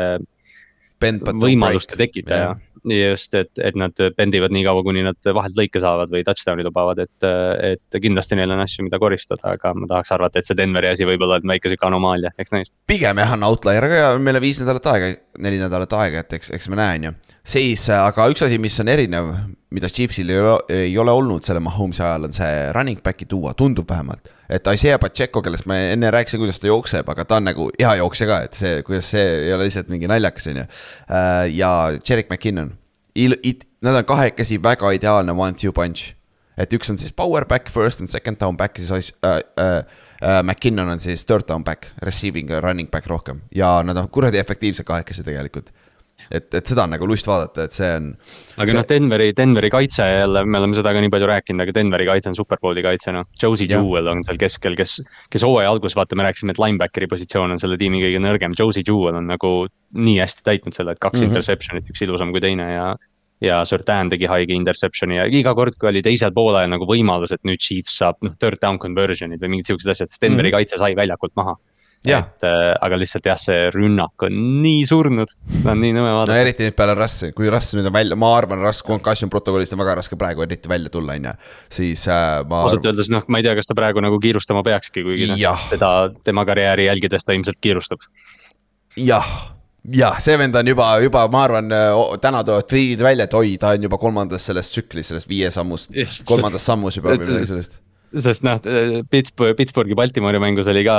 [1.03, 3.11] võimaluste tekitaja yeah.
[3.11, 7.01] just, et, et nad bendivad nii kaua, kuni nad vahelt lõike saavad või touchdown'i lubavad,
[7.03, 7.25] et,
[7.73, 11.07] et kindlasti neil on asju, mida koristada, aga ma tahaks arvata, et see Denveri asi
[11.07, 12.71] võib olla väike sihuke anomaalia, eks näis.
[12.87, 15.11] pigem jah, on outlier, aga meil on viis nädalat aega,
[15.43, 17.17] neli nädalat aega, et eks, eks me näe, on ju.
[17.55, 19.33] siis, aga üks asi, mis on erinev
[19.73, 23.53] mida Chiefsil ei ole, ei ole olnud selle Mahomes'i ajal, on see running back'i tuua,
[23.57, 24.29] tundub vähemalt.
[24.49, 27.95] et Isaiah Pacheco, kellest ma enne rääkisin, kuidas ta jookseb, aga ta on nagu hea
[28.03, 30.65] jooksja ka, et see, kuidas see ei ole lihtsalt mingi naljakas, on ju.
[31.09, 32.73] Äh, ja Jerick McKinnon,
[33.83, 36.13] nad on kahekesi väga ideaalne one-two punch.
[36.57, 39.77] et üks on siis power back, first and second down back, siis äh, äh,
[40.21, 44.37] äh, McKinnon on siis third down back, receiving running back rohkem ja nad on kuradi
[44.37, 45.73] efektiivsed kahekesi tegelikult
[46.31, 48.09] et, et seda on nagu lust vaadata, et see on.
[48.57, 48.77] aga see...
[48.77, 52.31] noh, Denveri, Denveri kaitse jälle, me oleme seda ka nii palju rääkinud, aga Denveri kaitse
[52.31, 53.29] on superbowli kaitse, noh.
[53.41, 54.99] Josie Jewell on seal keskel, kes,
[55.33, 58.57] kes hooaja alguses vaata, me rääkisime, et linebackeri positsioon on selle tiimi kõige nõrgem.
[58.59, 59.55] Josie Jewell on nagu
[59.93, 61.33] nii hästi täitnud selle, et kaks mm -hmm.
[61.33, 62.93] interception'it, üks ilusam kui teine ja
[63.43, 67.43] ja Surtain tegi haige interception'i ja iga kord, kui oli teisel poolel nagu võimalus, et
[67.43, 70.57] nüüd Chiefs saab noh, third down conversion'id või mingid siuksed asjad, siis Denveri mm -hmm.
[70.63, 71.57] kaitse sai väljakult maha
[72.03, 75.31] et äh, aga lihtsalt jah, see rünnak on nii surnud,
[75.63, 76.33] on nii nõme vaadata.
[76.33, 79.75] no eriti nüüd peale Rassi, kui Rass nüüd on välja, ma arvan, Rass concussion protokollist
[79.75, 81.33] on väga raske praegu eriti välja tulla, on ju.
[81.79, 82.65] siis äh, ma.
[82.67, 85.93] ausalt öeldes noh, ma ei tea, kas ta praegu nagu kiirustama peakski, kuigi noh, teda,
[86.27, 88.03] tema karjääri jälgides ta ilmselt kiirustab.
[88.99, 89.31] jah
[89.93, 91.71] jah, see vend on juba, juba ma arvan,
[92.23, 95.95] täna toovad tweet'id välja, et oi, ta on juba kolmandas selles tsüklis, selles viie sammust,
[96.27, 97.81] kolmandas sammus juba või midagi sellist
[98.21, 98.59] sest noh,
[99.09, 100.95] Pittsburghi, Pittsburghi Baltimori mängus oli ka,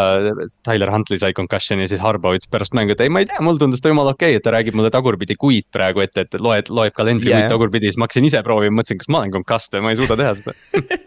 [0.67, 3.63] Tyler Huntley sai concussion'i, siis Harbo ütles pärast mängu, et ei, ma ei tea, mulle
[3.63, 6.71] tundus ta jumala okei okay,, et ta räägib mulle tagurpidi kuid praegu ette, et loed,
[6.75, 7.45] loeb kalendri yeah.
[7.45, 10.01] kuid tagurpidi, siis ma hakkasin ise proovima, mõtlesin, kas ma olen concussed või ma ei
[10.01, 10.57] suuda teha seda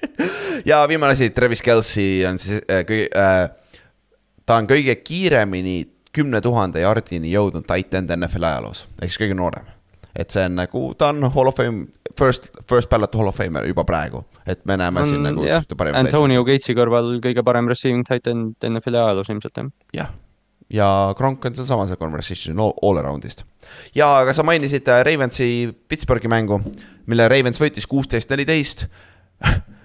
[0.72, 3.82] ja viimane asi, Travis Kelci on siis äh, kõige äh,,
[4.48, 5.80] ta on kõige kiiremini
[6.16, 9.68] kümne tuhande jardini jõudnud tight end NFL ajaloos, ehk siis kõige noorem
[10.18, 11.88] et see on nagu, ta on hall of fame,
[12.18, 15.66] first, first ballot hall of famer juba praegu, et me näeme on, siin nagu jah,
[15.98, 19.72] Antonio Gatesi kõrval kõige parem receiving tight end NFL-i ajaloos ilmselt jah.
[19.96, 20.12] jah,
[20.74, 23.46] ja Kronk on sealsamas conversation all around'ist.
[23.96, 25.50] ja, aga sa mainisid äh, Ravensi
[25.90, 26.62] Pittsburghi mängu,
[27.08, 28.88] mille Ravens võitis kuusteist, neliteist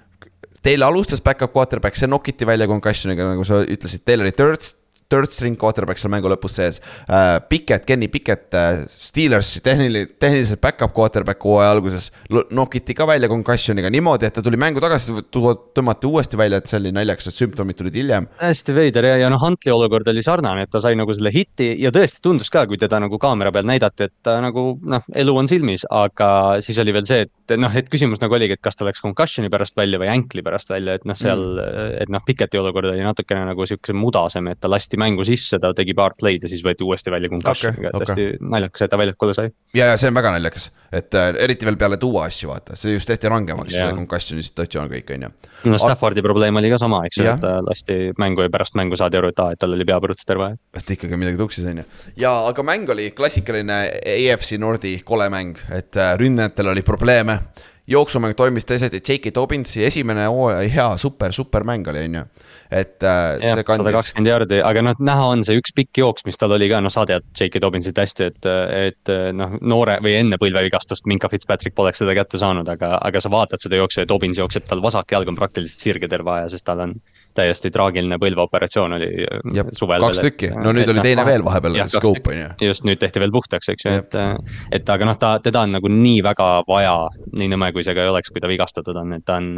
[0.62, 4.68] Teil alustas back-up quarterback, see nokiti välja concussion'iga, nagu sa ütlesid, teil oli third,
[5.12, 7.38] third string quarterback seal mängu lõpus sees uh,.
[7.48, 12.10] Pickett, Kenny Pickett uh,, Steelersi tehniline, tehniliselt back-up quarterback hooaja alguses
[12.54, 16.78] nokiti ka välja concussion'iga niimoodi, et ta tuli mängu tagasi, tõmmati uuesti välja, et see
[16.80, 18.28] oli naljakas, et sümptomid tulid hiljem.
[18.40, 21.72] hästi veider ja, ja noh, Huntley olukord oli sarnane, et ta sai nagu selle hiti
[21.82, 25.36] ja tõesti tundus ka, kui teda nagu kaamera peal näidati, et ta nagu noh, elu
[25.38, 26.30] on silmis, aga
[26.64, 29.50] siis oli veel see, et noh, et küsimus nagu oligi, et kas ta läks concussion'i
[29.52, 33.02] pärast välja või ankli pärast välja, et noh, seal mm., et noh, Piketi olukord oli
[33.04, 36.62] natukene nagu siukse mudasem, et ta lasti mängu sisse, ta tegi paar play'd ja siis
[36.64, 38.26] võeti uuesti välja concussion'iga okay,, et okay.
[38.30, 39.52] hästi naljakas, et ta väljakule sai.
[39.76, 42.94] ja, ja see on väga naljakas, et äh, eriti veel peale tuua asju, vaata, see
[42.96, 45.32] just tehti rangemaks yeah., concussion'i situatsioon kõik, on ju.
[45.72, 48.98] no Staffordi probleem oli ka sama, eks ju, et ta lasti mängu ja pärast mängu
[49.00, 50.52] saadi aru, et aa, et tal oli pea põrutas terve.
[50.78, 51.88] et ikkagi midagi tuksis, on ju.
[52.24, 53.82] ja, aga mäng oli klassikaline
[54.16, 57.40] EFC Nordi kole mäng, et äh, ründajatel oli probleeme
[57.86, 59.32] jooksumäng toimis teised, J.K.
[59.34, 62.22] Dobbinsi esimene hooaja hea super, super mäng oli, on ju.
[62.70, 63.84] et äh, ja, see kandis.
[63.84, 66.80] sada kakskümmend jaardi, aga noh, näha on see üks pikk jooks, mis tal oli ka,
[66.84, 67.62] noh, sa tead J.K.
[67.64, 68.50] Dobbinsit hästi, et,
[68.90, 73.32] et noh, noore või enne põlvevigastust Minka Fitzpatrick poleks seda kätte saanud, aga, aga sa
[73.32, 76.68] vaatad seda jooksu ja Dobbins jookseb tal vasak jalg on praktiliselt sirge terve aja, sest
[76.68, 76.96] tal on
[77.36, 80.02] täiesti traagiline põlveoperatsioon oli äh, Jab, suvel.
[80.02, 82.48] kaks tükki, no nüüd oli teine veel vahepeal, scope on ju.
[82.68, 85.76] just, nüüd tehti veel puhtaks, eks ju, et, äh, et aga noh, ta, teda on
[85.78, 86.94] nagu nii väga vaja,
[87.32, 89.50] nii nõme kui see ka ei oleks, kui ta vigastatud on, et ta on.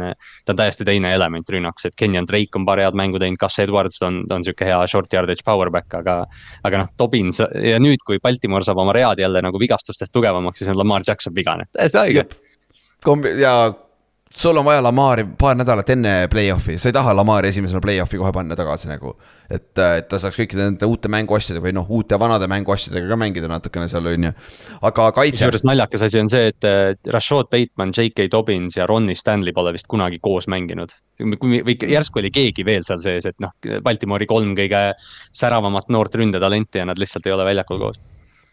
[0.45, 3.59] ta on täiesti teine element rünnaks, et Kenyan Drake on paar head mängu teinud, Gus
[3.59, 6.23] Edwards on, on sihuke hea short yardage power back, aga.
[6.65, 10.71] aga noh, Dobbins ja nüüd, kui Baltimore saab oma read jälle nagu vigastustest tugevamaks, siis
[10.71, 12.27] on Lamar Jackson vigane, täiesti õige
[13.05, 13.73] kombi- ja
[14.35, 18.31] sul on vaja Lamari paar nädalat enne play-off'i, sa ei taha Lamari esimesena play-off'i kohe
[18.35, 19.15] panna tagasi nagu.
[19.49, 23.47] et, et ta saaks kõikide nende uute mänguasjadega või noh, uute vanade mänguasjadega ka mängida
[23.47, 24.31] natukene seal on ju,
[24.89, 25.45] aga kaitse.
[25.45, 28.25] kusjuures naljakas asi on see, et Rashad Bateman, J.K.
[28.33, 30.97] Dobbins ja Ronnie Stanley pole vist kunagi koos mänginud.
[31.21, 34.89] või järsku oli keegi veel seal sees, et noh, Baltimori kolm kõige
[35.31, 38.01] säravamat noort ründetalenti ja nad lihtsalt ei ole väljakul koos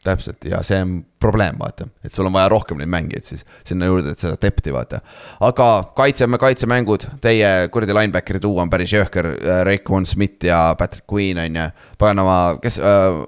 [0.04, 3.86] täpselt ja see on probleem, vaata, et sul on vaja rohkem neid mängijaid siis sinna
[3.86, 5.02] juurde, et seda depth'i vaata.
[5.46, 11.06] aga kaitse, kaitsemängud, teie kuradi linebacker'i tuua on päris jõhker, äh, Raycon Smith ja Patrick
[11.10, 13.22] Queen on ju, paganama, kes äh,.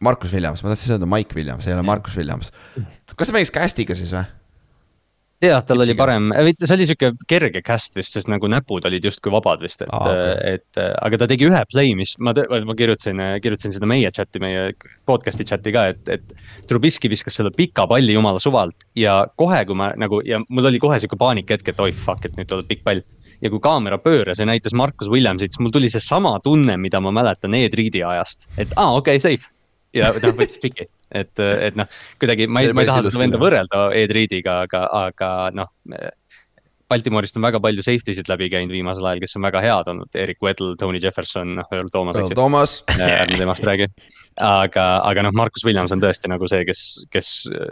[0.00, 2.48] Markus Williams, ma tahtsin öelda Mike Williams, ei ole Markus Williams.
[3.12, 4.24] kas ta mängis Castiga siis või?
[5.44, 9.32] Jah, tal oli parem, see oli sihuke kerge cast vist, sest nagu näpud olid justkui
[9.32, 10.56] vabad vist, et ah,, okay.
[10.56, 14.70] et aga ta tegi ühe play, mis ma, ma kirjutasin, kirjutasin seda meie chat'i, meie
[15.08, 16.36] podcast'i chat'i ka, et, et.
[16.70, 20.80] Trubisky viskas selle pika palli jumala suvalt ja kohe, kui ma nagu ja mul oli
[20.82, 23.02] kohe sihuke paanikahetk, et oi fuck, et nüüd tuleb pikk pall
[23.40, 27.12] ja kui kaamera pööras ja näitas Markus Williamsit, siis mul tuli seesama tunne, mida ma
[27.14, 29.59] mäletan Ed Reedi ajast, et aa ah,, okei okay,, safe.
[29.96, 33.40] Ja noh, võttis piki et, et noh, kuidagi ma ei, ma ei taha seda venda
[33.40, 35.70] võrrelda Ed Reediga, aga, aga noh.
[36.90, 40.08] Baltimoorist on väga palju safety sid läbi käinud viimasel ajal, kes on väga head olnud,
[40.18, 42.18] Erik Weddle, Tony Jefferson, noh, Earl Thomas.
[42.18, 42.72] Earl Thomas.
[42.96, 43.86] ärme temast räägi.
[44.42, 46.82] aga, aga noh, Marcus Williams on tõesti nagu see, kes,
[47.14, 47.28] kes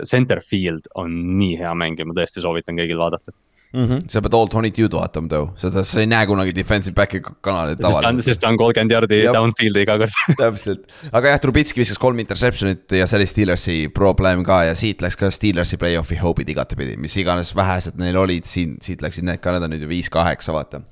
[0.07, 3.35] center field on nii hea mängija, ma tõesti soovitan kõigil vaadata
[3.73, 3.85] mm.
[3.85, 4.01] -hmm.
[4.09, 7.81] sa pead all twenty two'd vaatama too, seda sa ei näe kunagi defensive back'i kanalit
[7.83, 8.25] tavaliselt.
[8.25, 12.99] sest ta on kolmkümmend jardi downfield'i iga kord täpselt, aga jah, Trubitski viskas kolm interception'it
[12.99, 17.16] ja see oli Steelersi probleem ka ja siit läks ka Steelersi play-off'i hope'id igatepidi, mis
[17.21, 20.83] iganes vähesed neil olid siin, siit läksid need ka, need on nüüd ju viis-kaheksa, vaata.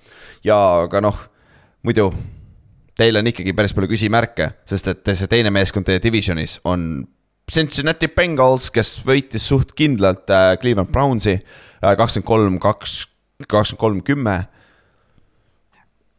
[0.45, 1.27] ja aga noh,
[1.87, 2.11] muidu
[2.97, 7.05] teil on ikkagi päris palju küsimärke, sest et see teine meeskond teie divisionis on
[7.47, 12.97] Cincinnati Bengals, kes võitis suht kindlalt äh, Cleveland Brownsi äh, kakskümmend kolm, kaks,
[13.47, 14.35] kakskümmend kolm, kümme.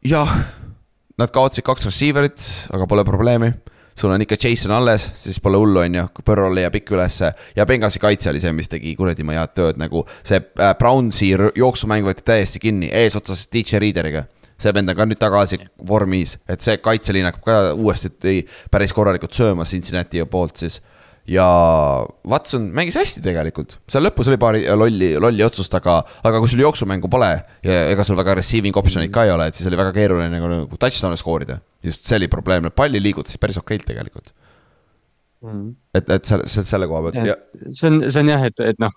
[0.08, 0.32] jah,
[1.20, 3.52] nad kaotasid kaks receiver'it, aga pole probleemi.
[3.98, 7.34] sul on ikka Jason alles, siis pole hullu, on ju, kui Burrow leiab ikka ülesse
[7.58, 11.34] ja Bengalsi kaitse oli see, mis tegi kuradi ma head tööd nagu see äh, Brownsi
[11.60, 15.60] jooksumäng võeti täiesti kinni eesotsas DJ Readeriga see vend on ka nüüd tagasi
[15.90, 20.80] vormis, et see kaitseliin hakkab ka uuesti päris korralikult sööma Cincinnati poolt siis
[21.28, 21.48] ja
[22.28, 26.64] Watson mängis hästi tegelikult, seal lõpus oli paari lolli, lolli otsust, aga, aga kui sul
[26.64, 27.32] jooksumängu pole
[27.68, 30.52] ja ega sul väga receiving option'id ka ei ole, et siis oli väga keeruline nagu,
[30.52, 31.60] nagu touchdown'e skoorida.
[31.84, 34.32] just see oli probleem, palli liigutasid päris okeilt tegelikult
[35.44, 35.76] mm..
[35.98, 37.36] et, et selle, selle koha pealt ja.
[37.70, 38.94] see on, see on jah, et, et noh,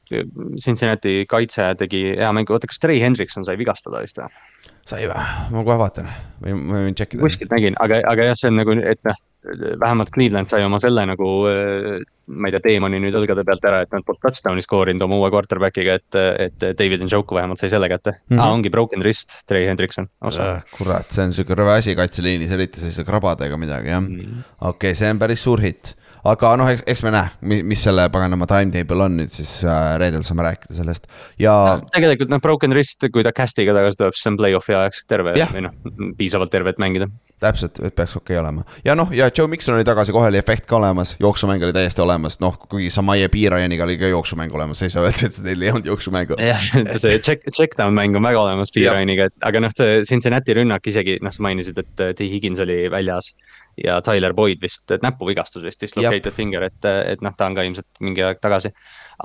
[0.62, 4.30] Cincinnati kaitse tegi hea mängu, oota, kas Trey Hendrikson sai vigastada vist või?
[4.90, 5.24] sai või,
[5.54, 6.08] ma kohe vaatan
[6.42, 7.24] või ma võin check ida.
[7.24, 9.18] kuskilt nägin, aga, aga jah, see on nagu, et noh,
[9.80, 11.28] vähemalt Cleveland sai oma selle nagu.
[12.30, 15.30] ma ei tea, teemani nüüd õlgade pealt ära, et nad polnud touchdown'i skoorinud oma uue
[15.34, 18.36] quarterback'iga, et, et David Njoku vähemalt sai selle kätte mm.
[18.36, 18.42] -hmm.
[18.42, 20.06] Ah, ongi broken wrist, Trey Hendrikson.
[20.76, 24.44] kurat, see on sihuke rõve asi kaitseliinis, eriti sellise krabadega midagi jah mm -hmm..
[24.60, 25.96] okei okay,, see on päris suur hitt
[26.28, 30.24] aga noh, eks, eks me näe, mis selle paganama timetable on nüüd siis äh, reedel
[30.26, 31.08] saame rääkida sellest
[31.40, 31.88] ja no,.
[31.94, 35.34] tegelikult noh, broken wrist, kui ta cast'iga tagasi tuleb, siis see on play-off'i ajaks terve
[35.38, 35.52] yeah.
[35.54, 35.76] või noh,
[36.18, 37.08] piisavalt terve, et mängida.
[37.40, 40.40] täpselt, et peaks okei okay olema ja noh, ja Joe Mikson oli tagasi, kohe oli
[40.40, 44.82] efekt ka olemas, jooksumäng oli täiesti olemas, noh, kuigi Samaje Piirajaniga oli ka jooksumäng olemas,
[44.82, 46.40] sa ei saa öelda, et neil ei olnud jooksumängu.
[46.44, 50.56] jah, see check, check down mäng on väga olemas Piirajaniga, et aga noh, see Cincinnati
[50.60, 53.32] rünnak isegi noh, sa mainisid, et T Higgins oli väljas.
[53.78, 58.02] Ja Tyler Boyd vist näpuvigastus vist, dislocated finger, et, et noh, ta on ka ilmselt
[58.04, 58.72] mingi aeg tagasi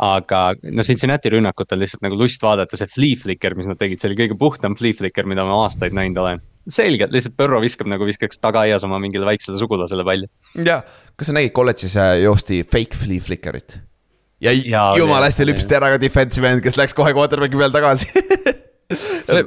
[0.01, 0.39] aga
[0.75, 4.19] no Cincinnati rünnakutel lihtsalt nagu lust vaadata, see flea flicker, mis nad tegid, see oli
[4.19, 6.43] kõige puhtam flea flicker, mida ma aastaid näinud olen.
[6.65, 10.27] selgelt lihtsalt Põrro viskab nagu viskaks tagaaias oma mingile väiksele sugulasele palli.
[10.65, 10.81] ja,
[11.15, 13.79] kas sa nägid kolledžis äh, joosti fake flea flicker'it?
[14.41, 18.11] ja, ja jumala hästi lüpsti ära ka defensive end, kes läks kohe quarterback'i peal tagasi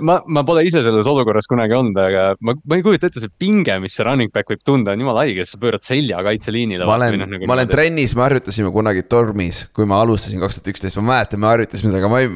[0.03, 3.33] ma, ma pole ise selles olukorras kunagi olnud, aga ma, ma ei kujuta ette, see
[3.41, 6.87] pinge, mis see running back võib tunda, on jumala haige, sa pöörad selja kaitseliinile.
[6.89, 10.59] ma olen, noh, nagu ma olen trennis, me harjutasime kunagi tormis, kui ma alustasin kaks
[10.59, 12.33] tuhat üksteist, ma mäletan, me harjutasime seda, aga ma ei.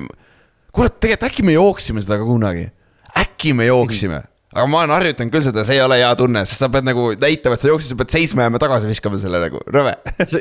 [0.74, 2.68] kurat, tegelikult äkki me jooksime seda ka kunagi,
[3.24, 4.22] äkki me jooksime
[4.52, 7.06] aga ma olen harjutanud küll seda, see ei ole hea tunne, sest sa pead nagu
[7.16, 9.94] näitama, et sa jooksid, sa pead seisma jääma tagasi viskama selle nagu, rõve.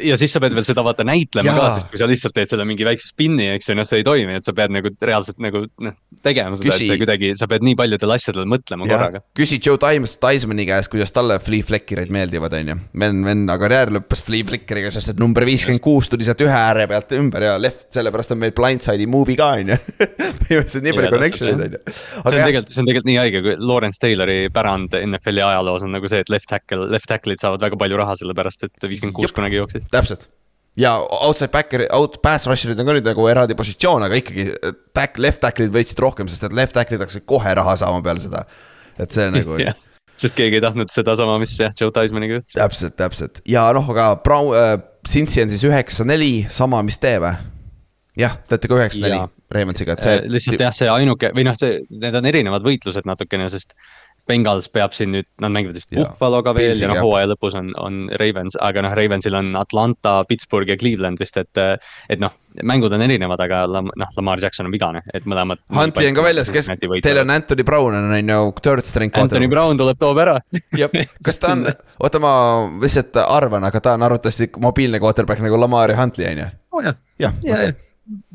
[0.10, 2.66] ja siis sa pead veel seda vaata näitlema ka, sest kui sa lihtsalt teed selle
[2.68, 5.64] mingi väikse spinni, eks ju, noh, see ei toimi, et sa pead nagu reaalselt nagu
[5.86, 5.96] noh,
[6.26, 8.98] tegema seda, et see kuidagi, sa pead nii paljudele asjadele mõtlema ja.
[8.98, 9.24] korraga.
[9.38, 12.78] küsi Joe Times, Tismani käest, kuidas talle flea flicker'id meeldivad, on ju.
[13.06, 16.88] vend, vend karjäär lõppes flea flickeriga, sest et number viiskümmend kuus tuli sealt ühe ääre
[16.92, 19.80] pealt ümber ja left, sellepärast on meil blindside'i movie ka, on ju.
[20.42, 21.96] põhimõtteliselt nii palju connection'id, on ju.
[21.96, 25.96] see on tegelikult, see on tegelikult nii haige, kui Lawrence Taylori pärand NFL-i ajaloos on
[25.96, 29.36] nagu see, et left tackle, left tackle'id saavad väga palju raha, sellepärast et viiskümmend kuus
[29.36, 29.88] kunagi jooksis.
[29.94, 30.30] täpselt
[30.80, 34.48] ja outside backer, out, pass rusher'id on ka nüüd nagu eraldi positsioon, aga ikkagi
[34.96, 38.46] back, left tackle'id võitsid rohkem, sest et left tackle'id hakkasid kohe raha saama peale seda.
[39.02, 39.76] et see nagu yeah.
[40.20, 42.56] sest keegi ei tahtnud sedasama, mis jah, Joe Tismaniga juhtus.
[42.56, 44.78] täpselt, täpselt ja noh, aga Brown äh,,
[45.08, 47.34] Cincy on siis üheksa-neli, sama, mis te või?
[48.20, 49.20] Jah, te olete ka üheksa-neli
[49.52, 50.20] Ravensiga, et see.
[50.20, 53.76] Äh, lihtsalt jah, see ainuke või noh, see, need on erinevad võitlused natukene, sest
[54.30, 58.04] Bengals peab siin nüüd, nad mängivad vist Buffaloga veel ja noh, hooaja lõpus on, on
[58.22, 61.62] Ravens, aga noh, Ravensil on Atlanta, Pittsburgh ja Cleveland vist, et.
[62.12, 62.34] et noh,
[62.68, 65.62] mängud on erinevad, aga noh, Lamar Jackson on vigane, et mõlemad.
[65.74, 66.70] Huntley on ka väljas, kes,
[67.02, 69.16] teil on Anthony Brown on, on ju third string.
[69.18, 70.38] Anthony Brown tuleb, toob ära.
[70.78, 71.66] jah, kas ta on,
[72.04, 72.34] oota, ma
[72.82, 76.52] lihtsalt arvan, aga ta on arvatavasti mobiilne quarterback nagu Lamar ja Huntley on ju?
[76.72, 77.80] oh, jah, jah, jah.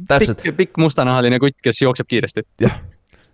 [0.09, 0.45] Täpselt.
[0.57, 2.47] pikk, mustanahaline kutt, kes jookseb kiiresti.
[2.65, 2.79] jah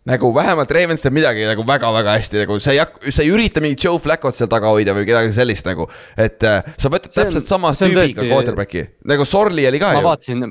[0.09, 3.63] nagu vähemalt Ravens teeb midagi nagu väga-väga hästi, nagu sa ei hakka, sa ei ürita
[3.63, 5.87] mingit Joe Flacot seal taga hoida või kedagi sellist nagu.
[6.19, 8.83] et äh, sa võtad see täpselt sama tüübiga quarterback'i,
[9.13, 10.03] nagu Sorli oli ka ma ju.
[10.03, 10.47] ma vaatasin,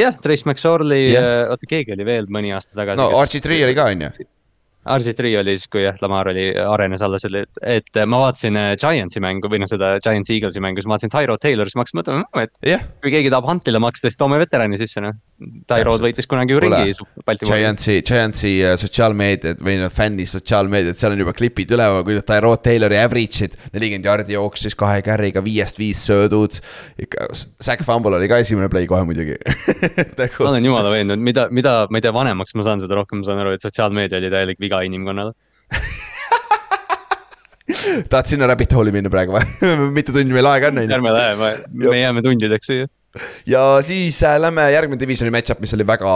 [0.00, 3.02] jah, Trace McSorley yeah., äh, oota keegi oli veel mõni aasta tagasi.
[3.02, 4.28] no Archie Tree oli ka, on ju
[4.88, 8.70] RG3 oli siis, kui jah, Lamar oli, arenes alla selle, et, et ma vaatasin äh,
[8.80, 11.84] Giantsi mängu või noh, seda Giants Eaglesi mängu, siis ma vaatasin Tyro Taylor, siis ma
[11.84, 12.86] hakkasin mõtlema, mm, et yeah.
[13.04, 15.18] kui keegi tahab Huntile maksta, siis toome veterani sisse, noh.
[15.68, 16.94] Tyrod võitis kunagi ju ringi.
[17.44, 22.54] Giantsi, Giantsi äh, sotsiaalmeediad või noh, fänni sotsiaalmeediad, seal on juba klipid üleval, kuidas Tyro
[22.64, 26.56] Taylori average'id, nelikümmend jardi jooksis kahe carry'ga, viiest viis söödud.
[27.60, 29.36] Zack Fumble oli ka esimene play kohe muidugi
[30.20, 30.40] nagu...
[30.40, 33.28] ma olen jumala veendunud, mida, mida, ma ei tea, vanemaks ma saan, seda rohkem ma
[33.28, 35.34] saan aru, et sotsiaalmeedia oli täielik viga inimkonnale
[38.10, 40.96] tahad sinna rabbit hole'i minna praegu või mitu tundi meil aega on, on ju?
[40.96, 41.52] ärme lähe,
[41.82, 42.88] me jääme tundideks siia.
[43.48, 46.14] ja siis äh, lähme järgmine divisioni match-up, mis oli väga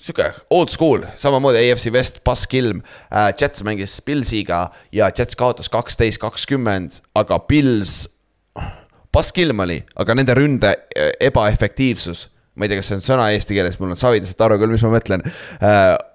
[0.00, 3.32] sihuke old school, samamoodi AFC West, passkilm äh,.
[3.40, 8.04] Jets mängis Pillsiga ja Jets kaotas kaksteist, kakskümmend, aga Pils,
[9.12, 13.56] passkilm oli, aga nende ründe äh, ebaefektiivsus ma ei tea, kas see on sõna eesti
[13.56, 15.24] keeles, mul on savidest aru küll, mis ma mõtlen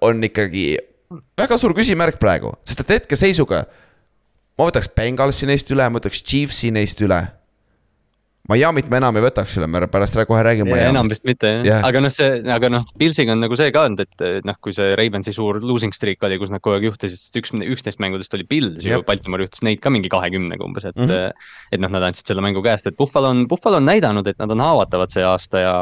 [0.06, 0.62] on ikkagi
[1.10, 3.64] väga suur küsimärk praegu, sest et hetkeseisuga
[4.60, 7.20] ma võtaks Bengalsi neist üle, ma võtaks Chiefsi neist üle.
[8.50, 10.74] Miami't me enam ei võtaks üle, me pärast kohe räägime.
[10.88, 13.84] enam vist mitte jah yeah., aga noh, see, aga noh, Pilsiga on nagu see ka
[13.86, 17.20] olnud, et noh, kui see Ravensi suur losing streak oli, kus nad kogu aeg juhtisid,
[17.20, 20.98] sest üks, üksteist mängudest oli Pils ju, Baltimore juhtis neid ka mingi kahekümnega umbes, et
[20.98, 21.08] mm.
[21.08, 21.48] -hmm.
[21.76, 24.50] et noh, nad andsid selle mängu käest, et Buffalo on, Buffalo on näidanud, et nad
[24.50, 25.74] on haavatavad see aasta ja,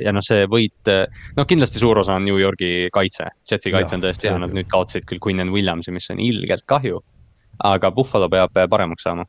[0.00, 0.92] ja noh, see võit.
[1.36, 4.54] noh, kindlasti suur osa on New Yorgi kaitse, Jetsi kaitse ja, on tõesti hea, nad
[4.54, 7.02] nüüd kaotasid küll Quinn and Williamsi, mis on ilgelt kahju
[7.62, 9.26] aga Buffalo peab paremaks saama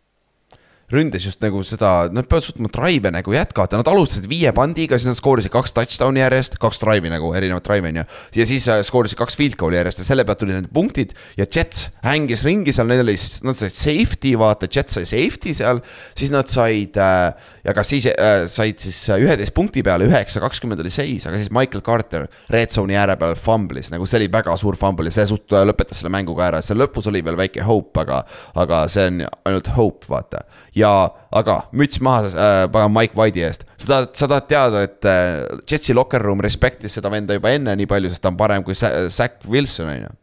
[0.93, 5.09] ründes just nagu seda, nad peavad suutma drive'e nagu jätkata, nad alustasid viie pandiga, siis
[5.09, 8.05] nad skoorisid kaks touchdown'i järjest, kaks drive'i nagu, erinevat drive'i on ju.
[8.37, 11.47] ja siis äh, skoorisid kaks field goal'i järjest ja selle pealt tulid need punktid ja
[11.49, 13.15] Jets hängis ringi seal, neil oli,
[13.47, 15.81] nad said safety, vaata, Jets sai safety seal.
[16.13, 20.43] siis nad said äh, ja ka siis äh, said siis äh, üheteist punkti peale, üheksa,
[20.43, 24.29] kakskümmend oli seis, aga siis Michael Carter red zone'i ääre peal fumblis, nagu see oli
[24.37, 27.41] väga suur fumble ja see suht lõpetas selle mängu ka ära, seal lõpus oli veel
[27.41, 28.21] väike hope, aga,
[28.61, 30.45] aga see on ainult hope, vaata
[30.77, 30.91] ja,
[31.35, 33.65] aga müts maha äh, pagan Mike White'i eest.
[33.79, 37.75] sa tahad, sa tahad teada, et äh, Jetsi locker room respektis seda venda juba enne
[37.79, 40.13] nii palju, sest ta on parem kui Zack Wilson, on ju.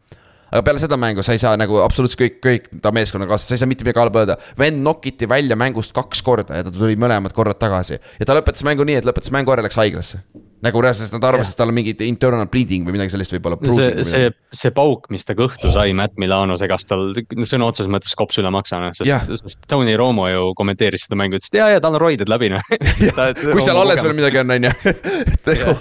[0.53, 3.63] aga peale seda mängu sa ei saa nagu absoluutselt kõik, kõik ta meeskonnakaaslased, sa ei
[3.63, 4.39] saa mitte midagi halba öelda.
[4.59, 8.65] vend nokiti välja mängust kaks korda ja ta tuli mõlemad korrad tagasi ja ta lõpetas
[8.67, 10.21] mängu nii, et lõpetas mängu ära, läks haiglasse
[10.63, 13.57] nagu reaalselt nad arvasid, et tal on mingi internal bleeding või midagi sellist võib-olla.
[13.75, 17.11] see, see, see pauk, mis ta kõhtu sai Matt Milano segas tal
[17.43, 21.39] sõna otseses mõttes kops üle maksa, noh, sest, sest Tony Romo ju kommenteeris seda mängu,
[21.39, 22.63] ütles, et ja, ja tal on roided läbi, noh.
[23.53, 24.73] kui seal alles veel midagi on, on ju.
[25.35, 25.75] et nagu,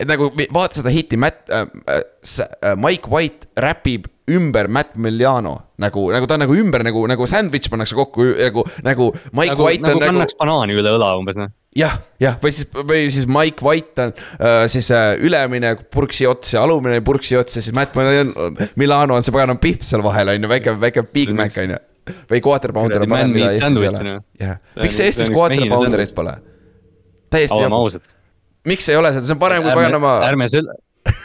[0.00, 2.04] et nagu vaata seda hitti, Matt äh,, äh,
[2.76, 7.70] Mike White räpib ümber Matt Milano nagu, nagu ta on nagu ümber nagu, nagu sandwich
[7.70, 10.10] pannakse kokku nagu, nagu Mike nagu, White nagu on nagu.
[10.10, 14.14] kannaks banaani üle õla umbes noh jah, jah, või siis, või siis Mike White on
[14.16, 17.94] äh, siis äh, ülemine purksi ots ja alumine purksi ots ja siis Matt
[18.80, 21.82] Milano on see paganam pihv seal vahel on ju, väike, väike Big Mac on ju.
[22.32, 24.18] või quarter pounder on parem, mida Eestis ei ole.
[24.42, 26.34] jah, miks Eestis quarter pounderit pole?
[27.30, 28.02] täiesti jabu.
[28.66, 30.18] miks ei ole seda, see on parem kui paganama.
[30.26, 30.80] ärme selle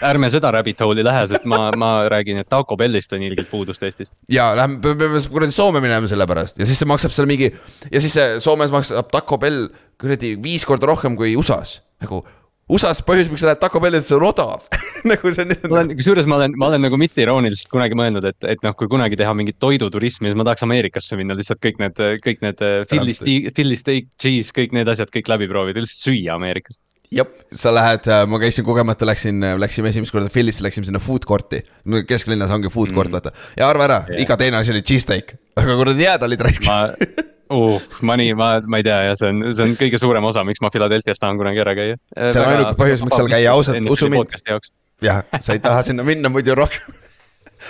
[0.09, 3.83] ärme seda rabbit hole'i lähe, sest ma, ma räägin, et Taco Bellist on ilgelt puudust
[3.87, 4.11] Eestis.
[4.31, 7.51] ja lähme, peame kuradi Soome minema selle pärast ja siis see maksab seal mingi
[7.91, 9.69] ja siis Soomes maksab Taco Bell
[10.01, 12.23] kuradi viis korda rohkem kui USA-s, nagu
[12.71, 14.63] USA-s põhjus, miks sa lähed Taco Belli, see on odav
[15.11, 15.71] nagu see on lihtsalt.
[15.71, 18.75] ma olen, kusjuures ma olen, ma olen nagu mitte irooniliselt kunagi mõelnud, et, et noh,
[18.77, 22.63] kui kunagi teha mingit toiduturismi, siis ma tahaks Ameerikasse minna lihtsalt kõik need, kõik need
[22.65, 26.79] äh, Philly steak, Philly steak, cheese, kõik need asjad kõik läbi proovida, lihtsalt süüa Ameerikas.
[27.11, 31.01] Jah, sa lähed, äh, ma käisin kogemata, läksin, äh, läksime esimest korda Philly'sse, läksime sinna
[31.03, 31.61] food court'i.
[32.07, 35.03] kesklinnas ongi food court mm, vaata ja arva ära yeah., iga teine asi oli cheese
[35.07, 36.79] steak, aga kuradi jääd olid raisk ma
[37.51, 40.63] uh, Money, ma, ma ei tea ja see on, see on kõige suurem osa, miks
[40.63, 41.99] ma Philadelphia's tahan kunagi ära käia.
[42.21, 44.39] see on ainuke põhjus, miks seal käia, ausalt, usu mind.
[45.03, 46.95] jah, sa ei taha sinna minna muidu rohkem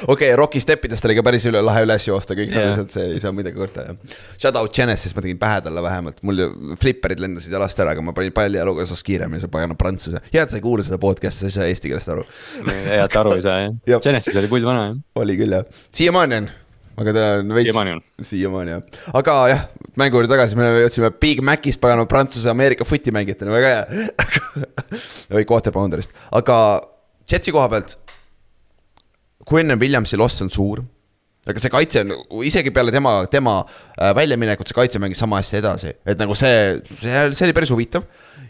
[0.07, 2.69] okei okay,, Rocki steppidest oli ka päris üle, lahe üles joosta, kõik yeah.
[2.69, 4.17] lihtsalt see ei saa midagi korda jah.
[4.37, 6.45] Shout out Genesis, ma tegin pähe talle vähemalt, mul
[6.81, 10.23] flipperid lendasid jalast ära, aga ma panin palli jaluga osas kiiremini, see pagana prantsuse.
[10.31, 12.25] hea, et sa ei kuula seda podcast'i, sa ei saa eesti keelest aru.
[12.67, 14.99] hea, et aru ei saa jah Genesis oli pull vana jah.
[15.23, 16.51] oli küll jah, siiamaani on
[17.01, 17.77] aga ta on veits.
[18.27, 19.65] siiamaani jah, aga jah,
[19.99, 24.07] mängu juurde tagasi, me jõudsime Big Macist pagana Prantsuse, Ameerika footi mängijatena, väga hea
[25.35, 26.57] või quarter pounder'ist, aga
[27.31, 27.95] Jetsi koha pealt.
[29.49, 30.83] Quinn Williamsi loss on suur
[31.49, 32.11] aga see kaitse on,
[32.45, 36.77] isegi peale tema, tema äh, väljaminekut see kaitse mängis sama hästi edasi, et nagu see,
[36.91, 38.05] see, see oli päris huvitav.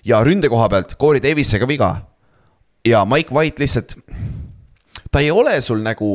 [0.06, 1.94] ja ründe koha pealt, Corey Davis sai ka viga.
[2.88, 3.96] ja Mike White lihtsalt,
[5.12, 6.12] ta ei ole sul nagu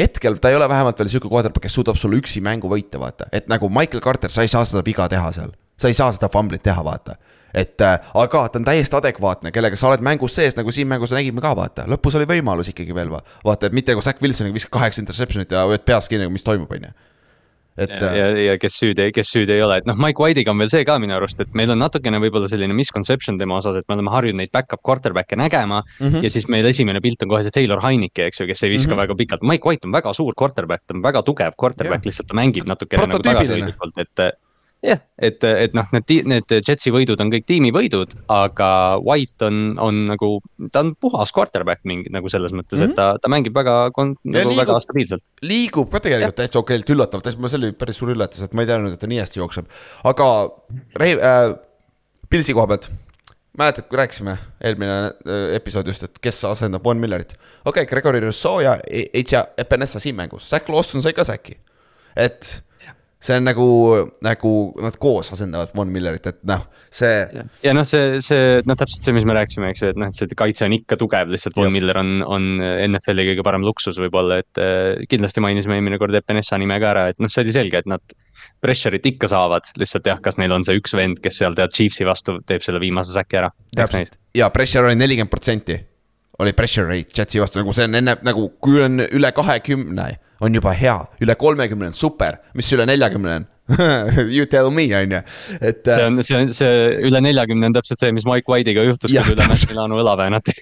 [0.00, 3.30] hetkel ta ei ole vähemalt veel sihuke quarterback, kes suudab sulle üksi mängu võita, vaata,
[3.32, 5.52] et nagu Michael Carter, sa ei saa seda viga teha seal.
[5.80, 7.16] sa ei saa seda fumblit teha, vaata.
[7.54, 11.14] Et äh, aga ta on täiesti adekvaatne, kellega sa oled mängus sees, nagu siin mängus
[11.16, 13.12] nägime ka, vaata, lõpus oli võimalus ikkagi veel,
[13.44, 16.70] vaata, et mitte nagu Zack Wilsoniga viskad kaheksa interception'it ja hoiad peas kinni, mis toimub,
[16.70, 16.92] on ju
[17.80, 17.92] et.
[18.00, 20.70] ja, ja, ja kes süüdi, kes süüdi ei ole, et noh, Mike White'iga on veel
[20.72, 23.96] see ka minu arust, et meil on natukene võib-olla selline misconception tema osas, et me
[23.96, 26.06] oleme harjunud neid back-up quarterback'e nägema mm.
[26.06, 26.26] -hmm.
[26.26, 28.90] ja siis meil esimene pilt on kohe see Taylor Heineke, eks ju, kes ei viska
[28.90, 29.02] mm -hmm.
[29.04, 32.38] väga pikalt, Mike White on väga suur quarterback, ta on väga tugev quarterback, lihtsalt ta
[32.38, 34.40] mängib natukene nagu tagasihoidlikult, et
[34.84, 38.70] jah, et, et noh, need, need Jetsi võidud on kõik tiimivõidud, aga
[39.04, 40.30] White on, on nagu,
[40.72, 42.94] ta on puhas quarterback mingi nagu selles mõttes mm, -hmm.
[42.94, 45.24] et ta, ta mängib väga, nagu liigub, väga stabiilselt.
[45.44, 46.38] liigub ka tegelikult ja.
[46.44, 49.20] täitsa okeilt, üllatavalt, see oli päris suur üllatus, et ma ei teadnud, et ta nii
[49.20, 49.68] hästi jookseb.
[50.04, 50.30] aga
[51.00, 51.54] Rei- äh,,
[52.30, 52.90] Pilsi koha pealt
[53.58, 57.34] mäletad, kui rääkisime eelmine äh, episood just, et kes asendab Von Millerit.
[57.64, 61.58] okei okay,, Gregory Rousseau ja Eija Epinesa siin mängus, Zack Lawson sai ka säki.
[62.16, 62.62] et
[63.20, 63.66] see on nagu,
[64.24, 67.42] nagu nad koos asendavad Von Millerit, et noh, see.
[67.64, 70.16] ja noh, see, see noh, täpselt see, mis me rääkisime, eks ju, et noh, et
[70.16, 72.48] see kaitse on ikka tugev, lihtsalt Von Miller on, on
[72.86, 77.06] NFL-i kõige parem luksus võib-olla, et äh, kindlasti mainisime eelmine kord Epenessa nime ka ära,
[77.12, 78.18] et noh, see oli selge, et nad.
[78.60, 82.06] Pressure'it ikka saavad, lihtsalt jah, kas neil on see üks vend, kes seal tead Chiefsi
[82.08, 83.50] vastu teeb selle viimase säki ära.
[83.76, 85.76] täpselt ja pressure oli nelikümmend protsenti
[86.40, 90.06] oli pressure rate Jetsi vastu, nagu see on enne nagu, kui on üle kahekümne
[90.40, 93.48] on juba hea, üle kolmekümne on super, mis üle neljakümne on?
[94.34, 95.20] You tell me, on ju,
[95.60, 95.84] et.
[95.86, 96.70] see on, see on, see
[97.06, 100.56] üle neljakümne on täpselt see, mis Mike White'iga juhtus, kui üle Matt Milano õla väänati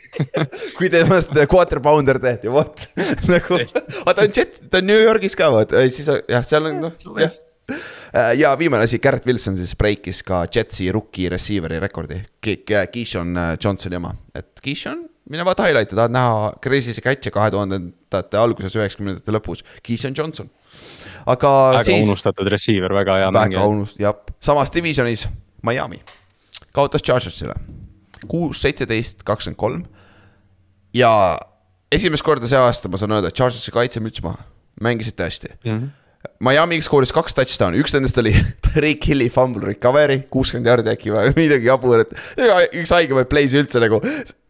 [0.79, 2.89] kui temast quarter pounder tehti, vot.
[3.33, 6.83] Nagu, aga ta on Jet, ta on New Yorgis ka, vot, siis jah, seal on
[6.89, 7.37] noh, jah.
[7.69, 13.55] Äh, ja viimane asi, Garrett Wilson siis breikis ka Jetsi rookie receiver'i rekordi, Keishon äh,
[13.61, 19.35] Johnsoni oma, et Keishon mine vaata highlight'e, tahad näha crazy'si catch'e kahe tuhandendate alguses, üheksakümnendate
[19.35, 20.51] lõpus, Keishan Johnson.
[21.27, 22.07] aga väga siis.
[22.09, 23.61] unustatud receiver, väga hea mängija.
[23.61, 25.29] väga unust-, jah, samas divisionis
[25.63, 26.01] Miami
[26.75, 27.57] kaotas Chargersile
[28.29, 29.85] kuus, seitseteist, kakskümmend kolm.
[30.95, 31.13] ja
[31.93, 34.43] esimest korda see aasta ma saan öelda, et Chargersi kaitse müts maha,
[34.81, 35.71] mängisite hästi mm.
[35.79, 35.98] -hmm
[36.43, 38.33] Miami skooris kaks touchdown'i, üks nendest oli
[38.67, 42.15] Tariq Hilli fumble recovery, kuuskümmend jaardi äkki või midagi jaburat.
[42.69, 44.01] üks haigemaid play'si üldse nagu,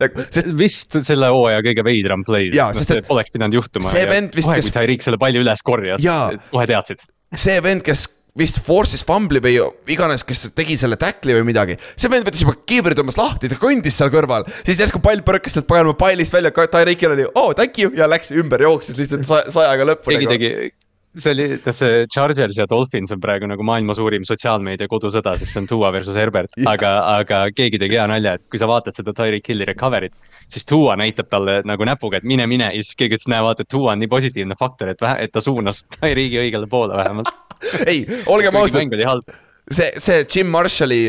[0.00, 0.52] nagu, sest.
[0.58, 3.88] vist selle hooaja kõige veidram play, noh see poleks pidanud juhtuma.
[3.88, 4.70] see vend vist, kes.
[4.70, 6.04] kui Tariq selle palli üles korjas,
[6.52, 7.04] kohe teadsid.
[7.36, 8.08] see vend, kes
[8.38, 9.56] vist force'is fumbli või
[9.90, 11.76] iganes, kes tegi selle tackli või midagi.
[11.96, 15.56] see vend võttis juba kiivri tõmbas lahti, ta kõndis seal kõrval, siis järsku pall põrkas
[15.56, 19.28] sealt paganama pallist välja, Tyreekil oli oo oh, thank you ja läks ümber, jooksis lihtsalt
[19.28, 20.12] sajaga lõppu.
[20.12, 20.36] keegi nagu.
[20.36, 20.70] tegi,
[21.16, 25.54] see oli, noh see Chargers ja Dolphins on praegu nagu maailma suurim sotsiaalmeedia kodusõda, sest
[25.54, 26.54] see on Tua versus Herbert.
[26.68, 30.20] Aga, aga keegi tegi hea nalja, et kui sa vaatad seda Tyreek Hilli recovery't.
[30.48, 33.64] siis Tua näitab talle nagu näpuga, et mine, mine ja siis keegi ütles, näe vaata,
[33.64, 37.32] et Tua on nii positiivne faktor, et vähe, et ta suunas Tyreeki õigele poole vähemalt.
[37.90, 39.34] Ei, olgem ausad,
[39.70, 41.06] see, see Jim Marshalli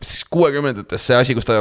[0.00, 1.60] äh kuuekümnendates see asi, kus ta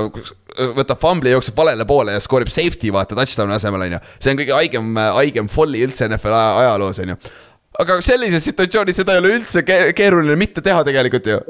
[0.78, 4.02] võtab fumbli ja jookseb valele poole ja skoorib safety vaata touchdown'i asemel on ju.
[4.18, 7.18] see on kõige haigem, haigem folly üldse NFL ajaloos on ju.
[7.84, 11.42] aga sellises situatsioonis seda ei ole üldse keeruline mitte teha tegelikult ju.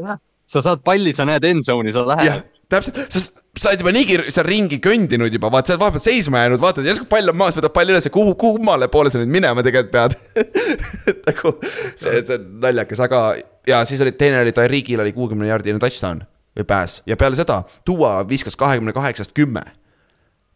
[0.50, 2.48] sa saad palli, sa näed end zone'i, sa lähed.
[2.74, 6.42] täpselt, sest sa oled juba niigi seal ringi kõndinud juba, vaata, sa oled vahepeal seisma
[6.42, 9.30] jäänud, vaatad järsku pall on maas, võtad palli üles ja kuhu, kummale poole sa nüüd
[9.34, 10.18] minema tegelikult pead
[11.12, 13.24] et nagu see, see on naljakas, aga
[13.70, 16.26] ja siis oli teine oli Tyreekil oli kuuekümne jaardine touchdown
[16.58, 19.64] või pääs ja peale seda Duo viskas kahekümne kaheksast kümme.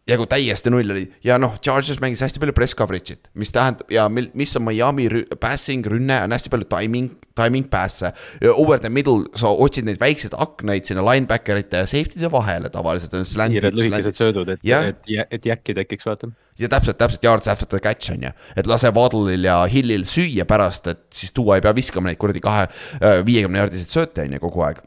[0.04, 3.88] ja kui täiesti null oli ja noh, Chargers mängis hästi palju press coverage'it, mis tähendab
[3.92, 5.06] ja mil, mis on Miami
[5.40, 8.12] passing, rünne on hästi palju timing, timing pass'e.
[8.52, 13.16] Over the middle, sa otsid neid väikseid aknaid sinna linebacker ite ja safety'de vahele tavaliselt.
[13.16, 16.28] kiired lühikesed söödud, et, et, et jäkki tekiks, vaata
[16.60, 20.44] ja täpselt, täpselt yards after the catch on ju, et lase Waddle'il ja Hillil süüa
[20.44, 22.68] pärast, et siis tuua ei pea viskama neid kuradi kahe,
[23.24, 24.84] viiekümne jardiseid sööte on ju kogu aeg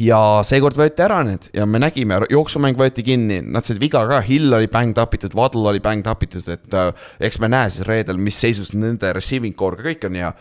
[0.00, 4.20] ja seekord võeti ära need ja me nägime, jooksumäng võeti kinni, nad said viga ka,
[4.26, 7.70] Hill oli bängd up itud, Waddle oli bängd up itud, et äh, eks me näe
[7.70, 10.32] siis reedel, mis seisus nende receiving core'ga kõik on ja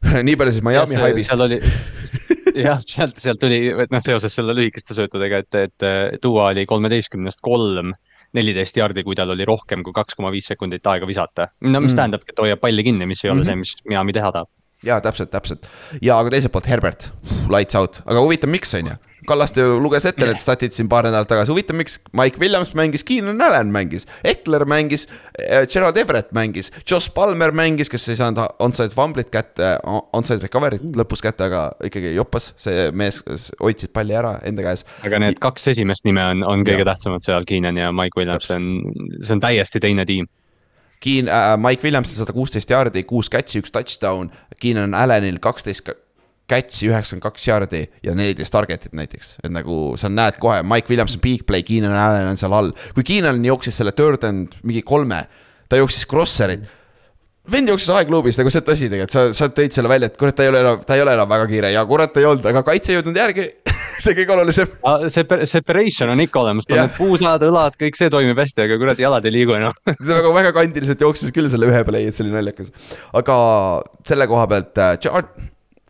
[0.26, 1.32] nii palju siis Miami haibist.
[1.32, 1.60] seal oli,
[2.66, 7.44] jah, sealt, sealt tuli, et noh, seoses selle lühikeste söötudega, et, et Duo oli kolmeteistkümnest
[7.44, 7.92] kolm
[8.36, 11.50] neliteist jardi, kui tal oli rohkem kui kaks koma viis sekundit aega visata.
[11.66, 11.98] no mis mm.
[11.98, 13.64] tähendabki, et hoiab palli kinni, mis ei ole mm -hmm.
[13.66, 14.48] see, mis Miami teha tahab
[14.86, 15.68] jaa, täpselt, täpselt.
[16.02, 17.10] ja aga teiselt poolt Herbert,
[17.52, 18.98] lights out, aga huvitav, miks on ju?
[19.28, 23.04] Kallaste ju luges ette need statid siin paar nädalat tagasi, huvitav, miks Mike Williams mängis,
[23.06, 25.04] Keenan Allan mängis, Eckler mängis,
[25.36, 29.74] äh, Gerald Everett mängis, Joss Palmer mängis, kes ei saanud onside fumblit kätte,
[30.16, 33.20] onside recovery't lõpus kätte, aga ikkagi joppas, see mees
[33.60, 34.86] hoidsid palli ära enda käes.
[35.04, 36.90] aga need kaks esimest nime on, on kõige ja.
[36.94, 40.32] tähtsamad seal, Keenan ja Mike Williams, see on, see on täiesti teine tiim
[41.00, 44.28] Keen- äh,, Mike Williamsil sada kuusteist jaardi, kuus catch'i, üks touchdown,
[44.60, 45.88] Keenan Allanil kaksteist
[46.50, 49.36] catch'i, üheksakümmend kaks jaardi ja neliteist target'it näiteks.
[49.44, 52.72] et nagu sa näed kohe, Mike Williams on big play, Keenan Allan on seal all.
[52.96, 55.24] kui Keenan jooksis selle third and mingi kolme,
[55.70, 56.68] ta jooksis crosser'it.
[57.50, 60.44] Vend jooksis aegluubis nagu see tõsi tegelikult, sa, sa tõid selle välja, et kurat, ta
[60.44, 61.70] ei ole enam, ta ei ole enam väga kiire.
[61.72, 63.46] Ja kurat ei olnud, aga kaitse ei jõudnud järgi
[64.04, 64.74] see kõige olulisem.
[65.12, 69.02] see separation on ikka olemas, tal need puusad, õlad, kõik see toimib hästi, aga kurat,
[69.02, 72.26] jalad ei liigu enam see väga, väga kandiliselt jooksis küll selle ühe play, et see
[72.26, 72.72] oli naljakas.
[73.20, 73.38] aga
[74.08, 74.98] selle koha pealt äh,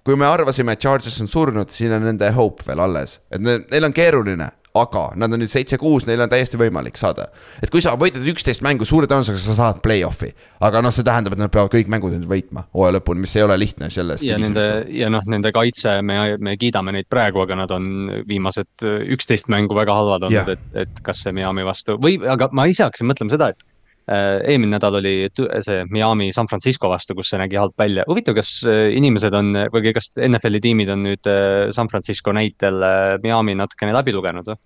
[0.06, 3.86] kui me arvasime, et Chargers on surnud, siin on nende hope veel alles, et neil
[3.86, 4.48] on keeruline
[4.78, 7.28] aga nad on nüüd seitse-kuus, neil on täiesti võimalik saada.
[7.62, 10.30] et kui sa võidad üksteist mängu, suure tõenäosusega sa saad play-off'i.
[10.60, 13.46] aga noh, see tähendab, et nad peavad kõik mängud nüüd võitma hooaja lõpuni, mis ei
[13.46, 14.24] ole lihtne selles.
[14.26, 18.86] ja nende, ja noh, nende kaitse, me, me kiidame neid praegu, aga nad on viimased
[19.16, 22.86] üksteist mängu väga halvad olnud, et, et kas see Miami vastu või, aga ma ise
[22.86, 23.69] hakkasin mõtlema seda, et Äh,
[24.10, 28.04] eelmine nädal oli see Miami San Francisco vastu, kus see nägi halb välja.
[28.08, 32.82] huvitav, kas äh, inimesed on või kas NFL-i tiimid on nüüd äh, San Francisco näitel
[33.22, 34.60] Miami natukene läbi lugenud või?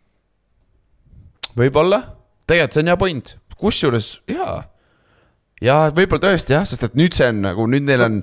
[1.64, 2.00] võib-olla,
[2.48, 4.62] tegelikult see on hea point, kusjuures jaa.
[5.62, 8.22] ja võib-olla tõesti jah, sest et nüüd see on nagu, nüüd neil on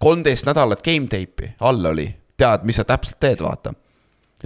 [0.00, 2.08] kolmteist nädalat game tape'i all oli,
[2.40, 3.76] tead, mis sa täpselt teed, vaata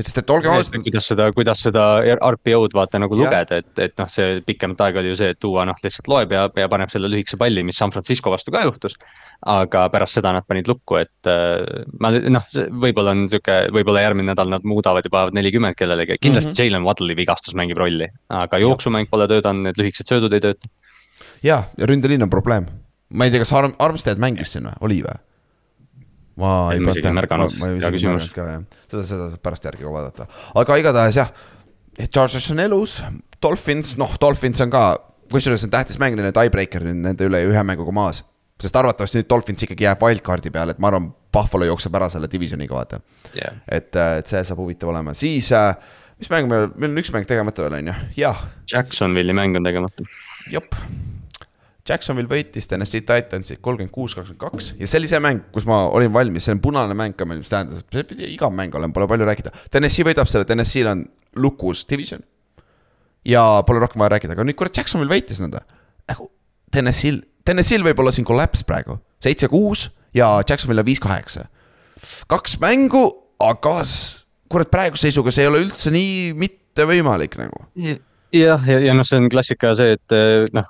[0.03, 0.80] sest et olgem ausad.
[0.82, 1.84] kuidas seda, kuidas seda
[2.16, 3.24] RPO-d vaata nagu ja.
[3.24, 6.34] lugeda, et, et noh, see pikemat aega oli ju see, et tuua noh, lihtsalt loeb
[6.34, 8.97] ja, ja paneb selle lühikese palli, mis San Francisco vastu ka juhtus.
[9.51, 12.47] aga pärast seda nad panid lukku, et äh, ma noh,
[12.84, 16.70] võib-olla on sihuke, võib-olla järgmine nädal nad muudavad ja panevad nelikümmend kellelegi, kindlasti mm -hmm.
[16.72, 18.09] Jalen Waddle'i vigastus mängib rolli.
[18.28, 20.68] aga jooksumäng pole töötanud, need lühikesed söödud ei tööta.
[21.42, 22.66] ja, ja ründeliin on probleem.
[23.09, 25.18] ma ei tea, kas Arm-, Armstead mängis siin või, oli või?
[26.41, 29.87] Ma ei pannud tähele, ma, ei isegi märganud ka jah, seda, seda saab pärast järgi
[29.87, 30.28] ka vaadata,
[30.61, 31.32] aga igatahes jah.
[32.11, 32.99] Chargers on elus,
[33.43, 34.85] Dolphins, noh, Dolphins on ka,
[35.30, 38.24] kusjuures on tähtis mäng, neil on tiebreaker nüüd nende üle ühe mänguga maas.
[38.62, 42.28] sest arvatavasti nüüd Dolphins ikkagi jääb wildcard'i peale, et ma arvan, Buffalo jookseb ära selle
[42.30, 43.01] divisioniga, vaata
[43.35, 43.57] yeah..
[43.66, 45.72] et, äh, et see saab huvitav olema, siis äh,
[46.18, 48.45] mis mäng meil, meil on üks mäng tegemata veel, on ju, jah.
[48.70, 50.07] Jacksonville'i mäng on tegemata.
[50.53, 50.78] jep,
[51.89, 55.82] Jacksonville võitis Tennessee Titansi kolmkümmend kuus, kakskümmend kaks ja see oli see mäng, kus ma
[55.93, 58.95] olin valmis, see on punane mäng ka, mis tähendab, et see pidi iga mäng olema,
[58.97, 59.53] pole palju rääkida.
[59.74, 61.05] Tennessee võidab selle, Tennessee'l on
[61.45, 62.24] lukus division.
[63.24, 65.61] ja pole rohkem vaja rääkida, aga nüüd kurat Jacksonville võitis nõnda.
[66.09, 66.30] nagu
[66.72, 71.47] Tennessee'l, Tennessee'l võib olla siin kollaps praegu, seitse-kuus ja Jacksonville on viis-kaheksa.
[72.28, 73.05] kaks mängu,
[73.41, 73.76] aga
[74.49, 77.68] kurat praeguse seisuga see ei ole üldse nii mitte võimalik nagu.
[78.35, 80.66] Jah, ja, ja noh, see on klassika see, et eh, noh,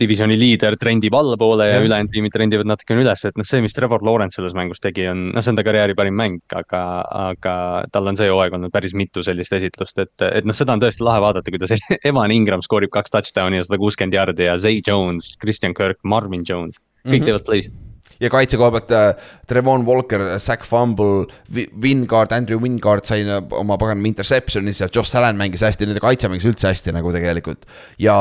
[0.00, 1.86] divisioni liider trendib allapoole ja Jah.
[1.86, 5.28] ülejäänud tiimid trendivad natukene üles, et noh, see, mis Trevor Lawrence selles mängus tegi, on,
[5.34, 6.82] noh, see on ta karjääri parim mäng, aga,
[7.26, 7.56] aga
[7.92, 11.06] tal on see hooaeg olnud päris mitu sellist esitlust, et, et noh, seda on tõesti
[11.06, 11.76] lahe vaadata, kuidas
[12.10, 16.46] Evan Ingram skoorib kaks touchdown'i ja sada kuuskümmend jardi ja Zay Jones, Christian Kirk, Marvin
[16.46, 17.30] Jones, kõik mm -hmm.
[17.30, 17.89] teevad play'sid
[18.20, 23.78] ja kaitse koha pealt äh, Trevon Walker, Zack Fumble, Wingard, Andrew Wingard sai äh, oma
[23.80, 27.66] paganama interception'is ja Josh Allan mängis hästi, nende kaitse mängis üldse hästi nagu tegelikult.
[27.98, 28.18] ja,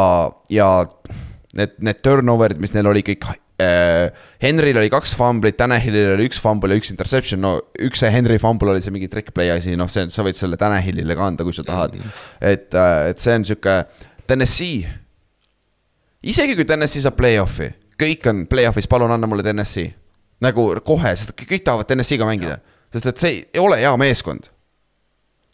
[0.50, 0.70] ja
[1.58, 4.08] need, need turnover'id, mis neil oli kõik äh,.
[4.40, 8.40] Henryl oli kaks fumblit, Tanahillil oli üks fumble ja üks interception, no üks see Henry
[8.40, 11.48] fumble oli see mingi trick play asi, noh, see, sa võid selle Tanahillile ka anda,
[11.48, 12.00] kui sa tahad.
[12.40, 13.82] et, et see on sihuke
[14.30, 14.88] Tennessee
[16.26, 17.70] isegi kui Tennessee saab play-off'i,
[18.00, 19.94] kõik on play-off'is, palun anna mulle Tennessee.
[20.40, 22.62] nagu kohe, sest kõik tahavad Tennessee'ga mängida,
[22.94, 24.52] sest et see ei ole hea meeskond.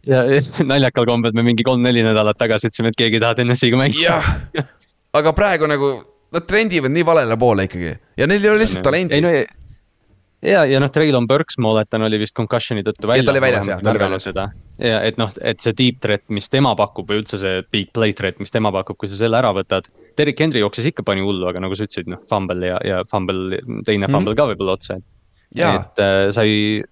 [0.05, 0.41] ja ja
[0.71, 4.03] naljakal kombel me mingi kolm-neli nädalat tagasi ütlesime, et keegi ei taha TNS-iga mängida.
[4.03, 4.65] jah,
[5.19, 5.93] aga praegu nagu
[6.35, 9.15] nad trendivad nii valele poole ikkagi ja neil ei ole lihtsalt talenti.
[9.15, 9.45] ei no ja,
[10.45, 13.25] ja, ja noh, Traylon Burks, ma oletan, oli vist concussion'i tõttu välja.
[13.27, 14.27] ta oli väljas, jah, ta oli väljas.
[14.79, 18.13] ja et noh, et see deep threat, mis tema pakub või üldse see big play
[18.17, 19.89] threat, mis tema pakub, kui sa selle ära võtad.
[20.17, 23.59] Derek Henry jooksis ikka pani hullu, aga nagu sa ütlesid, noh, fumble ja, ja fumble,
[23.87, 24.13] teine Mhm.
[24.13, 25.99] fumble ka võib-olla otsa, et.
[25.99, 26.83] Äh, sa ei,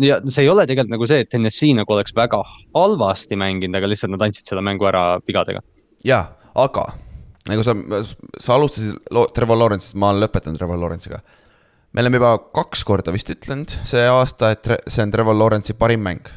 [0.00, 2.42] ja see ei ole tegelikult nagu see, et NSC nagu oleks väga
[2.74, 5.60] halvasti mänginud, aga lihtsalt nad andsid selle mängu ära vigadega.
[6.04, 6.86] jaa, aga
[7.48, 7.74] nagu sa,
[8.38, 8.96] sa alustasid
[9.34, 11.20] Trevor Lawrence'ist, ma olen lõpetanud Trevor Lawrence'iga.
[11.92, 16.04] Me oleme juba kaks korda vist ütlenud see aasta, et see on Trevor Lawrence'i parim
[16.06, 16.28] mäng.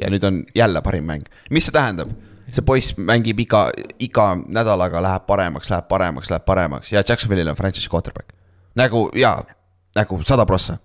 [0.00, 2.14] ja nüüd on jälle parim mäng, mis see tähendab?
[2.52, 3.66] see poiss mängib iga,
[3.98, 8.32] iga nädalaga läheb paremaks, läheb paremaks, läheb paremaks ja Jacksonville'il on franchise quarterback.
[8.74, 9.42] nagu jaa,
[9.96, 10.78] nagu sada prossa,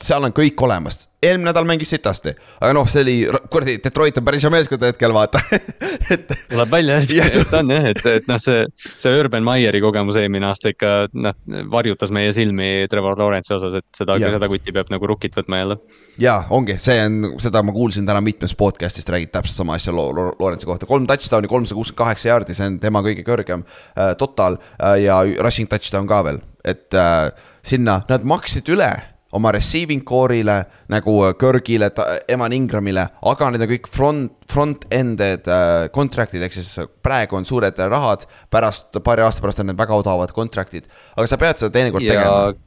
[0.00, 3.14] seal on kõik olemas, eelmine nädal mängis sitasti, aga noh, see oli,
[3.52, 5.42] kuradi, Detroit on päris hea meeskond hetkel vaata.
[6.14, 8.64] Et tuleb välja, et Jah, et on jah, et, et noh, see,
[8.98, 11.36] see Urban Meyeri kogemus eelmine aasta ikka noh,
[11.70, 15.76] varjutas meie silmi Trevor Lawrence'i osas, et seda, seda kutti peab nagu rukit võtma jälle.
[16.22, 20.66] jaa, ongi, see on, seda ma kuulsin täna mitmest podcast'ist räägid täpselt sama asja Lawrence'i
[20.66, 24.98] kohta, kolm touchdown'i, kolmsada kuuskümmend kaheksa jaardi, see on tema kõige kõrgem äh, total äh,
[25.04, 27.30] ja rushing touchdown ka veel, et äh,
[27.62, 28.90] sinna nad maksid üle
[29.32, 30.56] oma receiving core'ile
[30.90, 31.90] nagu äh, Kirgile,
[32.28, 36.72] Evan Ingramile, aga need on kõik front, front-ended äh, contract'id, ehk siis
[37.02, 41.38] praegu on suured rahad, pärast paari aasta pärast on need väga odavad contract'id, aga sa
[41.40, 42.58] pead seda teinekord ja tegema.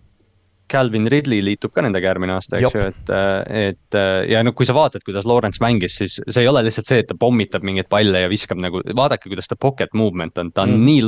[0.74, 3.10] Calvin Ridley liitub ka nendega järgmine aasta, eks ju, et,
[3.54, 3.98] et
[4.32, 7.10] ja no kui sa vaatad, kuidas Lawrence mängis, siis see ei ole lihtsalt see, et
[7.12, 10.74] ta pommitab mingeid palle ja viskab nagu, vaadake, kuidas ta pocket movement on, ta on
[10.74, 10.86] Mm.
[10.88, 11.04] nii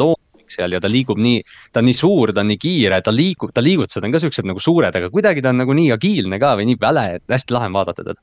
[0.46, 1.42] loomlik seal ja ta liigub nii,
[1.74, 4.46] ta on nii suur, ta on nii kiire, ta liigub, ta liigutused on ka siuksed
[4.46, 7.54] nagu suured, aga kuidagi ta on nagu nii agiilne ka või nii väle, et hästi
[7.54, 8.22] lahe on vaadata teda.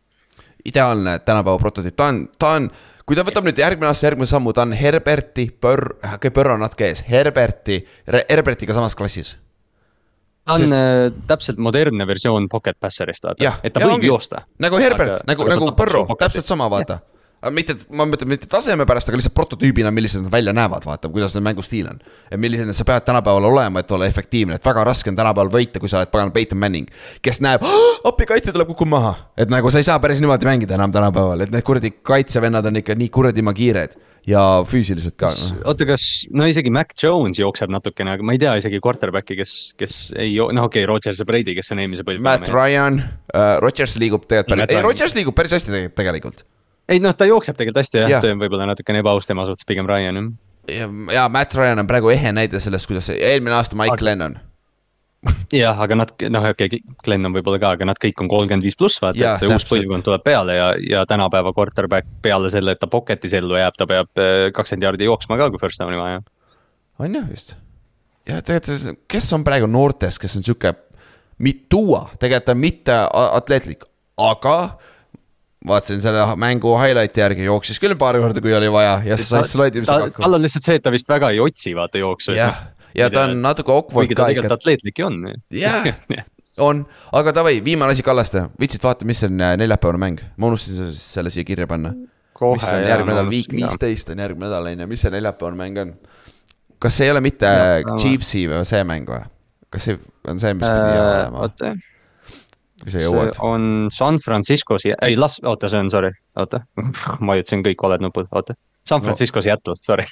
[0.65, 2.71] ideaalne tänapäeva prototüüp, ta on, ta on,
[3.07, 6.63] kui ta võtab nüüd järgmine aasta järgmine sammu, ta on Herberti, Bör-, okei, Bör on
[6.63, 9.37] natuke ees, Herberti, Herbertiga samas klassis.
[10.45, 11.25] ta on Sest- Sest...
[11.27, 14.07] täpselt modernne versioon pocket passer'ist, vaata et ta ja võib ongi.
[14.07, 14.47] joosta.
[14.59, 16.19] nagu Herbert nagu, nagu pocket'i.
[16.25, 17.01] täpselt sama, vaata.
[17.43, 21.11] Aga mitte, ma mõtlen mitte taseme pärast, aga lihtsalt prototüübina, millised nad välja näevad, vaata,
[21.13, 21.99] kuidas nende mängustiil on.
[22.31, 25.83] ja millised sa pead tänapäeval olema, et olla efektiivne, et väga raske on tänapäeval võita,
[25.83, 26.87] kui sa oled pagan Peyton Manning.
[27.23, 27.67] kes näeb,
[28.09, 31.43] appi kaitse tuleb, kukub maha, et nagu sa ei saa päris niimoodi mängida enam tänapäeval,
[31.43, 35.31] et need kuradi kaitsevennad on ikka nii kuradi kiired ja füüsiliselt ka.
[35.35, 35.67] noh.
[35.73, 39.57] oota, kas, no isegi Mac Jones jookseb natukene, aga ma ei tea isegi quarterback'i, kes,
[39.79, 43.59] kes ei, noh, okei okay,, Rodgers ja Brady, kes on eelmise põlvkonna Matt Ryan uh,,
[43.65, 44.87] Rodgers liigub tegelikult päris, ei.
[44.87, 46.45] Rodgers liigub päris hästi tegelikult.
[46.89, 49.67] Ei noh, ta jookseb tegelikult hästi jah ja., see on võib-olla natukene ebaaus tema suhtes,
[49.69, 50.31] pigem Ryan jah.
[50.79, 54.41] ja, ja Matt Ryan on praegu ehe näide sellest, kuidas eelmine aasta Mike Aga- Lennon.
[55.55, 58.67] jah, aga nad, noh, okei okay,, Glen on võib-olla ka, aga nad kõik on kolmkümmend
[58.67, 59.71] viis pluss, vaata, et see uus täpselt.
[59.71, 63.87] põlvkond tuleb peale ja, ja tänapäeva quarterback peale selle, et ta pocket'is ellu jääb, ta
[63.91, 66.25] peab eh, kakskümmend jaardi jooksma ka, kui first down'i vaja.
[66.99, 67.55] on jah vist?
[68.27, 70.75] ja tegelikult, kes on praegu noortest, kes on sihuke,
[71.71, 73.87] tuua, tegelikult ta on mitte atleetlik,
[74.19, 74.57] aga
[75.69, 79.83] vaatasin selle mängu highlight'i järgi, jooksis küll paar korda, kui oli vaja ja sai slide
[79.83, 82.35] imisega tal on lihtsalt see, et ta vist väga ei otsi, vaata jooksu.
[82.37, 82.63] jah,
[82.99, 85.19] ja ta on natuke awkward ka tegelikult ikka, atleetlik ju on.
[85.63, 85.87] Jah.
[86.63, 86.85] on,
[87.19, 91.33] aga davai, viimane asi Kallaste, viitsid vaata, mis on äh, neljapäevane mäng, ma unustasin selle,
[91.33, 91.95] siia kirja panna.
[91.95, 93.53] mis on järgmine nädal, week.
[93.55, 95.95] viisteist on järgmine nädal on ju, mis see neljapäevane mäng on?
[96.83, 97.97] kas see ei ole mitte sama.
[98.03, 99.23] Chiefsi või see mäng või?
[99.73, 99.99] kas see
[100.29, 101.73] on see, mis pidi olema, Äh, oota,
[102.83, 103.37] kui sa see jõuad?
[103.47, 106.63] on San Franciscos, ei las, oota, see on, sorry, oota,
[107.23, 108.57] ma vajutasin kõik valed nupud, oota.
[108.89, 109.05] San No.
[109.07, 110.05] Francisco Seattle, sorry.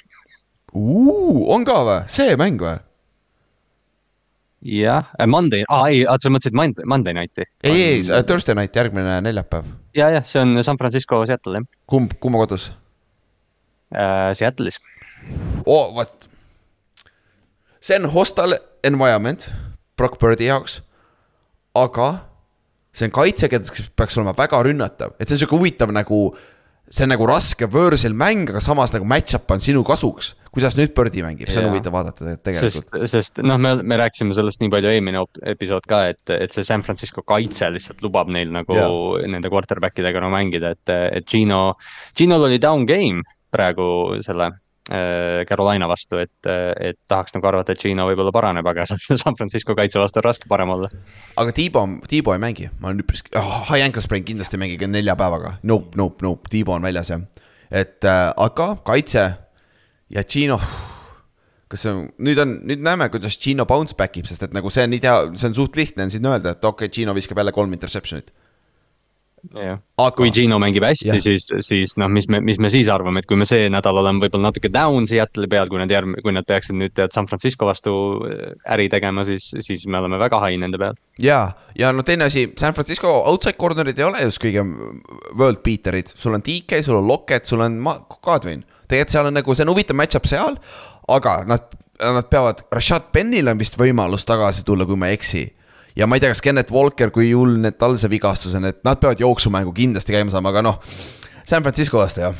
[0.73, 2.77] on ka või, see mäng või?
[4.61, 7.47] jah, Monday, aa ei, sa mõtlesid Monday, Monday Night'i?
[7.65, 9.65] ei, ei, Thursday night, järgmine neljapäev.
[9.97, 12.69] ja, jah, see on San Francisco Seattle jah kumb, kumma kodus?
[13.91, 14.77] äh,, Seattle'is.
[15.65, 16.29] oo, vot.
[17.81, 19.49] see on hostile environment
[19.97, 20.81] Brock Birdi jaoks.
[21.75, 22.11] aga
[22.95, 26.23] see on kaitse, kes peaks olema väga rünnatav, et see on sihuke huvitav nagu.
[26.91, 30.33] see on nagu raske võõrsil mäng, aga samas nagu match-up on sinu kasuks.
[30.51, 34.35] kuidas nüüd Birdi mängib, see on huvitav vaadata sest tegelikult., sest noh, me, me rääkisime
[34.35, 35.21] sellest nii palju eelmine
[35.53, 39.21] episood ka, et, et see San Francisco kaitse lihtsalt lubab neil nagu Jaa.
[39.31, 40.91] nende quarterback idega no mängida, et,
[41.21, 41.77] et Gino,
[42.17, 43.23] Ginol oli down game
[43.55, 44.51] praegu selle
[44.89, 46.47] Carolina vastu, et,
[46.81, 48.87] et tahaks nagu arvata, et Gino võib-olla paraneb, aga
[49.21, 50.89] San Francisco kaitse vastu on raske parem olla.
[51.37, 54.79] aga Tiibo, Tiibo ei mängi, ma olen üpris oh,, high ankle sprain kindlasti ei mängi
[54.81, 57.21] ka nelja päevaga, nope, nope, nope, Tiibo on väljas jah.
[57.69, 59.27] et äh, aga kaitse
[60.11, 60.57] ja Gino,
[61.71, 64.71] kas see on, nüüd on, nüüd näeme, kuidas Gino bounce back ib, sest et nagu
[64.73, 67.39] see on idea, see on suht lihtne on siin öelda, et okei okay,, Gino viskab
[67.39, 68.33] jälle kolm interception'it.
[69.49, 73.21] Aga kui Gino mängib hästi Jah., siis, siis noh, mis me, mis me siis arvame,
[73.21, 76.33] et kui me see nädal oleme võib-olla natuke down Seattle'i peal, kui nad järg-, kui
[76.35, 77.93] nad peaksid nüüd tead San Francisco vastu
[78.27, 80.97] äh, äri tegema, siis, siis me oleme väga high nende peal.
[81.23, 81.41] ja,
[81.77, 84.65] ja no teine asi, San Francisco outside corner'id ei ole just kõige
[85.37, 88.65] world beater'id, sul on DK, sul on Lockett, sul on Ma- Godwin.
[88.87, 90.59] tegelikult seal on nagu, see on huvitav match-up seal,
[91.09, 91.65] aga nad,
[92.01, 95.47] nad peavad, Rashad Penil on vist võimalus tagasi tulla, kui ma ei eksi
[95.95, 97.31] ja ma ei tea, kas Kennet Walker, kui
[97.61, 100.79] need tal see vigastus on, et nad peavad jooksumängu kindlasti käima saama, aga noh.
[101.47, 102.35] San Francisco vastu jah,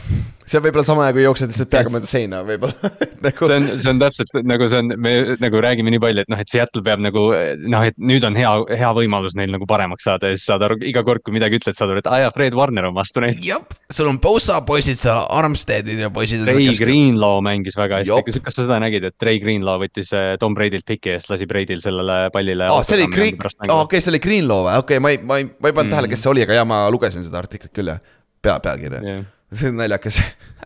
[0.46, 2.92] see on võib-olla sama, kui jooksed lihtsalt peaga mööda seina võib-olla
[3.26, 5.12] nagu see on, see on täpselt nagu see on, me
[5.42, 7.24] nagu räägime nii palju, et noh, et Seattle peab nagu
[7.72, 8.52] noh, et nüüd on hea,
[8.82, 11.78] hea võimalus neil nagu paremaks saada ja siis saad aru, iga kord, kui midagi ütled,
[11.78, 13.40] saad aru, et aa jaa, Fred Warner on vastu neid.
[13.46, 13.62] jah,
[13.94, 16.44] sul on Bosa poisid seal, Armsteadid ja poisid.
[16.50, 20.56] Trey Greenlaw mängis väga hästi, kas sa seda nägid, et Trey Greenlaw võttis äh, Tom
[20.58, 22.68] Brady'lt piki eest, lasi Brady'l sellele pallile.
[22.72, 23.38] aa, see oli Green,
[23.78, 25.96] okei, see oli Greenlaw või, okei, ma ei, ma ei, ma ei pannud Mm.
[25.98, 27.98] tähele, kes see oli, aga jaa, ma lugesin seda artiklit küll jah.
[28.42, 29.24] pea, pealkirja, okay..
[29.54, 30.22] see on naljakas.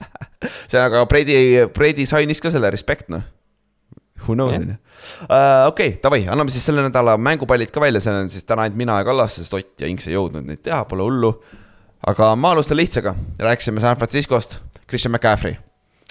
[0.70, 1.38] see, aga Brady,
[1.76, 3.26] Brady sainis ka selle respect noh.
[4.26, 4.78] Who knows on ju.
[5.70, 8.98] okei, davai, anname siis selle nädala mängupallid ka välja, see on siis täna ainult mina
[9.02, 11.36] ja Kallas, sest Ott ja Inks ei jõudnud neid teha, pole hullu.
[12.10, 15.60] aga ma alustan lihtsaga, rääkisime San Franciscost, Christian McCaffrey.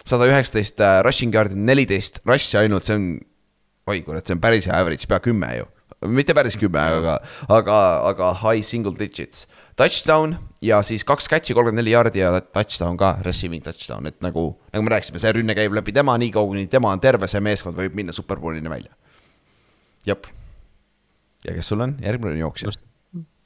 [0.05, 3.09] sada üheksateist rushing yard'i, neliteist rush'i ainult, see on,
[3.89, 5.71] oi kurat, see on päris hea average, pea kümme ju
[6.07, 7.19] mitte päris kümme, aga,
[7.49, 7.79] aga,
[8.11, 9.47] aga high single digits.
[9.77, 14.47] Touchdown ja siis kaks catch'i, kolmkümmend neli jaardi ja touchdown ka, receiving touchdown, et nagu,
[14.73, 17.43] nagu me rääkisime, see rünne käib läbi tema, nii kaua kuni tema on terve, see
[17.43, 18.95] meeskond võib minna superbowlini välja.
[20.07, 20.31] jep.
[21.45, 22.73] ja kes sul on, järgmine jooksja?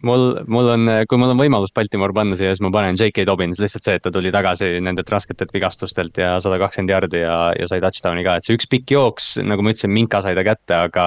[0.04, 3.24] mul, mul on, kui mul on võimalus Baltimore panna siia, siis ma panen J.K.
[3.26, 7.38] Dobbins lihtsalt see, et ta tuli tagasi nendelt rasketelt vigastustelt ja sada kakskümmend jardi ja,
[7.58, 10.44] ja sai touchdown'i ka, et see üks pikk jooks, nagu ma ütlesin, Minka sai ta
[10.46, 11.06] kätte, aga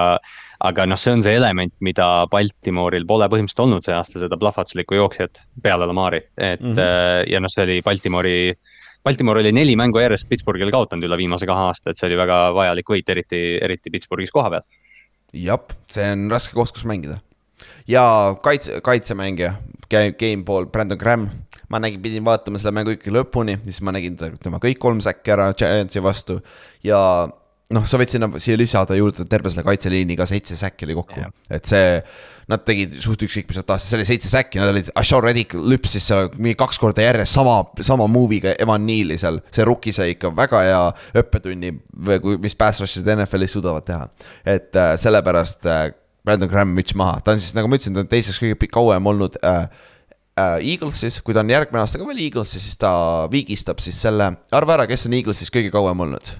[0.62, 5.00] aga noh, see on see element, mida Baltimooril pole põhimõtteliselt olnud see aasta, seda plahvatuslikku
[5.00, 6.76] jooksjat peale Lamari, et mm.
[6.76, 7.32] -hmm.
[7.32, 8.36] ja noh, see oli Baltimoori
[9.04, 12.38] Baltimore oli neli mängu järjest Pittsburghil kaotanud üle viimase kahe aasta, et see oli väga
[12.54, 14.66] vajalik võit, eriti, eriti Pittsburghis koha peal.
[15.34, 17.18] jah, see on raske koht, kus mängida.
[17.90, 18.04] ja
[18.44, 19.56] kaitse, kaitsemängija,
[19.90, 21.30] game ball, Brandon Graham.
[21.70, 25.32] ma nägin, pidin vaatama selle mängu ikkagi lõpuni, siis ma nägin tema kõik kolm säkki
[25.32, 26.42] ära Giantsi vastu
[26.84, 27.00] ja
[27.76, 31.22] noh, sa võid sinna, siia lisada juurde terve selle kaitseliini ka seitse säkki oli kokku
[31.22, 31.31] Jah.
[31.53, 31.99] et see,
[32.52, 35.56] nad tegid suht ükskõik, mis nad tahtsid, see oli seitse säkki, nad olid, Ashore Reddick
[35.56, 39.39] lüpsis seal mingi kaks korda järjest sama, sama movie'ga Evan Neal'i seal.
[39.53, 40.84] see rookie sai ikka väga hea
[41.23, 41.73] õppetunni,
[42.43, 44.10] mis pass rush'id NFL-is suudavad teha.
[44.45, 45.88] et äh, sellepärast äh,
[46.26, 49.07] Brandon Graham müts maha, ta on siis nagu ma ütlesin, ta on teiseks kõige kauem
[49.10, 49.64] olnud äh,
[50.38, 52.91] äh, Eaglesis, kui ta on järgmine aasta ka veel Eaglesis, siis ta
[53.31, 56.35] viigistab siis selle, arva ära, kes on Eaglesis kõige kauem olnud.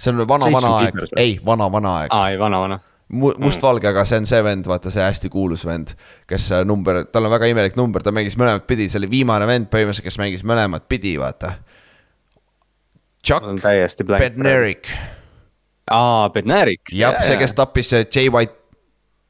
[0.00, 2.78] See on vana, Jason vana aeg ei, vana, vana aeg aa, ei vana, vana.
[3.10, 5.96] Mu- mustvalge, aga see on see vend, vaata see hästi kuulus vend,
[6.30, 9.48] kes äh, number, tal on väga imelik number, ta mängis mõlemat pidi, see oli viimane
[9.50, 11.56] vend põhimõtteliselt, kes mängis mõlemat pidi, vaata.
[13.26, 13.44] Chuck.
[14.06, 14.86] Bednarik,
[15.90, 16.80] aa, Bednarik.
[16.94, 18.54] jah, see, kes tappis äh, J White,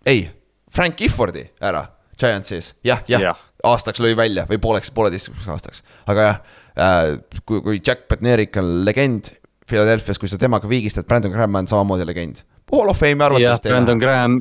[0.06, 0.28] ei,
[0.70, 1.86] Frank Giffordi ära
[2.20, 3.40] Giantsis, jah, jah Jah.
[3.64, 6.38] aastaks lõi välja või pooleks, pooleteistkümneks aastaks, aga jah
[6.76, 7.16] äh,,
[7.48, 9.32] kui, kui Jack Bednarik on legend
[9.70, 12.42] Philadelphia's, kui sa temaga viigistad, Brandon Graham on samamoodi legend.
[12.70, 14.02] Hall of Fame'i arvatavasti Brandon.
[14.02, 14.40] Graham,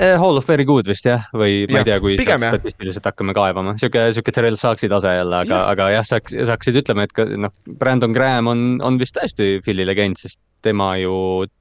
[0.00, 3.04] Eh, Hall of very good vist jah, või ma Jah, ei tea, kui pigem statistiliselt
[3.04, 7.12] hakkame kaevama, sihuke, sihuke Terrel Saaksi tase jälle, aga aga jah, saaks, saaksid ütlema, et
[7.12, 7.52] ka noh,
[7.82, 11.12] Brandon Graham on, on vist tõesti Philly legend, sest tema ju,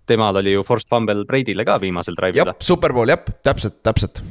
[0.07, 4.23] temal oli ju forced fumble Brady'le ka viimasel drive'il jah, superbowl jah, täpselt, täpselt.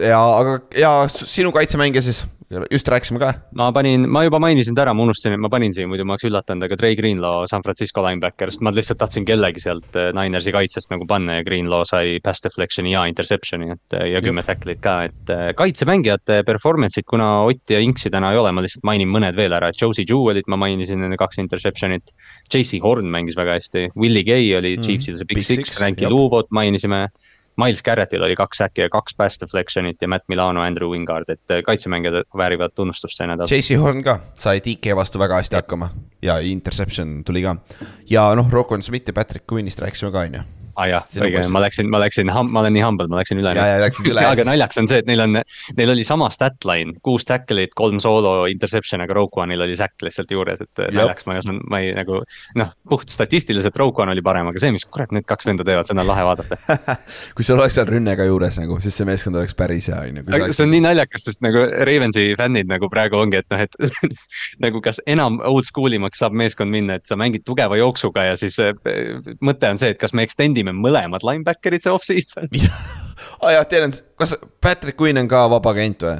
[0.00, 2.24] ja, aga ja sinu kaitsemängija siis,
[2.70, 3.32] just rääkisime ka.
[3.58, 6.14] ma panin, ma juba mainisin ta ära, ma unustasin, et ma panin siia, muidu ma
[6.14, 10.12] oleks üllatanud, aga Trey Greenlaw, San Francisco linebacker, sest ma lihtsalt tahtsin kellegi sealt eh,
[10.16, 14.46] Ninersi kaitsest nagu panna ja Greenlaw sai pass deflection'i ja interception'i, et eh, ja kümme
[14.46, 18.86] tackle'it ka, et eh, kaitsemängijate performance'id, kuna Ott ja Inksi täna ei ole, ma lihtsalt
[18.86, 22.14] mainin mõned veel ära, Josie Jewel'it ma mainisin enne kaks interception'it.
[22.46, 25.78] JC Horn mängis väga hästi, Willie Gay oli Mm, Chiefsil see Big Big Six Six,,
[25.78, 26.12] Frankie jah.
[26.12, 27.08] Luvot mainisime.
[27.56, 31.50] Miles Garrettil oli kaks äkki ja kaks pass deflection'it ja Matt Milano, Andrew Wingard, et
[31.50, 33.48] eh, kaitsemängijad väärivad tunnustust see nädal.
[33.50, 35.88] JC Horn ka sai DK vastu väga hästi hakkama
[36.22, 37.56] ja interception tuli ka.
[38.10, 40.44] ja noh, Rocco Smith ja Patrick Quinnist rääkisime ka, on ju.
[40.76, 43.52] Ah, jah, õige ma läksin, ma läksin, ma olen nii humble, ma läksin üle.
[44.32, 45.38] aga naljakas on see, et neil on,
[45.78, 50.04] neil oli sama stat line, kuus tackle'it, kolm soolo, interception, aga Rogue One'il oli sack
[50.04, 52.22] lihtsalt juures, et naljakas ma ei osanud, ma ei nagu.
[52.60, 55.88] noh, puht statistiliselt Rogue One oli parem, aga see, mis kurat need kaks venda teevad,
[55.88, 56.58] seda on lahe vaadata.
[57.36, 60.20] kui sul oleks seal rünne ka juures nagu, siis see meeskond oleks päris hea, on
[60.20, 60.26] ju.
[60.36, 64.16] aga see on nii naljakas, sest nagu Ravensi fännid nagu praegu ongi, et noh, et
[64.64, 68.36] nagu kas enam old school imaks saab meeskond minna, et sa mängid tugeva jooksuga ja
[68.38, 68.74] siis eh,
[69.44, 72.50] mõte on see, et kas me extend ime mõlemad linebacker'id see off-season.
[73.42, 76.18] aa jah, teil on, kas Patrick Quinn on ka vaba agent või?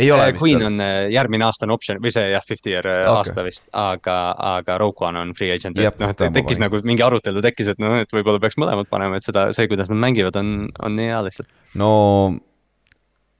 [0.00, 2.86] ei ole vist Queen on äh, järgmine aasta on optsioon või see jah, fifty year
[2.86, 3.02] okay.
[3.02, 3.16] Okei.
[3.18, 4.16] aasta vist, aga,
[4.52, 7.98] aga Rogue One on free agent, et noh, tekkis nagu mingi arutelu tekkis, et noh,
[8.00, 11.20] et võib-olla peaks mõlemad panema, et seda, see, kuidas nad mängivad, on, on nii hea
[11.28, 11.52] lihtsalt.
[11.80, 11.92] no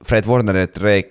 [0.05, 1.09] Fred Warner ja Drake,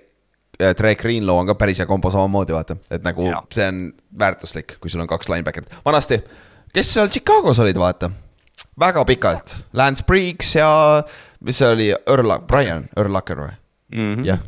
[0.79, 3.43] Drake Greenlaw on ka päris hea kombo samamoodi, vaata, et nagu ja.
[3.55, 3.85] See on
[4.19, 5.81] väärtuslik, kui sul on kaks linebacker'it.
[5.85, 6.23] vanasti,
[6.75, 8.13] kes seal Chicagos olid, vaata,
[8.81, 10.71] väga pikalt, Lance Briggs ja
[11.45, 13.55] mis see oli, Earl, Brian Urlacher või?
[14.25, 14.41] jah,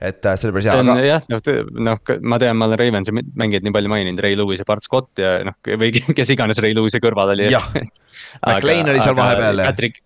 [0.00, 1.42] et äh, see oli päris hea, aga jah, noh,
[1.90, 5.20] noh, ma tean, ma olen Ravensi mängijaid nii palju maininud, Ray Lewis ja Bart Scott
[5.20, 7.50] ja noh, või kes iganes Ray Lewis'i kõrval oli.
[7.52, 7.66] jah,
[8.46, 10.00] McLean oli seal vahepeal Patrick,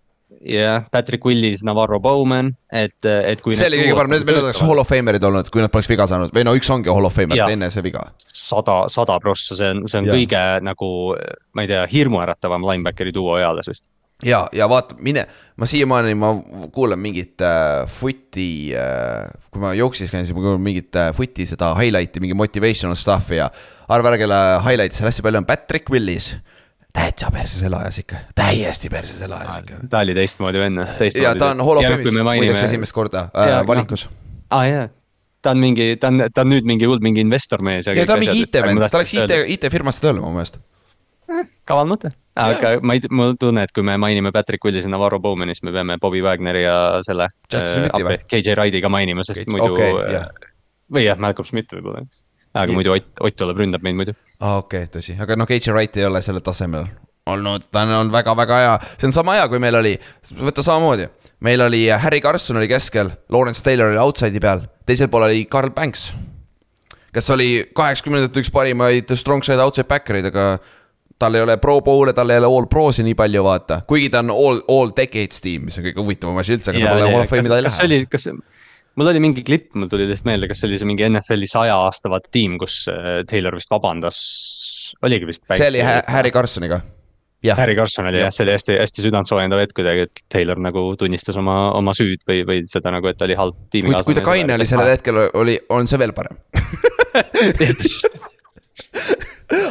[0.45, 3.55] jah, Patrick Willis, Navarro Bowman, et, et kui.
[3.57, 6.33] see oli kõige parem, need oleks hall of famer'id olnud, kui nad poleks viga saanud
[6.35, 8.05] või no üks ongi hall of famer enne see viga.
[8.29, 10.19] sada, sada prossa, see on, see on Jah.
[10.19, 10.89] kõige nagu,
[11.57, 13.87] ma ei tea, hirmuäratavam linebackeri duo eales vist.
[14.25, 15.25] ja, ja vaata, mine,
[15.57, 16.33] ma siiamaani ma
[16.75, 21.47] kuulan mingit äh, footi äh,, kui ma jooksis käin, siis ma kuulan mingit äh, footi
[21.49, 23.49] seda highlight'i, mingi motivational stuff'i ja
[23.89, 26.35] arva ära, kelle highlight'i seal hästi palju on, Patrick Willis.
[26.95, 29.79] Täitsa perse selle ajas ikka, täiesti perse selle ajas ikka.
[29.91, 30.83] ta oli teistmoodi vend,
[31.21, 34.07] ja ta on hall of fame'is muideks esimest korda äh, noh, valikus.
[34.49, 34.85] aa ah, jaa,
[35.45, 37.89] ta on mingi, ta on, ta on nüüd mingi hull mingi investormees.
[37.91, 40.59] ja ta on mingi IT-vend, ta läks IT, IT-firmasse tööle mu meelest.
[41.69, 45.19] kaval mõte, aga ma ei, mul tunne, et kui me mainime Patrick Willis ja Navarro
[45.21, 47.29] Bowman'i, siis me peame Bobby Wagneri ja selle.
[47.49, 48.19] Või?
[48.29, 50.29] KJ Wrighti ka mainima, sest Okei, muidu okei, jah.
[50.29, 50.53] äh,
[50.93, 52.05] või jah, Malcolm Smith võib-olla.
[52.55, 52.79] Aga Nii.
[52.79, 54.15] muidu Ott, Ott tuleb, ründab meid muidu.
[54.39, 56.87] aa, okei okay,, tõsi, aga noh, KJ Wright ei ole sellel tasemel
[57.25, 59.95] olnud, ta on, väga-väga hea, see on sama hea, kui meil oli,
[60.37, 61.07] võta samamoodi.
[61.45, 65.73] meil oli Harry Carson oli keskel, Lawrence Taylor oli outside'i peal, teisel pool oli Carl
[65.73, 66.13] Banks.
[67.15, 70.59] kes oli kaheksakümnendate üks parimaid strong side outside backer'id, aga
[71.19, 74.21] tal ei ole pro bowl'e, tal ei ole all pro'si nii palju, vaata, kuigi ta
[74.21, 77.23] on all, all decades tiim, mis on kõige huvitavam asi üldse, aga ta pole hall
[77.23, 78.03] of fame'i ta ei kas see lähe.
[78.03, 78.29] oli, kas,
[78.95, 81.77] mul oli mingi klipp, mul tuli lihtsalt meelde, kas see oli see mingi NFL-i saja
[81.85, 84.19] aasta vaata tiim, kus äh, Taylor vist vabandas,
[85.05, 85.45] oligi vist.
[85.51, 86.81] see oli Harry Carsoniga,
[87.53, 88.25] Harry Carson oli Jah.
[88.25, 92.21] jah, see oli hästi, hästi südantsoojendav hetk kuidagi, et Taylor nagu tunnistas oma, oma süüd
[92.27, 94.07] või, või seda nagu, et ta oli halb tiimikaaslane.
[94.07, 96.37] kui ta kaine oli sellel hetkel, oli, on see veel parem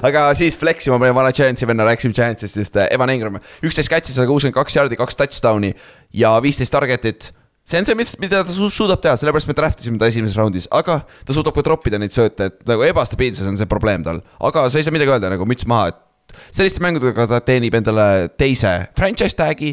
[0.06, 3.34] aga siis flex ima, meie vana Giantsi venna, rääkisime Giantsist just, Evan Engram,
[3.64, 5.70] üksteist catch'i, sada kuuskümmend kaks jaardi, kaks touchdown'i
[6.14, 7.32] ja viisteist target'it.
[7.64, 10.36] See on see, mis, mida ta su suudab teha, sellepärast me draft isime ta esimeses
[10.36, 14.20] raundis, aga ta suudab ka troppida neid sööte, et nagu ebastabiilsus on see probleem tal.
[14.44, 18.28] aga sa ei saa midagi öelda nagu müts maha, et selliste mängudega ta teenib endale
[18.36, 19.72] teise franchise tag'i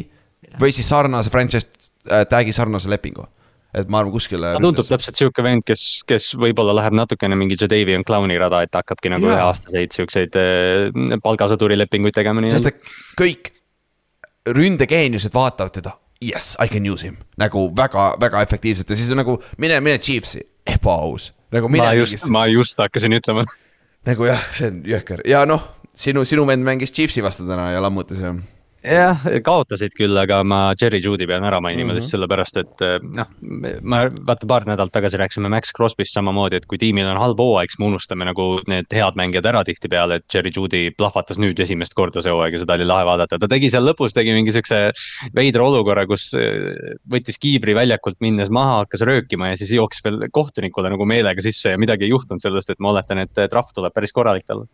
[0.60, 1.68] või siis sarnase franchise
[2.08, 3.28] äh, tag'i sarnase lepingu.
[3.72, 4.50] et ma arvan kuskile.
[4.52, 8.76] ta tundub täpselt sihuke vend, kes, kes võib-olla läheb natukene mingi Jadavion Clowni rada, et
[8.76, 13.52] hakkabki nagu üheaastaseid siukseid äh, palgasõduri lepinguid tegema sest et kõik
[14.48, 19.38] ründegeeniused vaatavad teda, yes, I can use him nagu väga-väga efektiivselt ja siis on nagu
[19.58, 21.32] mine, mine Chiefsi, ebaaus.
[21.52, 23.46] nagu mine ma mingis just, ma just hakkasin ütlema.
[24.06, 27.82] nagu jah, see on jõhker ja noh, sinu, sinu vend mängis Chiefsi vastu täna ja
[27.82, 28.34] lammutas ja
[28.82, 31.90] jah, kaotasid küll, aga ma Cherry Judy pean ära mainima mm.
[31.90, 31.98] -hmm.
[31.98, 33.28] lihtsalt sellepärast, et noh,
[33.82, 37.70] ma vaata paar nädalat tagasi rääkisime Max Crosby'st samamoodi, et kui tiimil on halb hooaeg,
[37.70, 41.94] siis me unustame nagu need head mängijad ära tihtipeale, et Cherry Judy plahvatas nüüd esimest
[41.94, 44.82] korda see hooaeg ja seda oli lahe vaadata, ta tegi seal lõpus, tegi mingi siukse
[45.34, 50.26] veidra olukorra, kus äh, võttis kiivri väljakult minnes maha, hakkas röökima ja siis jooksis veel
[50.32, 53.94] kohtunikule nagu meelega sisse ja midagi ei juhtunud sellest, et ma oletan, et trahv tuleb
[53.94, 54.66] päris korralik talle.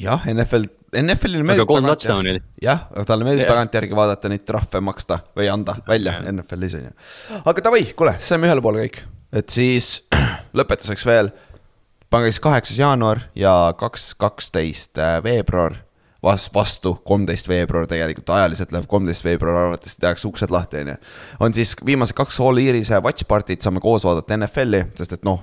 [0.00, 0.66] jah, NFL,
[1.02, 3.52] NFL-ile aga meeldib kolm tagantjärgi, touchdown'i jah, aga talle meeldib Jah.
[3.52, 6.30] tagantjärgi vaadata neid trahve maksta või anda välja Jah.
[6.32, 6.96] NFL-is on ju.
[7.52, 9.02] aga davai, kuule, saime ühele poole kõik,
[9.42, 9.92] et siis
[10.58, 11.30] lõpetuseks veel.
[12.10, 15.76] pange siis kaheksas jaanuar ja kaks, kaksteist äh, veebruar
[16.22, 20.96] vas-, vastu kolmteist veebruar tegelikult, ajaliselt läheb kolmteist veebruar arvatavasti tehakse uksed lahti, on ju.
[21.40, 25.42] on siis viimased kaks All Iirise watch party'd, saame koos vaadata NFL-i, sest et noh,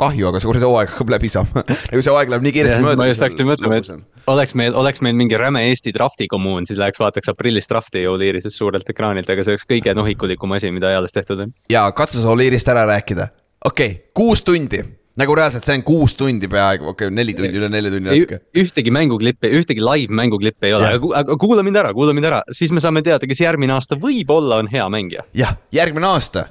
[0.00, 2.98] kahju, aga see kuradi hooaeg hakkab läbi saama nagu see aeg läheb nii kiiresti mööda.
[2.98, 6.80] ma just hakkasin mõtlema, et- oleks meil, oleks meil mingi räme Eesti drafti kommuun, siis
[6.80, 11.14] läheks vaataks aprillis drafti Oliirises suurelt ekraanilt, aga see oleks kõige nohikulikum asi, mida eales
[11.14, 11.54] tehtud on.
[11.70, 13.28] ja katsu see Oliirist ära rääkida.
[13.64, 14.82] okei okay,, kuus tundi,
[15.20, 18.40] nagu reaalselt see on kuus tundi peaaegu, okei okay,, neli tundi, üle nelja tunni natuke.
[18.64, 20.90] ühtegi mänguklippi, ühtegi live mänguklippe ei ole,
[21.20, 24.58] aga kuula mind ära, kuula mind ära, siis me saame teada, kes järgmine aasta võib-olla
[24.64, 25.22] on hea mängija.
[25.38, 26.48] jah, järgmine aasta.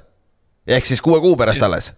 [0.67, 1.91] ehk siis kuue kuu pärast alles.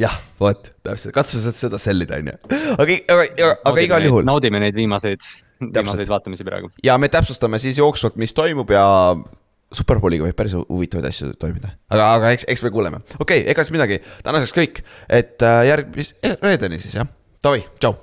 [0.00, 2.36] jah, vot, täpselt, katsu sa seda sellida, on ju.
[2.76, 5.24] aga, aga, aga igal juhul naudime neid viimaseid,
[5.60, 6.72] viimaseid vaatamisi praegu.
[6.84, 8.84] ja me täpsustame siis jooksvalt, mis toimub ja
[9.72, 13.02] Superbowliga võib päris huvitavaid asju toimida, aga, aga eks, eks me kuuleme.
[13.18, 16.14] okei okay,, ega siis midagi, tänaseks kõik, et äh, järgmis-,
[16.44, 17.08] reedeni siis jah,
[17.44, 17.96] davai, tšau.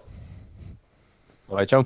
[1.66, 1.84] tšau.